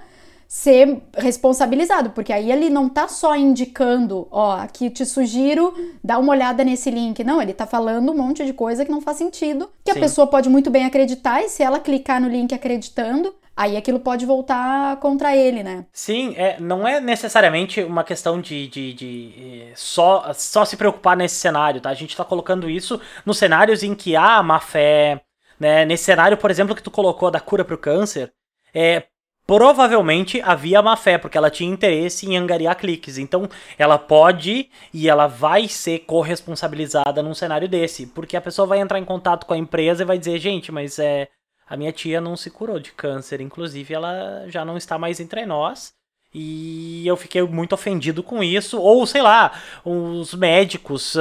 ser 0.46 1.02
responsabilizado, 1.16 2.10
porque 2.10 2.32
aí 2.32 2.52
ele 2.52 2.70
não 2.70 2.88
tá 2.88 3.08
só 3.08 3.34
indicando, 3.34 4.28
ó, 4.30 4.52
aqui 4.56 4.88
te 4.88 5.04
sugiro, 5.04 5.74
dá 6.02 6.16
uma 6.16 6.30
olhada 6.30 6.62
nesse 6.62 6.90
link. 6.92 7.24
Não, 7.24 7.42
ele 7.42 7.52
tá 7.52 7.66
falando 7.66 8.12
um 8.12 8.16
monte 8.16 8.44
de 8.44 8.52
coisa 8.52 8.84
que 8.84 8.90
não 8.90 9.00
faz 9.00 9.16
sentido, 9.16 9.68
que 9.84 9.92
Sim. 9.92 9.98
a 9.98 10.00
pessoa 10.00 10.28
pode 10.28 10.48
muito 10.48 10.70
bem 10.70 10.84
acreditar, 10.84 11.42
e 11.42 11.48
se 11.48 11.62
ela 11.62 11.80
clicar 11.80 12.20
no 12.20 12.28
link 12.28 12.54
acreditando, 12.54 13.34
aí 13.56 13.76
aquilo 13.76 14.00
pode 14.00 14.26
voltar 14.26 14.98
contra 14.98 15.36
ele, 15.36 15.62
né? 15.62 15.86
Sim, 15.92 16.34
é, 16.36 16.58
não 16.60 16.86
é 16.86 17.00
necessariamente 17.00 17.82
uma 17.82 18.04
questão 18.04 18.40
de, 18.40 18.66
de, 18.68 18.92
de, 18.92 19.34
eh, 19.36 19.72
só, 19.74 20.32
só 20.34 20.64
se 20.64 20.76
preocupar 20.76 21.16
nesse 21.16 21.36
cenário, 21.36 21.80
tá? 21.80 21.90
A 21.90 21.94
gente 21.94 22.16
tá 22.16 22.24
colocando 22.24 22.68
isso 22.68 23.00
nos 23.24 23.38
cenários 23.38 23.82
em 23.82 23.94
que 23.94 24.16
há 24.16 24.42
má 24.42 24.60
fé, 24.60 25.22
né? 25.58 25.84
Nesse 25.84 26.04
cenário, 26.04 26.36
por 26.36 26.50
exemplo, 26.50 26.74
que 26.74 26.82
tu 26.82 26.90
colocou 26.90 27.30
da 27.30 27.40
cura 27.40 27.64
pro 27.64 27.78
câncer, 27.78 28.32
é, 28.74 29.04
provavelmente 29.46 30.40
havia 30.42 30.82
má 30.82 30.96
fé, 30.96 31.18
porque 31.18 31.38
ela 31.38 31.50
tinha 31.50 31.70
interesse 31.70 32.26
em 32.26 32.36
angariar 32.36 32.76
cliques. 32.76 33.18
Então, 33.18 33.48
ela 33.78 33.98
pode 33.98 34.68
e 34.92 35.08
ela 35.08 35.26
vai 35.26 35.68
ser 35.68 36.00
corresponsabilizada 36.00 37.22
num 37.22 37.34
cenário 37.34 37.68
desse, 37.68 38.06
porque 38.06 38.36
a 38.36 38.40
pessoa 38.40 38.66
vai 38.66 38.80
entrar 38.80 38.98
em 38.98 39.04
contato 39.04 39.46
com 39.46 39.54
a 39.54 39.58
empresa 39.58 40.02
e 40.02 40.06
vai 40.06 40.18
dizer: 40.18 40.38
gente, 40.38 40.72
mas 40.72 40.98
é. 40.98 41.28
A 41.66 41.76
minha 41.76 41.92
tia 41.92 42.20
não 42.20 42.36
se 42.36 42.50
curou 42.50 42.78
de 42.78 42.92
câncer, 42.92 43.40
inclusive 43.40 43.94
ela 43.94 44.44
já 44.48 44.64
não 44.64 44.76
está 44.76 44.98
mais 44.98 45.20
entre 45.20 45.46
nós. 45.46 45.92
E 46.32 47.06
eu 47.06 47.16
fiquei 47.16 47.42
muito 47.42 47.74
ofendido 47.74 48.22
com 48.22 48.42
isso. 48.42 48.80
Ou, 48.80 49.06
sei 49.06 49.22
lá, 49.22 49.52
os 49.84 50.34
médicos, 50.34 51.14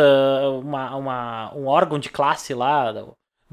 uma, 0.62 0.96
uma 0.96 1.56
um 1.56 1.68
órgão 1.68 2.00
de 2.00 2.10
classe 2.10 2.54
lá, 2.54 2.92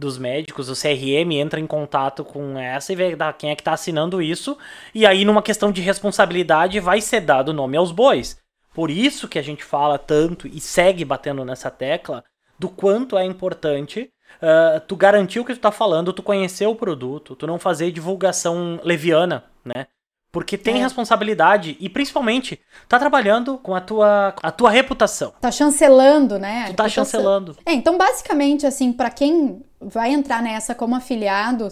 dos 0.00 0.18
médicos, 0.18 0.68
o 0.68 0.74
CRM 0.74 1.32
entra 1.32 1.60
em 1.60 1.66
contato 1.66 2.24
com 2.24 2.58
essa 2.58 2.92
e 2.92 2.96
vê 2.96 3.16
quem 3.38 3.50
é 3.50 3.54
que 3.54 3.60
está 3.60 3.74
assinando 3.74 4.22
isso, 4.22 4.56
e 4.94 5.04
aí 5.04 5.24
numa 5.24 5.42
questão 5.42 5.70
de 5.70 5.82
responsabilidade 5.82 6.80
vai 6.80 7.00
ser 7.00 7.20
dado 7.20 7.52
nome 7.52 7.76
aos 7.76 7.92
bois. 7.92 8.38
Por 8.72 8.90
isso 8.90 9.28
que 9.28 9.38
a 9.38 9.42
gente 9.42 9.62
fala 9.62 9.98
tanto 9.98 10.48
e 10.48 10.58
segue 10.58 11.04
batendo 11.04 11.44
nessa 11.44 11.70
tecla 11.70 12.24
do 12.58 12.68
quanto 12.68 13.18
é 13.18 13.24
importante 13.24 14.10
uh, 14.42 14.80
tu 14.86 14.96
garantir 14.96 15.40
o 15.40 15.44
que 15.44 15.54
tu 15.54 15.60
tá 15.60 15.70
falando, 15.70 16.12
tu 16.12 16.22
conhecer 16.22 16.66
o 16.66 16.74
produto, 16.74 17.34
tu 17.36 17.46
não 17.46 17.58
fazer 17.58 17.90
divulgação 17.90 18.80
leviana, 18.82 19.44
né? 19.64 19.86
Porque 20.32 20.56
tem 20.56 20.76
é. 20.76 20.82
responsabilidade 20.82 21.76
e 21.80 21.88
principalmente 21.88 22.60
tá 22.88 22.98
trabalhando 22.98 23.58
com 23.58 23.74
a 23.74 23.80
tua, 23.80 24.32
a 24.40 24.52
tua 24.52 24.70
reputação. 24.70 25.32
Tá 25.40 25.50
chancelando, 25.50 26.38
né? 26.38 26.66
Tu 26.68 26.74
tá 26.74 26.88
chancelando. 26.88 27.56
É, 27.66 27.72
então 27.72 27.98
basicamente 27.98 28.64
assim, 28.64 28.92
para 28.92 29.10
quem 29.10 29.62
vai 29.80 30.12
entrar 30.12 30.40
nessa 30.40 30.72
como 30.72 30.94
afiliado, 30.94 31.68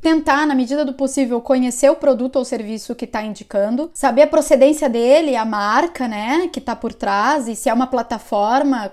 tentar, 0.00 0.46
na 0.46 0.54
medida 0.54 0.84
do 0.84 0.94
possível, 0.94 1.40
conhecer 1.40 1.90
o 1.90 1.96
produto 1.96 2.36
ou 2.36 2.44
serviço 2.44 2.94
que 2.94 3.04
está 3.04 3.22
indicando, 3.22 3.90
saber 3.92 4.22
a 4.22 4.26
procedência 4.26 4.88
dele, 4.88 5.36
a 5.36 5.44
marca, 5.44 6.08
né, 6.08 6.48
que 6.48 6.58
está 6.58 6.74
por 6.74 6.94
trás, 6.94 7.46
e 7.48 7.54
se 7.54 7.68
é 7.68 7.74
uma 7.74 7.86
plataforma, 7.86 8.90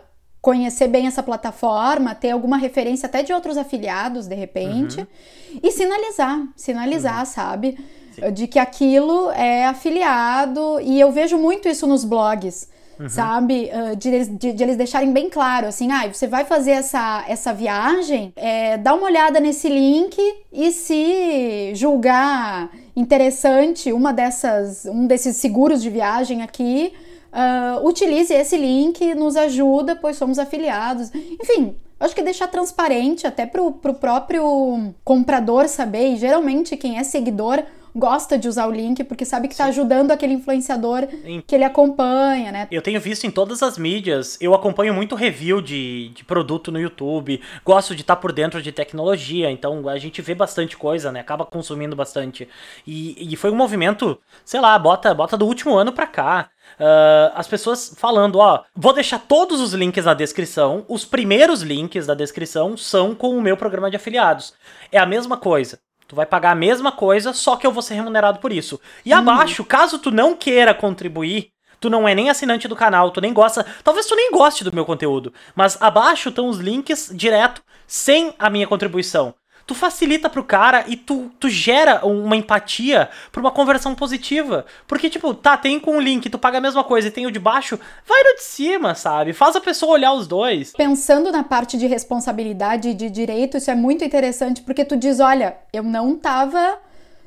conhecer 0.47 0.87
bem 0.87 1.07
essa 1.07 1.21
plataforma, 1.21 2.15
ter 2.15 2.31
alguma 2.31 2.55
referência 2.55 3.05
até 3.05 3.21
de 3.21 3.33
outros 3.33 3.57
afiliados, 3.57 4.27
de 4.27 4.33
repente, 4.33 5.01
uhum. 5.01 5.59
e 5.61 5.69
sinalizar, 5.73 6.41
sinalizar, 6.55 7.19
uhum. 7.19 7.25
sabe? 7.25 7.77
Sim. 8.13 8.31
De 8.31 8.47
que 8.47 8.57
aquilo 8.57 9.29
é 9.31 9.65
afiliado, 9.65 10.79
e 10.81 10.97
eu 11.01 11.11
vejo 11.11 11.37
muito 11.37 11.67
isso 11.67 11.85
nos 11.85 12.05
blogs. 12.05 12.69
Uhum. 12.97 13.09
Sabe? 13.09 13.69
Uh, 13.71 13.95
de, 13.97 14.25
de, 14.25 14.53
de, 14.53 14.63
eles 14.63 14.77
deixarem 14.77 15.11
bem 15.11 15.29
claro, 15.29 15.67
assim, 15.67 15.91
ah, 15.91 16.07
você 16.07 16.27
vai 16.27 16.45
fazer 16.45 16.71
essa, 16.71 17.25
essa 17.27 17.53
viagem, 17.53 18.31
é, 18.37 18.77
dá 18.77 18.93
uma 18.93 19.03
olhada 19.05 19.41
nesse 19.41 19.67
link 19.67 20.17
e 20.51 20.71
se 20.71 21.75
julgar 21.75 22.71
interessante 22.95 23.91
uma 23.91 24.13
dessas, 24.13 24.85
um 24.85 25.05
desses 25.05 25.35
seguros 25.35 25.81
de 25.81 25.89
viagem 25.89 26.41
aqui, 26.41 26.93
uh, 27.37 27.87
utilize 27.87 28.33
esse 28.33 28.57
link, 28.57 29.13
nos 29.13 29.35
ajuda, 29.35 29.95
pois 29.95 30.17
somos 30.17 30.39
afiliados. 30.39 31.11
Enfim, 31.13 31.75
acho 31.99 32.15
que 32.15 32.23
deixar 32.23 32.47
transparente 32.47 33.27
até 33.27 33.45
para 33.45 33.61
o 33.61 33.71
próprio 33.71 34.93
comprador 35.03 35.67
saber, 35.67 36.13
e 36.13 36.17
geralmente 36.17 36.75
quem 36.75 36.97
é 36.97 37.03
seguidor 37.03 37.63
gosta 37.97 38.37
de 38.37 38.47
usar 38.47 38.67
o 38.67 38.71
link 38.71 39.03
porque 39.03 39.25
sabe 39.25 39.47
que 39.47 39.53
está 39.53 39.65
ajudando 39.65 40.11
aquele 40.11 40.33
influenciador 40.33 41.07
que 41.45 41.55
ele 41.55 41.63
acompanha, 41.63 42.51
né? 42.51 42.67
Eu 42.71 42.81
tenho 42.81 42.99
visto 43.01 43.25
em 43.25 43.31
todas 43.31 43.63
as 43.63 43.77
mídias, 43.77 44.37
eu 44.39 44.53
acompanho 44.53 44.93
muito 44.93 45.15
review 45.15 45.61
de, 45.61 46.09
de 46.09 46.23
produto 46.23 46.71
no 46.71 46.79
YouTube, 46.79 47.41
gosto 47.65 47.95
de 47.95 48.01
estar 48.01 48.15
tá 48.15 48.21
por 48.21 48.31
dentro 48.31 48.61
de 48.61 48.71
tecnologia, 48.71 49.49
então 49.49 49.87
a 49.89 49.97
gente 49.97 50.21
vê 50.21 50.35
bastante 50.35 50.77
coisa, 50.77 51.11
né? 51.11 51.19
Acaba 51.19 51.45
consumindo 51.45 51.95
bastante. 51.95 52.47
E, 52.85 53.33
e 53.33 53.35
foi 53.35 53.51
um 53.51 53.55
movimento, 53.55 54.19
sei 54.45 54.59
lá, 54.59 54.77
bota, 54.77 55.13
bota 55.13 55.37
do 55.37 55.45
último 55.45 55.75
ano 55.75 55.91
pra 55.91 56.07
cá. 56.07 56.49
Uh, 56.79 57.31
as 57.33 57.47
pessoas 57.47 57.95
falando, 57.97 58.39
ó, 58.39 58.63
vou 58.75 58.93
deixar 58.93 59.19
todos 59.19 59.59
os 59.61 59.73
links 59.73 60.05
na 60.05 60.13
descrição. 60.13 60.85
Os 60.87 61.05
primeiros 61.05 61.61
links 61.61 62.05
da 62.05 62.13
descrição 62.13 62.77
são 62.77 63.15
com 63.15 63.37
o 63.37 63.41
meu 63.41 63.57
programa 63.57 63.89
de 63.89 63.95
afiliados. 63.95 64.53
É 64.91 64.97
a 64.97 65.05
mesma 65.05 65.37
coisa. 65.37 65.79
Tu 66.07 66.15
vai 66.15 66.25
pagar 66.25 66.51
a 66.51 66.55
mesma 66.55 66.91
coisa, 66.91 67.33
só 67.33 67.55
que 67.55 67.67
eu 67.67 67.71
vou 67.71 67.81
ser 67.81 67.95
remunerado 67.95 68.39
por 68.39 68.51
isso. 68.53 68.79
E 69.05 69.13
hum. 69.13 69.17
abaixo, 69.17 69.65
caso 69.65 69.99
tu 69.99 70.09
não 70.09 70.35
queira 70.35 70.73
contribuir, 70.73 71.51
tu 71.79 71.89
não 71.89 72.07
é 72.07 72.15
nem 72.15 72.29
assinante 72.29 72.67
do 72.67 72.75
canal, 72.75 73.11
tu 73.11 73.21
nem 73.21 73.33
gosta, 73.33 73.65
talvez 73.83 74.05
tu 74.05 74.15
nem 74.15 74.31
goste 74.31 74.63
do 74.63 74.73
meu 74.73 74.85
conteúdo, 74.85 75.33
mas 75.55 75.81
abaixo 75.81 76.29
estão 76.29 76.47
os 76.47 76.57
links 76.57 77.11
direto 77.13 77.61
sem 77.85 78.33
a 78.39 78.49
minha 78.49 78.67
contribuição 78.67 79.33
tu 79.67 79.75
facilita 79.75 80.29
pro 80.29 80.45
cara 80.45 80.85
e 80.87 80.95
tu, 80.95 81.29
tu 81.37 81.49
gera 81.49 82.05
uma 82.05 82.37
empatia 82.37 83.09
pra 83.33 83.41
uma 83.41 83.51
conversão 83.51 83.93
positiva. 83.93 84.65
Porque, 84.87 85.09
tipo, 85.09 85.33
tá, 85.33 85.57
tem 85.57 85.77
com 85.77 85.97
o 85.97 85.99
link, 85.99 86.29
tu 86.29 86.39
paga 86.39 86.59
a 86.59 86.61
mesma 86.61 86.85
coisa 86.85 87.09
e 87.09 87.11
tem 87.11 87.27
o 87.27 87.31
de 87.31 87.37
baixo, 87.37 87.77
vai 88.07 88.23
no 88.23 88.35
de 88.35 88.43
cima, 88.43 88.95
sabe? 88.95 89.33
Faz 89.33 89.57
a 89.57 89.61
pessoa 89.61 89.91
olhar 89.91 90.13
os 90.13 90.25
dois. 90.25 90.71
Pensando 90.71 91.33
na 91.33 91.43
parte 91.43 91.77
de 91.77 91.85
responsabilidade 91.85 92.89
e 92.89 92.93
de 92.93 93.09
direito, 93.09 93.57
isso 93.57 93.69
é 93.69 93.75
muito 93.75 94.05
interessante, 94.05 94.61
porque 94.61 94.85
tu 94.85 94.95
diz, 94.95 95.19
olha, 95.19 95.57
eu 95.73 95.83
não 95.83 96.15
tava 96.15 96.79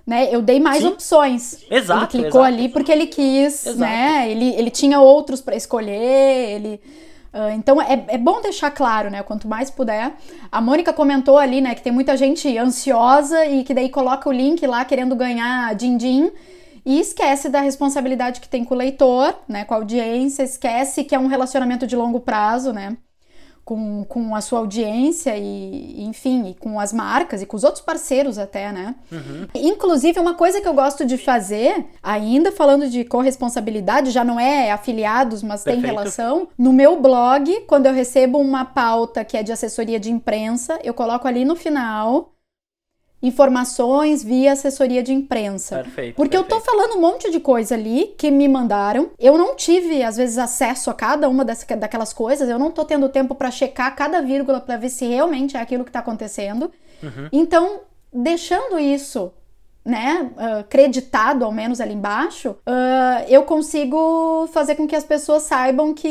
né? 0.06 0.34
Eu 0.34 0.40
dei 0.42 0.58
mais 0.58 0.82
Sim. 0.82 0.88
opções. 0.88 1.64
Exato. 1.70 2.16
Ele 2.16 2.24
clicou 2.24 2.40
exato. 2.40 2.54
ali 2.54 2.68
porque 2.70 2.90
ele 2.90 3.06
quis, 3.06 3.66
exato. 3.66 3.78
né? 3.78 4.28
Ele, 4.28 4.54
ele 4.54 4.70
tinha 4.70 4.98
outros 4.98 5.40
para 5.40 5.54
escolher, 5.54 6.56
ele 6.56 6.80
Uh, 7.32 7.50
então 7.54 7.80
é, 7.80 8.04
é 8.08 8.18
bom 8.18 8.40
deixar 8.40 8.70
claro, 8.72 9.08
né? 9.08 9.22
Quanto 9.22 9.46
mais 9.46 9.70
puder. 9.70 10.12
A 10.50 10.60
Mônica 10.60 10.92
comentou 10.92 11.38
ali, 11.38 11.60
né, 11.60 11.74
que 11.74 11.82
tem 11.82 11.92
muita 11.92 12.16
gente 12.16 12.58
ansiosa 12.58 13.46
e 13.46 13.62
que 13.62 13.72
daí 13.72 13.88
coloca 13.88 14.28
o 14.28 14.32
link 14.32 14.66
lá 14.66 14.84
querendo 14.84 15.14
ganhar 15.14 15.74
din-din 15.74 16.32
e 16.84 16.98
esquece 16.98 17.48
da 17.48 17.60
responsabilidade 17.60 18.40
que 18.40 18.48
tem 18.48 18.64
com 18.64 18.74
o 18.74 18.78
leitor, 18.78 19.34
né, 19.46 19.64
com 19.64 19.74
a 19.74 19.76
audiência, 19.76 20.42
esquece 20.42 21.04
que 21.04 21.14
é 21.14 21.18
um 21.18 21.28
relacionamento 21.28 21.86
de 21.86 21.94
longo 21.94 22.20
prazo, 22.20 22.72
né? 22.72 22.96
Com, 23.70 24.02
com 24.02 24.34
a 24.34 24.40
sua 24.40 24.58
audiência 24.58 25.36
e, 25.36 26.02
enfim, 26.02 26.48
e 26.48 26.54
com 26.54 26.80
as 26.80 26.92
marcas 26.92 27.40
e 27.40 27.46
com 27.46 27.56
os 27.56 27.62
outros 27.62 27.84
parceiros 27.84 28.36
até, 28.36 28.72
né? 28.72 28.96
Uhum. 29.12 29.46
Inclusive, 29.54 30.18
uma 30.18 30.34
coisa 30.34 30.60
que 30.60 30.66
eu 30.66 30.74
gosto 30.74 31.04
de 31.04 31.16
fazer, 31.16 31.86
ainda 32.02 32.50
falando 32.50 32.88
de 32.88 33.04
corresponsabilidade, 33.04 34.10
já 34.10 34.24
não 34.24 34.40
é 34.40 34.72
afiliados, 34.72 35.40
mas 35.40 35.62
Perfeito. 35.62 35.86
tem 35.86 35.94
relação, 35.94 36.48
no 36.58 36.72
meu 36.72 37.00
blog, 37.00 37.60
quando 37.68 37.86
eu 37.86 37.92
recebo 37.92 38.38
uma 38.38 38.64
pauta 38.64 39.24
que 39.24 39.36
é 39.36 39.42
de 39.44 39.52
assessoria 39.52 40.00
de 40.00 40.10
imprensa, 40.10 40.76
eu 40.82 40.92
coloco 40.92 41.28
ali 41.28 41.44
no 41.44 41.54
final 41.54 42.32
informações 43.22 44.24
via 44.24 44.52
assessoria 44.52 45.02
de 45.02 45.12
imprensa. 45.12 45.82
Perfeito. 45.82 46.16
Porque 46.16 46.36
perfeito. 46.36 46.54
eu 46.54 46.60
tô 46.60 46.64
falando 46.64 46.96
um 46.96 47.00
monte 47.00 47.30
de 47.30 47.38
coisa 47.38 47.74
ali 47.74 48.14
que 48.16 48.30
me 48.30 48.48
mandaram. 48.48 49.10
Eu 49.18 49.36
não 49.36 49.54
tive, 49.54 50.02
às 50.02 50.16
vezes, 50.16 50.38
acesso 50.38 50.90
a 50.90 50.94
cada 50.94 51.28
uma 51.28 51.44
dessas, 51.44 51.66
daquelas 51.78 52.12
coisas. 52.12 52.48
Eu 52.48 52.58
não 52.58 52.70
tô 52.70 52.84
tendo 52.84 53.08
tempo 53.08 53.34
para 53.34 53.50
checar 53.50 53.94
cada 53.94 54.20
vírgula 54.22 54.60
para 54.60 54.76
ver 54.76 54.88
se 54.88 55.06
realmente 55.06 55.56
é 55.56 55.60
aquilo 55.60 55.84
que 55.84 55.92
tá 55.92 55.98
acontecendo. 55.98 56.70
Uhum. 57.02 57.28
Então, 57.32 57.80
deixando 58.12 58.78
isso 58.78 59.32
né, 59.84 60.30
uh, 60.36 60.64
creditado 60.64 61.44
ao 61.44 61.52
menos 61.52 61.80
ali 61.80 61.94
embaixo, 61.94 62.50
uh, 62.50 63.24
eu 63.28 63.42
consigo 63.44 64.48
fazer 64.52 64.74
com 64.74 64.86
que 64.86 64.94
as 64.94 65.04
pessoas 65.04 65.44
saibam 65.44 65.94
que 65.94 66.08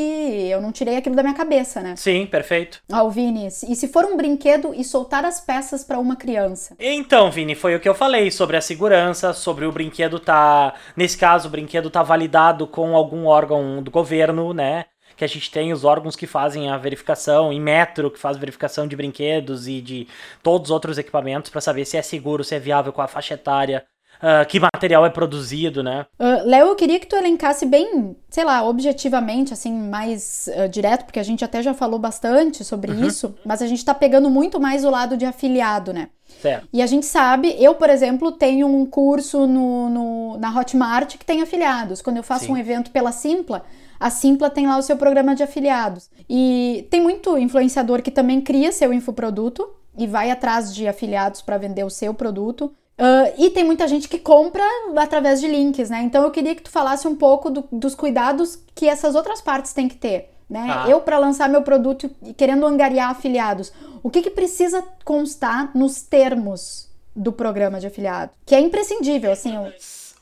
eu 0.50 0.60
não 0.60 0.72
tirei 0.72 0.96
aquilo 0.96 1.14
da 1.14 1.22
minha 1.22 1.34
cabeça, 1.34 1.80
né? 1.80 1.94
Sim, 1.96 2.26
perfeito. 2.26 2.82
Ó, 2.92 3.04
oh, 3.04 3.10
Vini, 3.10 3.46
e 3.46 3.50
se 3.50 3.88
for 3.88 4.04
um 4.04 4.16
brinquedo 4.16 4.74
e 4.74 4.84
soltar 4.84 5.24
as 5.24 5.40
peças 5.40 5.84
para 5.84 5.98
uma 5.98 6.16
criança? 6.16 6.74
Então, 6.78 7.30
Vini, 7.30 7.54
foi 7.54 7.74
o 7.74 7.80
que 7.80 7.88
eu 7.88 7.94
falei 7.94 8.30
sobre 8.30 8.56
a 8.56 8.60
segurança, 8.60 9.32
sobre 9.32 9.64
o 9.64 9.72
brinquedo 9.72 10.18
tá, 10.18 10.74
nesse 10.96 11.16
caso, 11.16 11.48
o 11.48 11.50
brinquedo 11.50 11.90
tá 11.90 12.02
validado 12.02 12.66
com 12.66 12.96
algum 12.96 13.26
órgão 13.26 13.82
do 13.82 13.90
governo, 13.90 14.52
né? 14.52 14.86
Que 15.20 15.24
a 15.24 15.28
gente 15.28 15.50
tem 15.50 15.70
os 15.70 15.84
órgãos 15.84 16.16
que 16.16 16.26
fazem 16.26 16.70
a 16.70 16.78
verificação, 16.78 17.52
em 17.52 17.60
metro, 17.60 18.10
que 18.10 18.18
faz 18.18 18.38
verificação 18.38 18.88
de 18.88 18.96
brinquedos 18.96 19.68
e 19.68 19.82
de 19.82 20.08
todos 20.42 20.68
os 20.68 20.70
outros 20.70 20.96
equipamentos 20.96 21.50
para 21.50 21.60
saber 21.60 21.84
se 21.84 21.98
é 21.98 22.00
seguro, 22.00 22.42
se 22.42 22.54
é 22.54 22.58
viável 22.58 22.90
com 22.90 23.02
a 23.02 23.06
faixa 23.06 23.34
etária. 23.34 23.84
Uh, 24.16 24.46
que 24.46 24.58
material 24.58 25.04
é 25.04 25.10
produzido, 25.10 25.82
né? 25.82 26.06
Uh, 26.18 26.46
Léo, 26.46 26.68
eu 26.68 26.76
queria 26.76 26.98
que 26.98 27.06
tu 27.06 27.16
elencasse 27.16 27.66
bem, 27.66 28.16
sei 28.30 28.44
lá, 28.44 28.62
objetivamente, 28.66 29.52
assim, 29.52 29.72
mais 29.72 30.48
uh, 30.56 30.68
direto, 30.68 31.04
porque 31.04 31.18
a 31.18 31.22
gente 31.22 31.44
até 31.44 31.62
já 31.62 31.74
falou 31.74 31.98
bastante 31.98 32.64
sobre 32.64 32.90
uhum. 32.90 33.06
isso, 33.06 33.34
mas 33.44 33.62
a 33.62 33.66
gente 33.66 33.84
tá 33.84 33.94
pegando 33.94 34.28
muito 34.30 34.58
mais 34.58 34.84
o 34.84 34.90
lado 34.90 35.18
de 35.18 35.26
afiliado, 35.26 35.92
né? 35.92 36.08
Certo. 36.40 36.68
E 36.72 36.80
a 36.80 36.86
gente 36.86 37.06
sabe, 37.06 37.54
eu, 37.58 37.74
por 37.74 37.90
exemplo, 37.90 38.32
tenho 38.32 38.66
um 38.66 38.86
curso 38.86 39.46
no, 39.46 39.90
no 39.90 40.38
na 40.38 40.56
Hotmart 40.56 41.16
que 41.18 41.24
tem 41.24 41.42
afiliados. 41.42 42.00
Quando 42.00 42.16
eu 42.16 42.22
faço 42.22 42.46
Sim. 42.46 42.52
um 42.52 42.56
evento 42.56 42.90
pela 42.90 43.12
Simpla, 43.12 43.64
a 43.98 44.08
Simpla 44.08 44.48
tem 44.48 44.66
lá 44.66 44.78
o 44.78 44.82
seu 44.82 44.96
programa 44.96 45.34
de 45.34 45.42
afiliados. 45.42 46.10
E 46.28 46.86
tem 46.90 47.00
muito 47.00 47.36
influenciador 47.36 48.02
que 48.02 48.10
também 48.10 48.40
cria 48.40 48.72
seu 48.72 48.92
infoproduto 48.92 49.68
e 49.96 50.06
vai 50.06 50.30
atrás 50.30 50.74
de 50.74 50.88
afiliados 50.88 51.42
para 51.42 51.58
vender 51.58 51.84
o 51.84 51.90
seu 51.90 52.14
produto. 52.14 52.72
Uh, 52.98 53.32
e 53.38 53.50
tem 53.50 53.64
muita 53.64 53.88
gente 53.88 54.08
que 54.08 54.18
compra 54.18 54.62
através 54.96 55.40
de 55.40 55.48
links, 55.48 55.88
né? 55.90 56.02
Então 56.02 56.22
eu 56.22 56.30
queria 56.30 56.54
que 56.54 56.62
tu 56.62 56.70
falasse 56.70 57.08
um 57.08 57.16
pouco 57.16 57.50
do, 57.50 57.64
dos 57.72 57.94
cuidados 57.94 58.58
que 58.74 58.86
essas 58.86 59.14
outras 59.14 59.40
partes 59.40 59.72
têm 59.72 59.88
que 59.88 59.96
ter. 59.96 60.30
Né? 60.50 60.66
Ah. 60.68 60.86
Eu, 60.88 61.00
para 61.00 61.16
lançar 61.16 61.48
meu 61.48 61.62
produto 61.62 62.10
e 62.24 62.34
querendo 62.34 62.66
angariar 62.66 63.10
afiliados, 63.10 63.72
o 64.02 64.10
que, 64.10 64.20
que 64.20 64.30
precisa 64.30 64.82
constar 65.04 65.70
nos 65.76 66.02
termos 66.02 66.90
do 67.14 67.30
programa 67.30 67.78
de 67.78 67.86
afiliado? 67.86 68.32
Que 68.44 68.56
é 68.56 68.60
imprescindível, 68.60 69.30
assim. 69.30 69.54
Eu... 69.54 69.72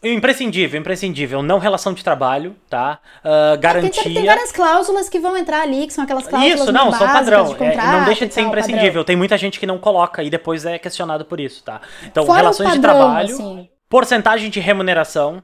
Imprescindível, 0.02 0.78
imprescindível. 0.78 1.42
Não 1.42 1.58
relação 1.58 1.92
de 1.92 2.04
trabalho, 2.04 2.54
tá? 2.68 3.00
Uh, 3.24 3.58
garantia. 3.58 4.00
É, 4.00 4.04
tem, 4.04 4.14
tem, 4.14 4.26
várias 4.26 4.52
cláusulas 4.52 5.08
que 5.08 5.18
vão 5.18 5.36
entrar 5.36 5.62
ali, 5.62 5.86
que 5.86 5.92
são 5.92 6.04
aquelas 6.04 6.28
cláusulas. 6.28 6.60
Isso, 6.60 6.72
não, 6.72 6.92
são 6.92 7.08
padrão. 7.08 7.54
De 7.54 7.64
é, 7.64 7.76
não 7.76 8.04
deixa 8.04 8.26
de 8.26 8.32
ser 8.32 8.42
tal, 8.42 8.50
imprescindível. 8.50 8.88
Padrão. 8.88 9.04
Tem 9.04 9.16
muita 9.16 9.36
gente 9.36 9.58
que 9.58 9.66
não 9.66 9.78
coloca 9.78 10.22
e 10.22 10.30
depois 10.30 10.64
é 10.64 10.78
questionado 10.78 11.24
por 11.24 11.40
isso, 11.40 11.64
tá? 11.64 11.80
Então, 12.04 12.24
Fora 12.26 12.38
relações 12.38 12.68
padrão, 12.68 12.92
de 12.92 12.98
trabalho, 12.98 13.34
assim. 13.34 13.68
porcentagem 13.88 14.50
de 14.50 14.60
remuneração, 14.60 15.42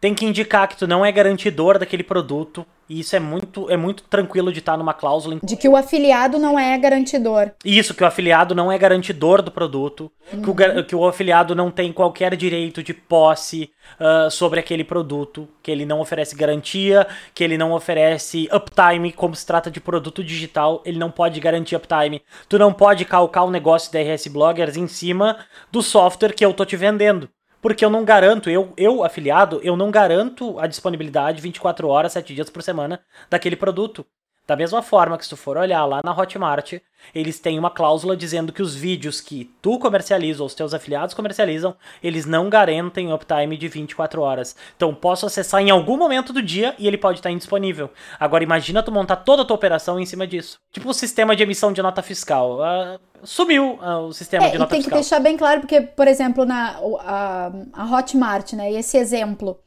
tem 0.00 0.14
que 0.14 0.24
indicar 0.24 0.66
que 0.66 0.76
tu 0.76 0.86
não 0.86 1.04
é 1.04 1.12
garantidor 1.12 1.78
daquele 1.78 2.02
produto. 2.02 2.66
E 2.88 2.98
isso 2.98 3.14
é 3.14 3.20
muito, 3.20 3.70
é 3.70 3.76
muito 3.76 4.02
tranquilo 4.02 4.52
de 4.52 4.58
estar 4.58 4.76
numa 4.76 4.92
cláusula. 4.92 5.38
De 5.44 5.56
que 5.56 5.68
o 5.68 5.76
afiliado 5.76 6.40
não 6.40 6.58
é 6.58 6.76
garantidor. 6.76 7.52
Isso, 7.64 7.94
que 7.94 8.02
o 8.02 8.06
afiliado 8.06 8.52
não 8.52 8.72
é 8.72 8.76
garantidor 8.76 9.42
do 9.42 9.50
produto, 9.52 10.10
uhum. 10.32 10.42
que, 10.42 10.50
o, 10.50 10.84
que, 10.86 10.96
o, 10.96 11.06
afiliado 11.06 11.54
não 11.54 11.70
tem 11.70 11.92
qualquer 11.92 12.34
direito 12.34 12.82
de 12.82 12.92
posse 12.92 13.70
uh, 14.00 14.28
sobre 14.28 14.58
aquele 14.58 14.82
produto, 14.82 15.48
que 15.62 15.70
ele 15.70 15.86
não 15.86 16.00
oferece 16.00 16.34
garantia, 16.34 17.06
que 17.32 17.44
ele 17.44 17.56
não 17.56 17.70
oferece 17.70 18.48
uptime, 18.52 19.12
como 19.12 19.36
se 19.36 19.46
trata 19.46 19.70
de 19.70 19.80
produto 19.80 20.24
digital, 20.24 20.82
ele 20.84 20.98
não 20.98 21.12
pode 21.12 21.38
garantir 21.38 21.76
uptime. 21.76 22.22
Tu 22.48 22.58
não 22.58 22.72
pode 22.72 23.04
calcar 23.04 23.44
o 23.44 23.52
negócio 23.52 23.92
da 23.92 24.00
RS 24.00 24.26
Bloggers 24.26 24.76
em 24.76 24.88
cima 24.88 25.36
do 25.70 25.80
software 25.80 26.32
que 26.32 26.44
eu 26.44 26.52
tô 26.52 26.64
te 26.64 26.74
vendendo 26.74 27.28
porque 27.60 27.84
eu 27.84 27.90
não 27.90 28.04
garanto, 28.04 28.48
eu, 28.48 28.72
eu 28.76 29.04
afiliado, 29.04 29.60
eu 29.62 29.76
não 29.76 29.90
garanto 29.90 30.58
a 30.58 30.66
disponibilidade 30.66 31.42
24 31.42 31.88
horas, 31.88 32.12
7 32.12 32.34
dias 32.34 32.50
por 32.50 32.62
semana 32.62 33.00
daquele 33.28 33.56
produto. 33.56 34.04
Da 34.50 34.56
mesma 34.56 34.82
forma 34.82 35.16
que 35.16 35.22
se 35.22 35.30
tu 35.30 35.36
for 35.36 35.56
olhar 35.56 35.84
lá 35.84 36.00
na 36.04 36.10
Hotmart, 36.10 36.72
eles 37.14 37.38
têm 37.38 37.56
uma 37.56 37.70
cláusula 37.70 38.16
dizendo 38.16 38.52
que 38.52 38.60
os 38.60 38.74
vídeos 38.74 39.20
que 39.20 39.44
tu 39.62 39.78
comercializa 39.78 40.42
ou 40.42 40.46
os 40.48 40.56
teus 40.56 40.74
afiliados 40.74 41.14
comercializam, 41.14 41.76
eles 42.02 42.26
não 42.26 42.50
garantem 42.50 43.12
uptime 43.12 43.56
de 43.56 43.68
24 43.68 44.20
horas. 44.20 44.56
Então 44.76 44.92
posso 44.92 45.24
acessar 45.24 45.60
em 45.62 45.70
algum 45.70 45.96
momento 45.96 46.32
do 46.32 46.42
dia 46.42 46.74
e 46.80 46.88
ele 46.88 46.98
pode 46.98 47.20
estar 47.20 47.30
indisponível. 47.30 47.90
Agora 48.18 48.42
imagina 48.42 48.82
tu 48.82 48.90
montar 48.90 49.14
toda 49.18 49.42
a 49.42 49.44
tua 49.44 49.54
operação 49.54 50.00
em 50.00 50.04
cima 50.04 50.26
disso. 50.26 50.58
Tipo 50.72 50.88
o 50.88 50.94
sistema 50.94 51.36
de 51.36 51.44
emissão 51.44 51.72
de 51.72 51.80
nota 51.80 52.02
fiscal. 52.02 52.58
Uh, 52.58 52.98
sumiu 53.22 53.74
uh, 53.74 54.08
o 54.08 54.12
sistema 54.12 54.46
é, 54.46 54.50
de 54.50 54.58
nota 54.58 54.74
fiscal. 54.74 54.82
tem 54.82 54.82
que 54.82 55.08
deixar 55.08 55.20
bem 55.20 55.36
claro, 55.36 55.60
porque, 55.60 55.80
por 55.80 56.08
exemplo, 56.08 56.44
na 56.44 56.76
a, 57.02 57.52
a 57.72 57.84
Hotmart, 57.84 58.54
né, 58.54 58.72
esse 58.72 58.98
exemplo, 58.98 59.60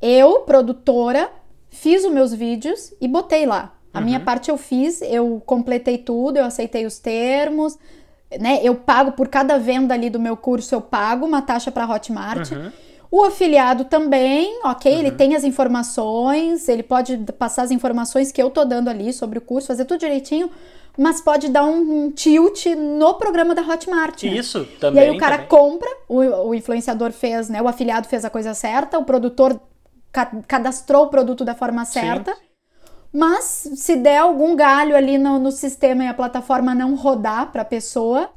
eu, 0.00 0.40
produtora, 0.40 1.30
fiz 1.68 2.02
os 2.02 2.10
meus 2.10 2.32
vídeos 2.32 2.94
e 2.98 3.06
botei 3.06 3.44
lá. 3.44 3.74
A 3.92 3.98
uhum. 3.98 4.04
minha 4.04 4.20
parte 4.20 4.50
eu 4.50 4.56
fiz, 4.56 5.02
eu 5.02 5.42
completei 5.44 5.98
tudo, 5.98 6.38
eu 6.38 6.44
aceitei 6.44 6.86
os 6.86 6.98
termos, 6.98 7.78
né? 8.38 8.60
Eu 8.62 8.74
pago 8.74 9.12
por 9.12 9.28
cada 9.28 9.58
venda 9.58 9.94
ali 9.94 10.08
do 10.08 10.18
meu 10.18 10.36
curso, 10.36 10.74
eu 10.74 10.80
pago 10.80 11.26
uma 11.26 11.42
taxa 11.42 11.70
para 11.70 11.88
Hotmart. 11.88 12.50
Uhum. 12.52 12.72
O 13.10 13.24
afiliado 13.24 13.84
também, 13.84 14.60
ok, 14.64 14.90
uhum. 14.90 14.98
ele 15.00 15.10
tem 15.10 15.36
as 15.36 15.44
informações, 15.44 16.68
ele 16.68 16.82
pode 16.82 17.18
passar 17.38 17.62
as 17.62 17.70
informações 17.70 18.32
que 18.32 18.42
eu 18.42 18.48
tô 18.48 18.64
dando 18.64 18.88
ali 18.88 19.12
sobre 19.12 19.38
o 19.38 19.42
curso, 19.42 19.68
fazer 19.68 19.84
tudo 19.84 20.00
direitinho, 20.00 20.50
mas 20.96 21.20
pode 21.20 21.48
dar 21.48 21.64
um, 21.64 22.06
um 22.06 22.10
tilt 22.10 22.66
no 22.66 23.14
programa 23.14 23.54
da 23.54 23.62
Hotmart. 23.62 24.22
Né? 24.22 24.30
Isso, 24.30 24.66
também. 24.80 25.02
E 25.02 25.08
aí 25.08 25.14
o 25.14 25.18
cara 25.18 25.36
também. 25.36 25.48
compra, 25.48 25.88
o, 26.08 26.20
o 26.48 26.54
influenciador 26.54 27.12
fez, 27.12 27.50
né? 27.50 27.60
O 27.60 27.68
afiliado 27.68 28.08
fez 28.08 28.24
a 28.24 28.30
coisa 28.30 28.54
certa, 28.54 28.98
o 28.98 29.04
produtor 29.04 29.60
ca 30.10 30.26
cadastrou 30.46 31.04
o 31.04 31.08
produto 31.08 31.44
da 31.44 31.54
forma 31.54 31.84
certa. 31.84 32.34
Sim. 32.34 32.51
Mas 33.12 33.68
se 33.76 33.96
der 33.96 34.18
algum 34.18 34.56
galho 34.56 34.96
ali 34.96 35.18
no, 35.18 35.38
no 35.38 35.52
sistema 35.52 36.04
e 36.04 36.08
a 36.08 36.14
plataforma 36.14 36.74
não 36.74 36.94
rodar 36.94 37.52
para 37.52 37.60
a 37.60 37.64
pessoa, 37.64 38.30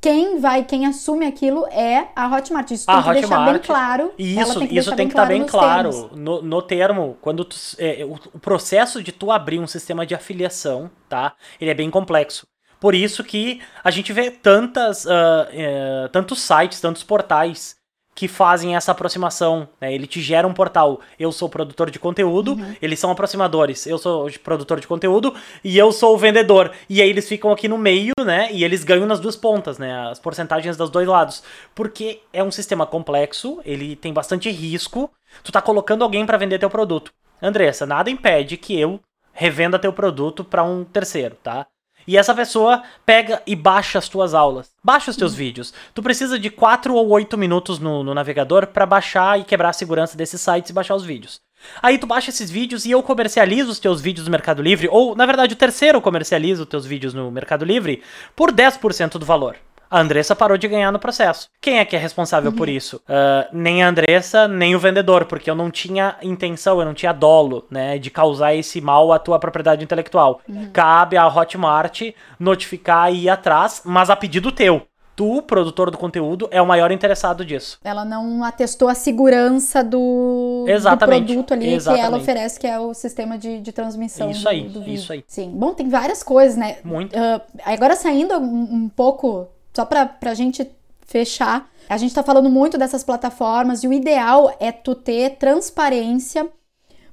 quem 0.00 0.40
vai, 0.40 0.64
quem 0.64 0.86
assume 0.86 1.26
aquilo 1.26 1.66
é 1.68 2.08
a 2.16 2.26
Hotmart. 2.26 2.70
Isso 2.70 2.86
tem 2.86 2.94
a 2.94 3.02
que 3.02 3.08
Hotmart, 3.08 3.28
deixar 3.28 3.52
bem 3.52 3.58
claro. 3.60 4.12
Isso, 4.18 4.58
tem 4.58 4.76
isso 4.76 4.96
tem 4.96 5.06
que 5.06 5.12
estar 5.12 5.22
tá 5.22 5.28
bem 5.28 5.44
claro. 5.44 6.10
No, 6.16 6.42
no, 6.42 6.62
termo, 6.62 7.16
quando 7.20 7.44
tu, 7.44 7.56
é, 7.78 8.04
o, 8.04 8.14
o, 8.34 8.38
processo 8.40 9.02
de 9.02 9.12
tu 9.12 9.30
abrir 9.30 9.60
um 9.60 9.66
sistema 9.66 10.04
de 10.04 10.14
afiliação, 10.14 10.90
tá? 11.08 11.34
Ele 11.60 11.70
é 11.70 11.74
bem 11.74 11.90
complexo. 11.90 12.46
Por 12.80 12.94
isso 12.94 13.24
que 13.24 13.60
a 13.82 13.90
gente 13.90 14.12
vê 14.12 14.30
tantas, 14.30 15.04
uh, 15.04 15.08
uh, 15.08 16.08
tantos 16.10 16.40
sites, 16.40 16.80
tantos 16.80 17.02
portais 17.02 17.77
que 18.18 18.26
fazem 18.26 18.74
essa 18.74 18.90
aproximação. 18.90 19.68
Né? 19.80 19.94
Ele 19.94 20.04
te 20.04 20.20
gera 20.20 20.44
um 20.44 20.52
portal. 20.52 21.00
Eu 21.16 21.30
sou 21.30 21.48
produtor 21.48 21.88
de 21.88 22.00
conteúdo, 22.00 22.54
uhum. 22.54 22.74
eles 22.82 22.98
são 22.98 23.12
aproximadores. 23.12 23.86
Eu 23.86 23.96
sou 23.96 24.28
produtor 24.42 24.80
de 24.80 24.88
conteúdo 24.88 25.32
e 25.62 25.78
eu 25.78 25.92
sou 25.92 26.16
o 26.16 26.18
vendedor. 26.18 26.72
E 26.88 27.00
aí 27.00 27.08
eles 27.08 27.28
ficam 27.28 27.52
aqui 27.52 27.68
no 27.68 27.78
meio, 27.78 28.12
né? 28.26 28.48
E 28.50 28.64
eles 28.64 28.82
ganham 28.82 29.06
nas 29.06 29.20
duas 29.20 29.36
pontas, 29.36 29.78
né? 29.78 30.08
As 30.10 30.18
porcentagens 30.18 30.76
dos 30.76 30.90
dois 30.90 31.06
lados. 31.06 31.44
Porque 31.76 32.20
é 32.32 32.42
um 32.42 32.50
sistema 32.50 32.84
complexo, 32.84 33.60
ele 33.64 33.94
tem 33.94 34.12
bastante 34.12 34.50
risco. 34.50 35.08
Tu 35.44 35.52
tá 35.52 35.62
colocando 35.62 36.02
alguém 36.02 36.26
para 36.26 36.36
vender 36.36 36.58
teu 36.58 36.68
produto. 36.68 37.12
Andressa, 37.40 37.86
nada 37.86 38.10
impede 38.10 38.56
que 38.56 38.76
eu 38.76 38.98
revenda 39.32 39.78
teu 39.78 39.92
produto 39.92 40.42
para 40.42 40.64
um 40.64 40.82
terceiro, 40.82 41.36
tá? 41.40 41.68
E 42.08 42.16
essa 42.16 42.34
pessoa 42.34 42.82
pega 43.04 43.42
e 43.46 43.54
baixa 43.54 43.98
as 43.98 44.08
tuas 44.08 44.32
aulas. 44.32 44.70
Baixa 44.82 45.10
os 45.10 45.16
teus 45.16 45.32
uhum. 45.32 45.38
vídeos. 45.38 45.74
Tu 45.92 46.02
precisa 46.02 46.38
de 46.38 46.48
4 46.48 46.94
ou 46.94 47.10
8 47.10 47.36
minutos 47.36 47.78
no, 47.78 48.02
no 48.02 48.14
navegador 48.14 48.68
para 48.68 48.86
baixar 48.86 49.38
e 49.38 49.44
quebrar 49.44 49.68
a 49.68 49.74
segurança 49.74 50.16
desses 50.16 50.40
sites 50.40 50.70
e 50.70 50.72
baixar 50.72 50.94
os 50.94 51.04
vídeos. 51.04 51.38
Aí 51.82 51.98
tu 51.98 52.06
baixa 52.06 52.30
esses 52.30 52.50
vídeos 52.50 52.86
e 52.86 52.90
eu 52.92 53.02
comercializo 53.02 53.70
os 53.70 53.78
teus 53.78 54.00
vídeos 54.00 54.26
no 54.26 54.30
Mercado 54.30 54.62
Livre, 54.62 54.88
ou 54.90 55.14
na 55.14 55.26
verdade 55.26 55.52
o 55.52 55.58
terceiro 55.58 56.00
comercializa 56.00 56.62
os 56.62 56.68
teus 56.68 56.86
vídeos 56.86 57.12
no 57.12 57.30
Mercado 57.30 57.62
Livre 57.62 58.02
por 58.34 58.52
10% 58.52 59.18
do 59.18 59.26
valor. 59.26 59.56
A 59.90 60.00
Andressa 60.00 60.36
parou 60.36 60.58
de 60.58 60.68
ganhar 60.68 60.92
no 60.92 60.98
processo. 60.98 61.48
Quem 61.60 61.78
é 61.78 61.84
que 61.84 61.96
é 61.96 61.98
responsável 61.98 62.50
uhum. 62.50 62.56
por 62.56 62.68
isso? 62.68 62.96
Uh, 63.08 63.48
nem 63.52 63.82
a 63.82 63.88
Andressa, 63.88 64.46
nem 64.46 64.74
o 64.74 64.78
vendedor, 64.78 65.24
porque 65.24 65.50
eu 65.50 65.54
não 65.54 65.70
tinha 65.70 66.16
intenção, 66.22 66.78
eu 66.78 66.84
não 66.84 66.94
tinha 66.94 67.12
dolo, 67.12 67.66
né, 67.70 67.98
de 67.98 68.10
causar 68.10 68.54
esse 68.54 68.80
mal 68.80 69.12
à 69.12 69.18
tua 69.18 69.38
propriedade 69.38 69.82
intelectual. 69.82 70.40
Uhum. 70.48 70.70
Cabe 70.72 71.16
à 71.16 71.26
Hotmart 71.26 72.02
notificar 72.38 73.12
e 73.12 73.24
ir 73.24 73.28
atrás, 73.28 73.82
mas 73.84 74.10
a 74.10 74.16
pedido 74.16 74.52
teu 74.52 74.86
tu, 75.18 75.42
produtor 75.42 75.90
do 75.90 75.98
conteúdo, 75.98 76.48
é 76.52 76.62
o 76.62 76.66
maior 76.66 76.92
interessado 76.92 77.44
disso. 77.44 77.76
Ela 77.82 78.04
não 78.04 78.44
atestou 78.44 78.88
a 78.88 78.94
segurança 78.94 79.82
do, 79.82 80.64
do 80.64 80.96
produto 80.96 81.54
ali 81.54 81.74
Exatamente. 81.74 82.00
que 82.00 82.06
ela 82.06 82.16
oferece, 82.18 82.60
que 82.60 82.66
é 82.68 82.78
o 82.78 82.94
sistema 82.94 83.36
de, 83.36 83.60
de 83.60 83.72
transmissão 83.72 84.30
isso 84.30 84.48
aí, 84.48 84.68
do, 84.68 84.78
do 84.78 84.88
Isso 84.88 85.12
aí. 85.12 85.24
Sim. 85.26 85.50
Bom, 85.52 85.74
tem 85.74 85.88
várias 85.88 86.22
coisas, 86.22 86.56
né? 86.56 86.76
Muito. 86.84 87.16
Uh, 87.16 87.40
agora 87.64 87.96
saindo 87.96 88.32
um, 88.34 88.84
um 88.84 88.88
pouco 88.88 89.48
só 89.78 89.84
para 89.84 90.10
a 90.22 90.34
gente 90.34 90.68
fechar, 91.06 91.70
a 91.88 91.96
gente 91.96 92.10
está 92.10 92.24
falando 92.24 92.50
muito 92.50 92.76
dessas 92.76 93.04
plataformas 93.04 93.84
e 93.84 93.86
o 93.86 93.92
ideal 93.92 94.52
é 94.58 94.72
tu 94.72 94.92
ter 94.92 95.36
transparência 95.36 96.48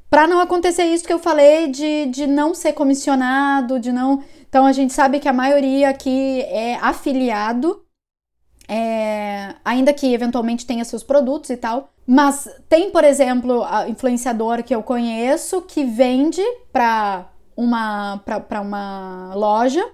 para 0.09 0.26
não 0.26 0.39
acontecer 0.39 0.86
isso 0.86 1.05
que 1.05 1.13
eu 1.13 1.20
falei 1.20 1.68
de, 1.68 2.07
de 2.07 2.26
não 2.26 2.55
ser 2.55 2.74
comissionado, 2.74 3.80
de 3.80 3.91
não. 3.91 4.24
Então 4.49 4.66
a 4.66 4.72
gente 4.72 4.93
sabe 4.93 5.20
que 5.20 5.30
a 5.30 5.34
maioria 5.34 5.89
aqui 5.89 6.41
é 6.41 6.76
afiliado, 6.82 7.84
é, 8.68 9.53
ainda 9.63 9.93
que 9.93 10.11
eventualmente 10.11 10.66
tenha 10.66 10.84
seus 10.84 11.03
produtos 11.03 11.51
e 11.51 11.57
tal. 11.57 11.93
Mas 12.07 12.49
tem, 12.68 12.89
por 12.89 13.03
exemplo, 13.03 13.63
a 13.63 13.88
influenciador 13.88 14.63
que 14.63 14.74
eu 14.74 14.82
conheço 14.82 15.61
que 15.61 15.84
vende 15.84 16.41
para 16.74 17.30
uma, 17.55 18.20
uma 18.59 19.36
loja 19.36 19.86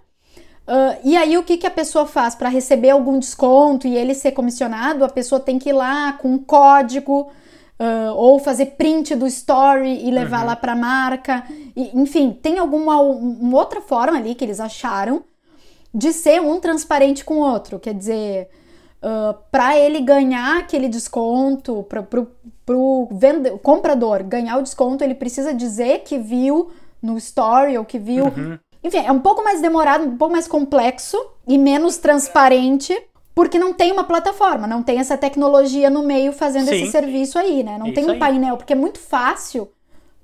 Uh, 0.68 0.96
e 1.04 1.18
aí, 1.18 1.38
o 1.38 1.44
que, 1.44 1.58
que 1.58 1.68
a 1.68 1.72
pessoa 1.72 2.06
faz? 2.06 2.36
Para 2.36 2.50
receber 2.50 2.92
algum 2.92 3.18
desconto 3.18 3.88
e 3.88 3.96
ele 3.96 4.14
ser 4.14 4.32
comissionado, 4.32 5.04
a 5.04 5.10
pessoa 5.10 5.40
tem 5.40 5.58
que 5.58 5.70
ir 5.70 5.74
lá 5.74 6.14
com 6.14 6.30
um 6.30 6.38
código 6.38 7.32
uh, 7.80 8.16
ou 8.16 8.40
fazer 8.40 8.68
print 8.78 9.16
do 9.16 9.26
story 9.26 10.06
e 10.06 10.12
levar 10.12 10.42
uhum. 10.42 10.48
lá 10.48 10.56
para 10.56 10.74
a 10.74 10.76
marca. 10.76 11.44
E, 11.76 11.92
enfim, 12.00 12.32
tem 12.32 12.60
alguma 12.60 13.00
uma 13.02 13.58
outra 13.58 13.82
forma 13.82 14.18
ali 14.18 14.36
que 14.36 14.46
eles 14.46 14.60
acharam 14.60 15.24
de 15.94 16.14
ser 16.14 16.40
um 16.40 16.60
transparente 16.60 17.26
com 17.26 17.40
o 17.40 17.52
outro. 17.52 17.80
Quer 17.80 17.96
dizer, 17.96 18.50
uh, 19.02 19.36
para 19.52 19.78
ele 19.78 20.00
ganhar 20.00 20.60
aquele 20.60 20.88
desconto, 20.88 21.86
para 21.90 22.06
o 22.78 23.10
comprador 23.64 24.24
ganhar 24.24 24.58
o 24.58 24.64
desconto, 24.64 25.04
ele 25.04 25.16
precisa 25.16 25.54
dizer 25.54 26.04
que 26.04 26.20
viu 26.20 26.72
no 27.02 27.18
story 27.18 27.78
ou 27.78 27.84
que 27.84 27.98
viu. 27.98 28.26
Uhum 28.26 28.60
enfim, 28.84 28.98
é 28.98 29.12
um 29.12 29.20
pouco 29.20 29.44
mais 29.44 29.62
demorado, 29.62 30.06
um 30.06 30.18
pouco 30.18 30.34
mais 30.34 30.48
complexo 30.48 31.18
e 31.48 31.58
menos 31.58 31.98
transparente, 31.98 32.98
porque 33.34 33.60
não 33.60 33.74
tem 33.74 33.92
uma 33.92 34.04
plataforma, 34.04 34.68
não 34.68 34.84
tem 34.84 35.00
essa 35.00 35.18
tecnologia 35.18 35.90
no 35.90 36.04
meio 36.04 36.34
fazendo 36.34 36.68
Sim. 36.70 36.76
esse 36.76 36.92
serviço 36.92 37.38
aí, 37.38 37.64
né? 37.64 37.78
Não 37.78 37.88
Isso 37.88 37.96
tem 37.96 38.06
um 38.06 38.12
aí. 38.12 38.20
painel, 38.20 38.58
porque 38.58 38.74
é 38.74 38.76
muito 38.76 39.00
fácil 39.00 39.70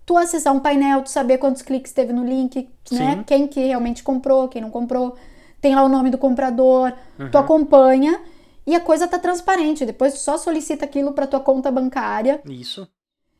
tu 0.05 0.18
acessar 0.18 0.53
um 0.53 0.60
painel, 0.60 1.01
tu 1.01 1.10
saber 1.10 1.38
quantos 1.38 1.62
cliques 1.62 1.91
teve 1.91 2.14
no 2.14 2.26
link, 2.26 2.70
né? 2.91 3.24
Quem 3.28 3.47
que 3.47 3.60
realmente 3.60 4.01
comprou, 4.01 4.47
quem 4.47 4.62
não 4.62 4.72
comprou. 4.72 5.16
Tem 5.60 5.76
lá 5.76 5.84
o 5.84 5.89
nome 5.89 6.10
do 6.10 6.18
comprador, 6.18 6.93
uhum. 7.20 7.30
tu 7.30 7.38
acompanha 7.38 8.20
e 8.66 8.76
a 8.76 8.80
coisa 8.80 9.08
tá 9.08 9.20
transparente. 9.20 9.86
Depois 9.86 10.14
tu 10.14 10.20
só 10.20 10.38
solicita 10.38 10.86
aquilo 10.86 11.12
para 11.12 11.28
tua 11.28 11.39
conta 11.39 11.70
bancária. 11.70 12.41
Isso. 12.45 12.88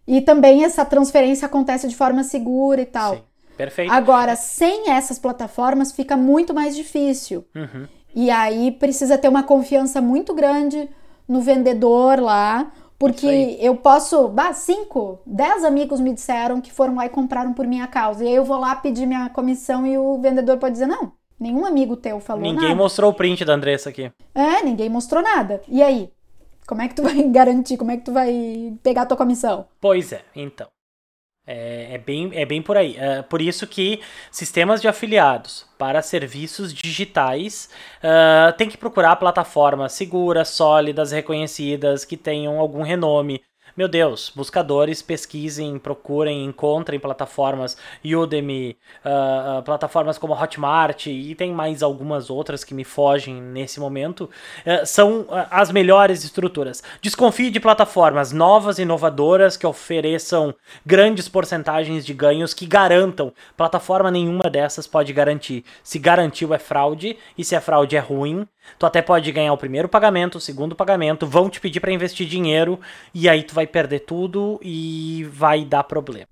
E 0.06 0.22
também 0.22 0.64
essa 0.64 0.86
transferência 0.86 1.46
acontece 1.46 1.88
de 1.88 1.96
forma 1.96 2.24
segura 2.24 2.82
e 2.82 2.86
tal. 2.86 3.16
Sim. 3.16 3.24
Perfeito. 3.58 3.92
Agora, 3.92 4.36
sem 4.36 4.92
essas 4.92 5.18
plataformas 5.18 5.92
fica 5.92 6.16
muito 6.16 6.54
mais 6.54 6.76
difícil. 6.76 7.44
Uhum. 7.56 7.88
E 8.16 8.30
aí 8.30 8.72
precisa 8.72 9.18
ter 9.18 9.28
uma 9.28 9.44
confiança 9.44 10.00
muito 10.00 10.34
grande 10.34 10.90
no 11.28 11.42
vendedor 11.42 12.20
lá, 12.20 12.72
porque 12.98 13.58
eu 13.60 13.76
posso, 13.76 14.28
bah, 14.28 14.54
cinco, 14.54 15.20
dez 15.26 15.64
amigos 15.64 16.00
me 16.00 16.14
disseram 16.14 16.62
que 16.62 16.72
foram 16.72 16.96
lá 16.96 17.06
e 17.06 17.10
compraram 17.10 17.54
por 17.54 17.68
minha 17.68 17.86
causa. 17.88 18.24
E 18.24 18.28
aí 18.28 18.36
eu 18.36 18.46
vou 18.46 18.60
lá 18.60 18.76
pedir 18.76 19.06
minha 19.06 19.30
comissão 19.30 19.86
e 19.86 19.98
o 19.98 20.20
vendedor 20.20 20.58
pode 20.58 20.74
dizer, 20.74 20.88
não, 20.88 21.12
nenhum 21.40 21.66
amigo 21.66 21.96
teu 21.96 22.20
falou 22.20 22.42
ninguém 22.42 22.56
nada. 22.56 22.68
Ninguém 22.68 22.78
mostrou 22.78 23.12
o 23.12 23.14
print 23.14 23.44
da 23.44 23.54
Andressa 23.54 23.90
aqui. 23.90 24.12
É, 24.34 24.64
ninguém 24.64 24.90
mostrou 24.90 25.22
nada. 25.22 25.62
E 25.68 25.84
aí? 25.84 26.10
Como 26.66 26.82
é 26.82 26.88
que 26.88 26.96
tu 26.96 27.04
vai 27.04 27.22
garantir? 27.30 27.78
Como 27.78 27.92
é 27.92 27.98
que 27.98 28.04
tu 28.04 28.12
vai 28.12 28.74
pegar 28.84 29.04
a 29.04 29.06
tua 29.06 29.18
comissão? 29.18 29.66
Pois 29.80 30.12
é, 30.12 30.22
então. 30.36 30.68
É, 31.50 31.94
é, 31.94 31.98
bem, 31.98 32.30
é 32.34 32.46
bem 32.46 32.62
por 32.62 32.76
aí. 32.76 32.98
É 32.98 33.22
por 33.22 33.42
isso 33.42 33.66
que 33.66 34.02
sistemas 34.30 34.82
de 34.82 34.88
afiliados 34.90 35.66
para 35.78 36.02
serviços 36.02 36.74
digitais 36.74 37.70
uh, 38.04 38.52
tem 38.58 38.68
que 38.68 38.78
procurar 38.78 39.16
plataformas 39.16 39.94
seguras, 39.94 40.50
sólidas, 40.50 41.14
reconhecidas, 41.14 42.04
que 42.04 42.18
tenham 42.18 42.60
algum 42.60 42.82
renome, 42.82 43.42
meu 43.78 43.88
Deus, 43.88 44.32
buscadores 44.36 45.04
pesquisem, 45.04 45.78
procurem, 45.78 46.44
encontrem 46.44 47.00
plataformas 47.00 47.78
Udemy, 48.04 48.76
uh, 49.06 49.62
plataformas 49.62 50.18
como 50.18 50.34
Hotmart 50.34 51.06
e 51.06 51.36
tem 51.36 51.54
mais 51.54 51.84
algumas 51.84 52.32
outras 52.32 52.64
que 52.64 52.74
me 52.74 52.84
fogem 52.84 53.40
nesse 53.40 53.80
momento, 53.80 54.22
uh, 54.66 54.84
são 54.84 55.28
as 55.52 55.72
melhores 55.72 56.24
estruturas. 56.24 56.82
Desconfie 57.04 57.52
de 57.52 57.60
plataformas 57.60 58.32
novas, 58.32 58.80
inovadoras, 58.80 59.56
que 59.56 59.68
ofereçam 59.68 60.56
grandes 60.84 61.30
porcentagens 61.30 62.04
de 62.04 62.16
ganhos 62.16 62.56
que 62.56 62.66
garantam. 62.66 63.32
Plataforma 63.56 64.10
nenhuma 64.10 64.50
dessas 64.50 64.88
pode 64.88 65.14
garantir. 65.14 65.64
Se 65.84 66.00
garantiu 66.00 66.52
é 66.52 66.58
fraude, 66.58 67.16
e 67.38 67.44
se 67.44 67.54
é 67.56 67.62
fraude 67.62 67.96
é 67.96 68.00
ruim, 68.00 68.48
Tu 68.78 68.86
até 68.86 69.02
pode 69.02 69.32
ganhar 69.32 69.54
o 69.54 69.58
primeiro 69.58 69.90
pagamento, 69.90 70.38
o 70.38 70.42
segundo 70.42 70.76
pagamento, 70.76 71.26
vão 71.26 71.50
te 71.50 71.60
pedir 71.60 71.80
para 71.80 71.92
investir 71.92 72.28
dinheiro 72.28 72.80
e 73.14 73.28
aí 73.28 73.44
tu 73.44 73.54
vai 73.54 73.68
perder 73.68 74.02
tudo 74.02 74.60
e 74.62 75.28
vai 75.32 75.66
dar 75.66 75.84
problema. 75.84 76.28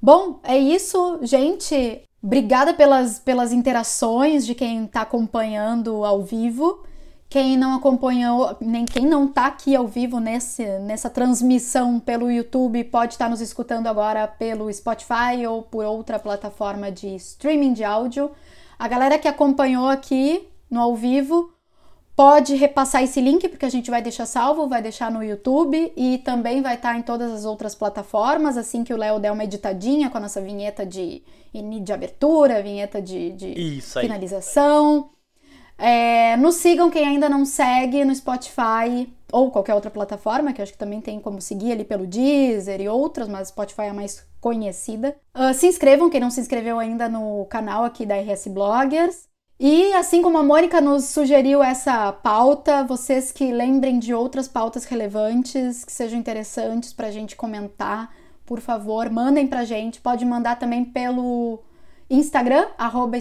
Bom, 0.00 0.40
é 0.44 0.56
isso, 0.56 1.18
gente. 1.22 2.02
Obrigada 2.22 2.74
pelas, 2.74 3.18
pelas 3.18 3.52
interações 3.52 4.44
de 4.44 4.54
quem 4.54 4.84
está 4.84 5.02
acompanhando 5.02 6.04
ao 6.04 6.22
vivo. 6.22 6.84
Quem 7.28 7.58
não 7.58 7.76
acompanhou, 7.76 8.56
nem 8.58 8.86
quem 8.86 9.04
não 9.04 9.26
está 9.26 9.46
aqui 9.46 9.76
ao 9.76 9.86
vivo 9.86 10.18
nesse, 10.18 10.64
nessa 10.78 11.10
transmissão 11.10 12.00
pelo 12.00 12.30
YouTube, 12.30 12.82
pode 12.84 13.14
estar 13.14 13.26
tá 13.26 13.30
nos 13.30 13.42
escutando 13.42 13.86
agora 13.86 14.26
pelo 14.26 14.72
Spotify 14.72 15.46
ou 15.46 15.62
por 15.62 15.84
outra 15.84 16.18
plataforma 16.18 16.90
de 16.90 17.14
streaming 17.16 17.74
de 17.74 17.84
áudio. 17.84 18.30
A 18.78 18.88
galera 18.88 19.18
que 19.18 19.28
acompanhou 19.28 19.88
aqui 19.88 20.48
no 20.70 20.80
ao 20.80 20.96
vivo, 20.96 21.52
Pode 22.18 22.56
repassar 22.56 23.04
esse 23.04 23.20
link, 23.20 23.48
porque 23.48 23.64
a 23.64 23.68
gente 23.68 23.92
vai 23.92 24.02
deixar 24.02 24.26
salvo, 24.26 24.66
vai 24.66 24.82
deixar 24.82 25.08
no 25.08 25.22
YouTube 25.22 25.92
e 25.96 26.18
também 26.18 26.60
vai 26.60 26.74
estar 26.74 26.98
em 26.98 27.02
todas 27.02 27.30
as 27.30 27.44
outras 27.44 27.76
plataformas, 27.76 28.56
assim 28.56 28.82
que 28.82 28.92
o 28.92 28.96
Léo 28.96 29.20
der 29.20 29.30
uma 29.30 29.44
editadinha 29.44 30.10
com 30.10 30.18
a 30.18 30.20
nossa 30.22 30.40
vinheta 30.40 30.84
de, 30.84 31.22
de 31.54 31.92
abertura, 31.92 32.60
vinheta 32.60 33.00
de, 33.00 33.30
de 33.30 33.80
finalização. 33.80 35.10
É, 35.78 36.36
nos 36.38 36.56
sigam 36.56 36.90
quem 36.90 37.06
ainda 37.06 37.28
não 37.28 37.44
segue 37.44 38.04
no 38.04 38.12
Spotify 38.12 39.08
ou 39.30 39.52
qualquer 39.52 39.76
outra 39.76 39.88
plataforma, 39.88 40.52
que 40.52 40.60
acho 40.60 40.72
que 40.72 40.78
também 40.78 41.00
tem 41.00 41.20
como 41.20 41.40
seguir 41.40 41.70
ali 41.70 41.84
pelo 41.84 42.04
Deezer 42.04 42.80
e 42.80 42.88
outras, 42.88 43.28
mas 43.28 43.46
Spotify 43.46 43.82
é 43.82 43.90
a 43.90 43.94
mais 43.94 44.26
conhecida. 44.40 45.16
Uh, 45.32 45.54
se 45.54 45.68
inscrevam, 45.68 46.10
quem 46.10 46.20
não 46.20 46.32
se 46.32 46.40
inscreveu 46.40 46.80
ainda 46.80 47.08
no 47.08 47.46
canal 47.46 47.84
aqui 47.84 48.04
da 48.04 48.16
RS 48.16 48.48
Bloggers. 48.48 49.27
E 49.60 49.92
assim 49.94 50.22
como 50.22 50.38
a 50.38 50.42
Mônica 50.42 50.80
nos 50.80 51.06
sugeriu 51.06 51.62
essa 51.62 52.12
pauta, 52.12 52.84
vocês 52.84 53.32
que 53.32 53.50
lembrem 53.50 53.98
de 53.98 54.14
outras 54.14 54.46
pautas 54.46 54.84
relevantes 54.84 55.84
que 55.84 55.90
sejam 55.90 56.18
interessantes 56.18 56.92
para 56.92 57.08
a 57.08 57.10
gente 57.10 57.34
comentar, 57.34 58.14
por 58.46 58.60
favor, 58.60 59.10
mandem 59.10 59.48
para 59.48 59.60
a 59.60 59.64
gente. 59.64 60.00
Pode 60.00 60.24
mandar 60.24 60.58
também 60.60 60.84
pelo 60.84 61.60
Instagram, 62.08 62.68
arroba 62.78 63.16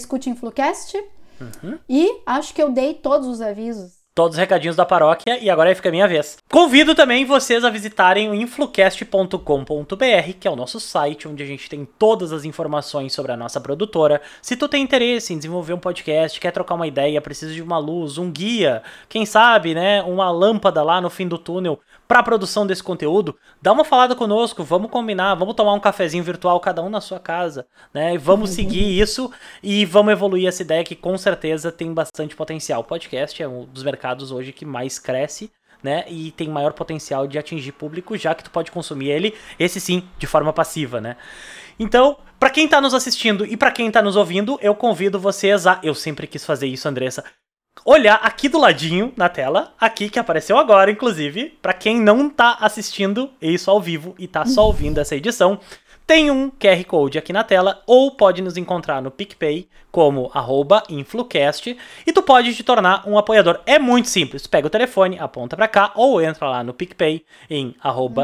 Uhum. 1.39 1.79
E 1.89 2.21
acho 2.25 2.53
que 2.53 2.61
eu 2.61 2.71
dei 2.71 2.93
todos 2.93 3.27
os 3.27 3.41
avisos 3.41 3.96
todos 4.17 4.35
os 4.35 4.39
recadinhos 4.39 4.75
da 4.75 4.83
paróquia 4.83 5.37
e 5.39 5.47
agora 5.47 5.75
fica 5.75 5.89
a 5.89 5.91
minha 5.91 6.07
vez. 6.07 6.39
Convido 6.49 6.95
também 6.95 7.23
vocês 7.23 7.63
a 7.63 7.69
visitarem 7.69 8.27
o 8.27 8.33
influcast.com.br, 8.33 10.33
que 10.39 10.47
é 10.47 10.49
o 10.49 10.55
nosso 10.55 10.79
site 10.79 11.27
onde 11.27 11.43
a 11.43 11.45
gente 11.45 11.69
tem 11.69 11.87
todas 11.99 12.33
as 12.33 12.43
informações 12.43 13.13
sobre 13.13 13.31
a 13.31 13.37
nossa 13.37 13.61
produtora. 13.61 14.19
Se 14.41 14.57
tu 14.57 14.67
tem 14.67 14.81
interesse 14.81 15.35
em 15.35 15.37
desenvolver 15.37 15.73
um 15.73 15.77
podcast, 15.77 16.39
quer 16.39 16.49
trocar 16.49 16.73
uma 16.73 16.87
ideia, 16.87 17.21
precisa 17.21 17.53
de 17.53 17.61
uma 17.61 17.77
luz, 17.77 18.17
um 18.17 18.31
guia, 18.31 18.81
quem 19.07 19.23
sabe, 19.23 19.75
né, 19.75 20.01
uma 20.01 20.31
lâmpada 20.31 20.81
lá 20.81 20.99
no 20.99 21.11
fim 21.11 21.27
do 21.27 21.37
túnel 21.37 21.79
para 22.07 22.19
a 22.19 22.23
produção 22.23 22.65
desse 22.65 22.81
conteúdo, 22.81 23.37
dá 23.61 23.71
uma 23.73 23.83
falada 23.83 24.15
conosco, 24.15 24.63
vamos 24.63 24.89
combinar, 24.89 25.35
vamos 25.35 25.55
tomar 25.55 25.73
um 25.73 25.79
cafezinho 25.79 26.23
virtual 26.23 26.59
cada 26.59 26.81
um 26.81 26.89
na 26.89 27.01
sua 27.01 27.19
casa, 27.19 27.67
né? 27.93 28.13
E 28.13 28.17
vamos 28.17 28.51
seguir 28.51 28.83
isso 28.99 29.29
e 29.61 29.85
vamos 29.85 30.13
evoluir 30.13 30.47
essa 30.47 30.61
ideia 30.61 30.83
que 30.83 30.95
com 30.95 31.17
certeza 31.17 31.71
tem 31.71 31.93
bastante 31.93 32.35
potencial. 32.35 32.81
O 32.81 32.85
podcast 32.85 33.41
é 33.43 33.47
um 33.47 33.65
dos 33.65 33.83
mercados 33.83 34.31
hoje 34.31 34.53
que 34.53 34.65
mais 34.65 34.97
cresce, 34.97 35.51
né? 35.83 36.05
E 36.07 36.31
tem 36.31 36.47
maior 36.47 36.73
potencial 36.73 37.27
de 37.27 37.37
atingir 37.37 37.73
público, 37.73 38.17
já 38.17 38.33
que 38.33 38.43
tu 38.43 38.51
pode 38.51 38.71
consumir 38.71 39.09
ele, 39.09 39.35
esse 39.59 39.79
sim, 39.79 40.07
de 40.17 40.25
forma 40.25 40.53
passiva, 40.53 41.01
né? 41.01 41.17
Então, 41.79 42.17
para 42.39 42.49
quem 42.49 42.67
tá 42.67 42.79
nos 42.79 42.93
assistindo 42.93 43.45
e 43.45 43.57
para 43.57 43.71
quem 43.71 43.91
tá 43.91 44.01
nos 44.01 44.15
ouvindo, 44.15 44.57
eu 44.61 44.73
convido 44.73 45.19
vocês 45.19 45.67
a, 45.67 45.79
eu 45.83 45.93
sempre 45.93 46.25
quis 46.25 46.45
fazer 46.45 46.67
isso, 46.67 46.87
Andressa, 46.87 47.23
olhar 47.85 48.15
aqui 48.15 48.49
do 48.49 48.59
ladinho 48.59 49.13
na 49.15 49.29
tela, 49.29 49.73
aqui 49.79 50.09
que 50.09 50.19
apareceu 50.19 50.57
agora, 50.57 50.91
inclusive, 50.91 51.57
para 51.61 51.73
quem 51.73 51.99
não 51.99 52.29
tá 52.29 52.57
assistindo 52.59 53.29
isso 53.41 53.69
ao 53.69 53.81
vivo 53.81 54.15
e 54.17 54.27
tá 54.27 54.45
só 54.45 54.65
ouvindo 54.65 54.99
essa 54.99 55.15
edição, 55.15 55.59
tem 56.07 56.31
um 56.31 56.49
QR 56.49 56.85
Code 56.85 57.17
aqui 57.17 57.33
na 57.33 57.43
tela, 57.43 57.83
ou 57.85 58.11
pode 58.11 58.41
nos 58.41 58.55
encontrar 58.55 59.01
no 59.01 59.11
PicPay 59.11 59.67
como 59.91 60.31
influcast, 60.89 61.77
e 62.05 62.13
tu 62.13 62.21
pode 62.21 62.55
te 62.55 62.63
tornar 62.63 63.05
um 63.05 63.17
apoiador. 63.17 63.59
É 63.65 63.77
muito 63.77 64.07
simples, 64.07 64.47
pega 64.47 64.67
o 64.67 64.69
telefone, 64.69 65.19
aponta 65.19 65.57
para 65.57 65.67
cá, 65.67 65.91
ou 65.95 66.21
entra 66.21 66.49
lá 66.49 66.63
no 66.63 66.73
PicPay 66.73 67.25
em 67.49 67.75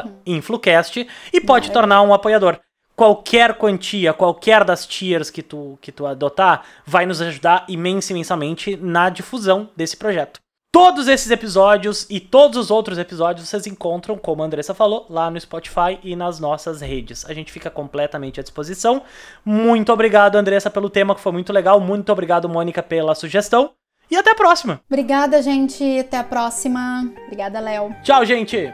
uhum. 0.06 0.16
influcast, 0.26 1.06
e 1.34 1.42
pode 1.42 1.68
te 1.68 1.74
tornar 1.74 2.02
um 2.04 2.14
apoiador 2.14 2.58
qualquer 2.96 3.56
quantia, 3.56 4.14
qualquer 4.14 4.64
das 4.64 4.86
tiers 4.86 5.30
que 5.30 5.42
tu, 5.42 5.78
que 5.82 5.92
tu 5.92 6.06
adotar, 6.06 6.64
vai 6.86 7.06
nos 7.06 7.22
ajudar 7.22 7.66
imensamente 7.68 8.76
na 8.78 9.10
difusão 9.10 9.70
desse 9.76 9.98
projeto. 9.98 10.40
Todos 10.72 11.08
esses 11.08 11.30
episódios 11.30 12.08
e 12.10 12.20
todos 12.20 12.58
os 12.58 12.72
outros 12.72 12.98
episódios 12.98 13.48
vocês 13.48 13.68
encontram, 13.68 14.18
como 14.18 14.42
a 14.42 14.46
Andressa 14.48 14.74
falou, 14.74 15.06
lá 15.08 15.30
no 15.30 15.40
Spotify 15.40 16.00
e 16.04 16.16
nas 16.16 16.40
nossas 16.40 16.82
redes. 16.82 17.30
A 17.30 17.34
gente 17.34 17.52
fica 17.52 17.70
completamente 17.70 18.40
à 18.40 18.44
disposição. 18.44 19.04
Muito 19.46 19.94
obrigado, 19.94 20.36
Andressa, 20.36 20.72
pelo 20.72 20.90
tema, 20.90 21.14
que 21.14 21.22
foi 21.22 21.32
muito 21.32 21.54
legal. 21.54 21.80
Muito 21.80 22.12
obrigado, 22.12 22.50
Mônica, 22.50 22.82
pela 22.82 23.14
sugestão. 23.14 23.70
E 24.10 24.16
até 24.16 24.32
a 24.32 24.36
próxima. 24.36 24.82
Obrigada, 24.90 25.44
gente. 25.44 26.00
Até 26.00 26.18
a 26.18 26.24
próxima. 26.24 27.08
Obrigada, 27.28 27.60
Léo. 27.60 27.96
Tchau, 28.02 28.26
gente. 28.26 28.74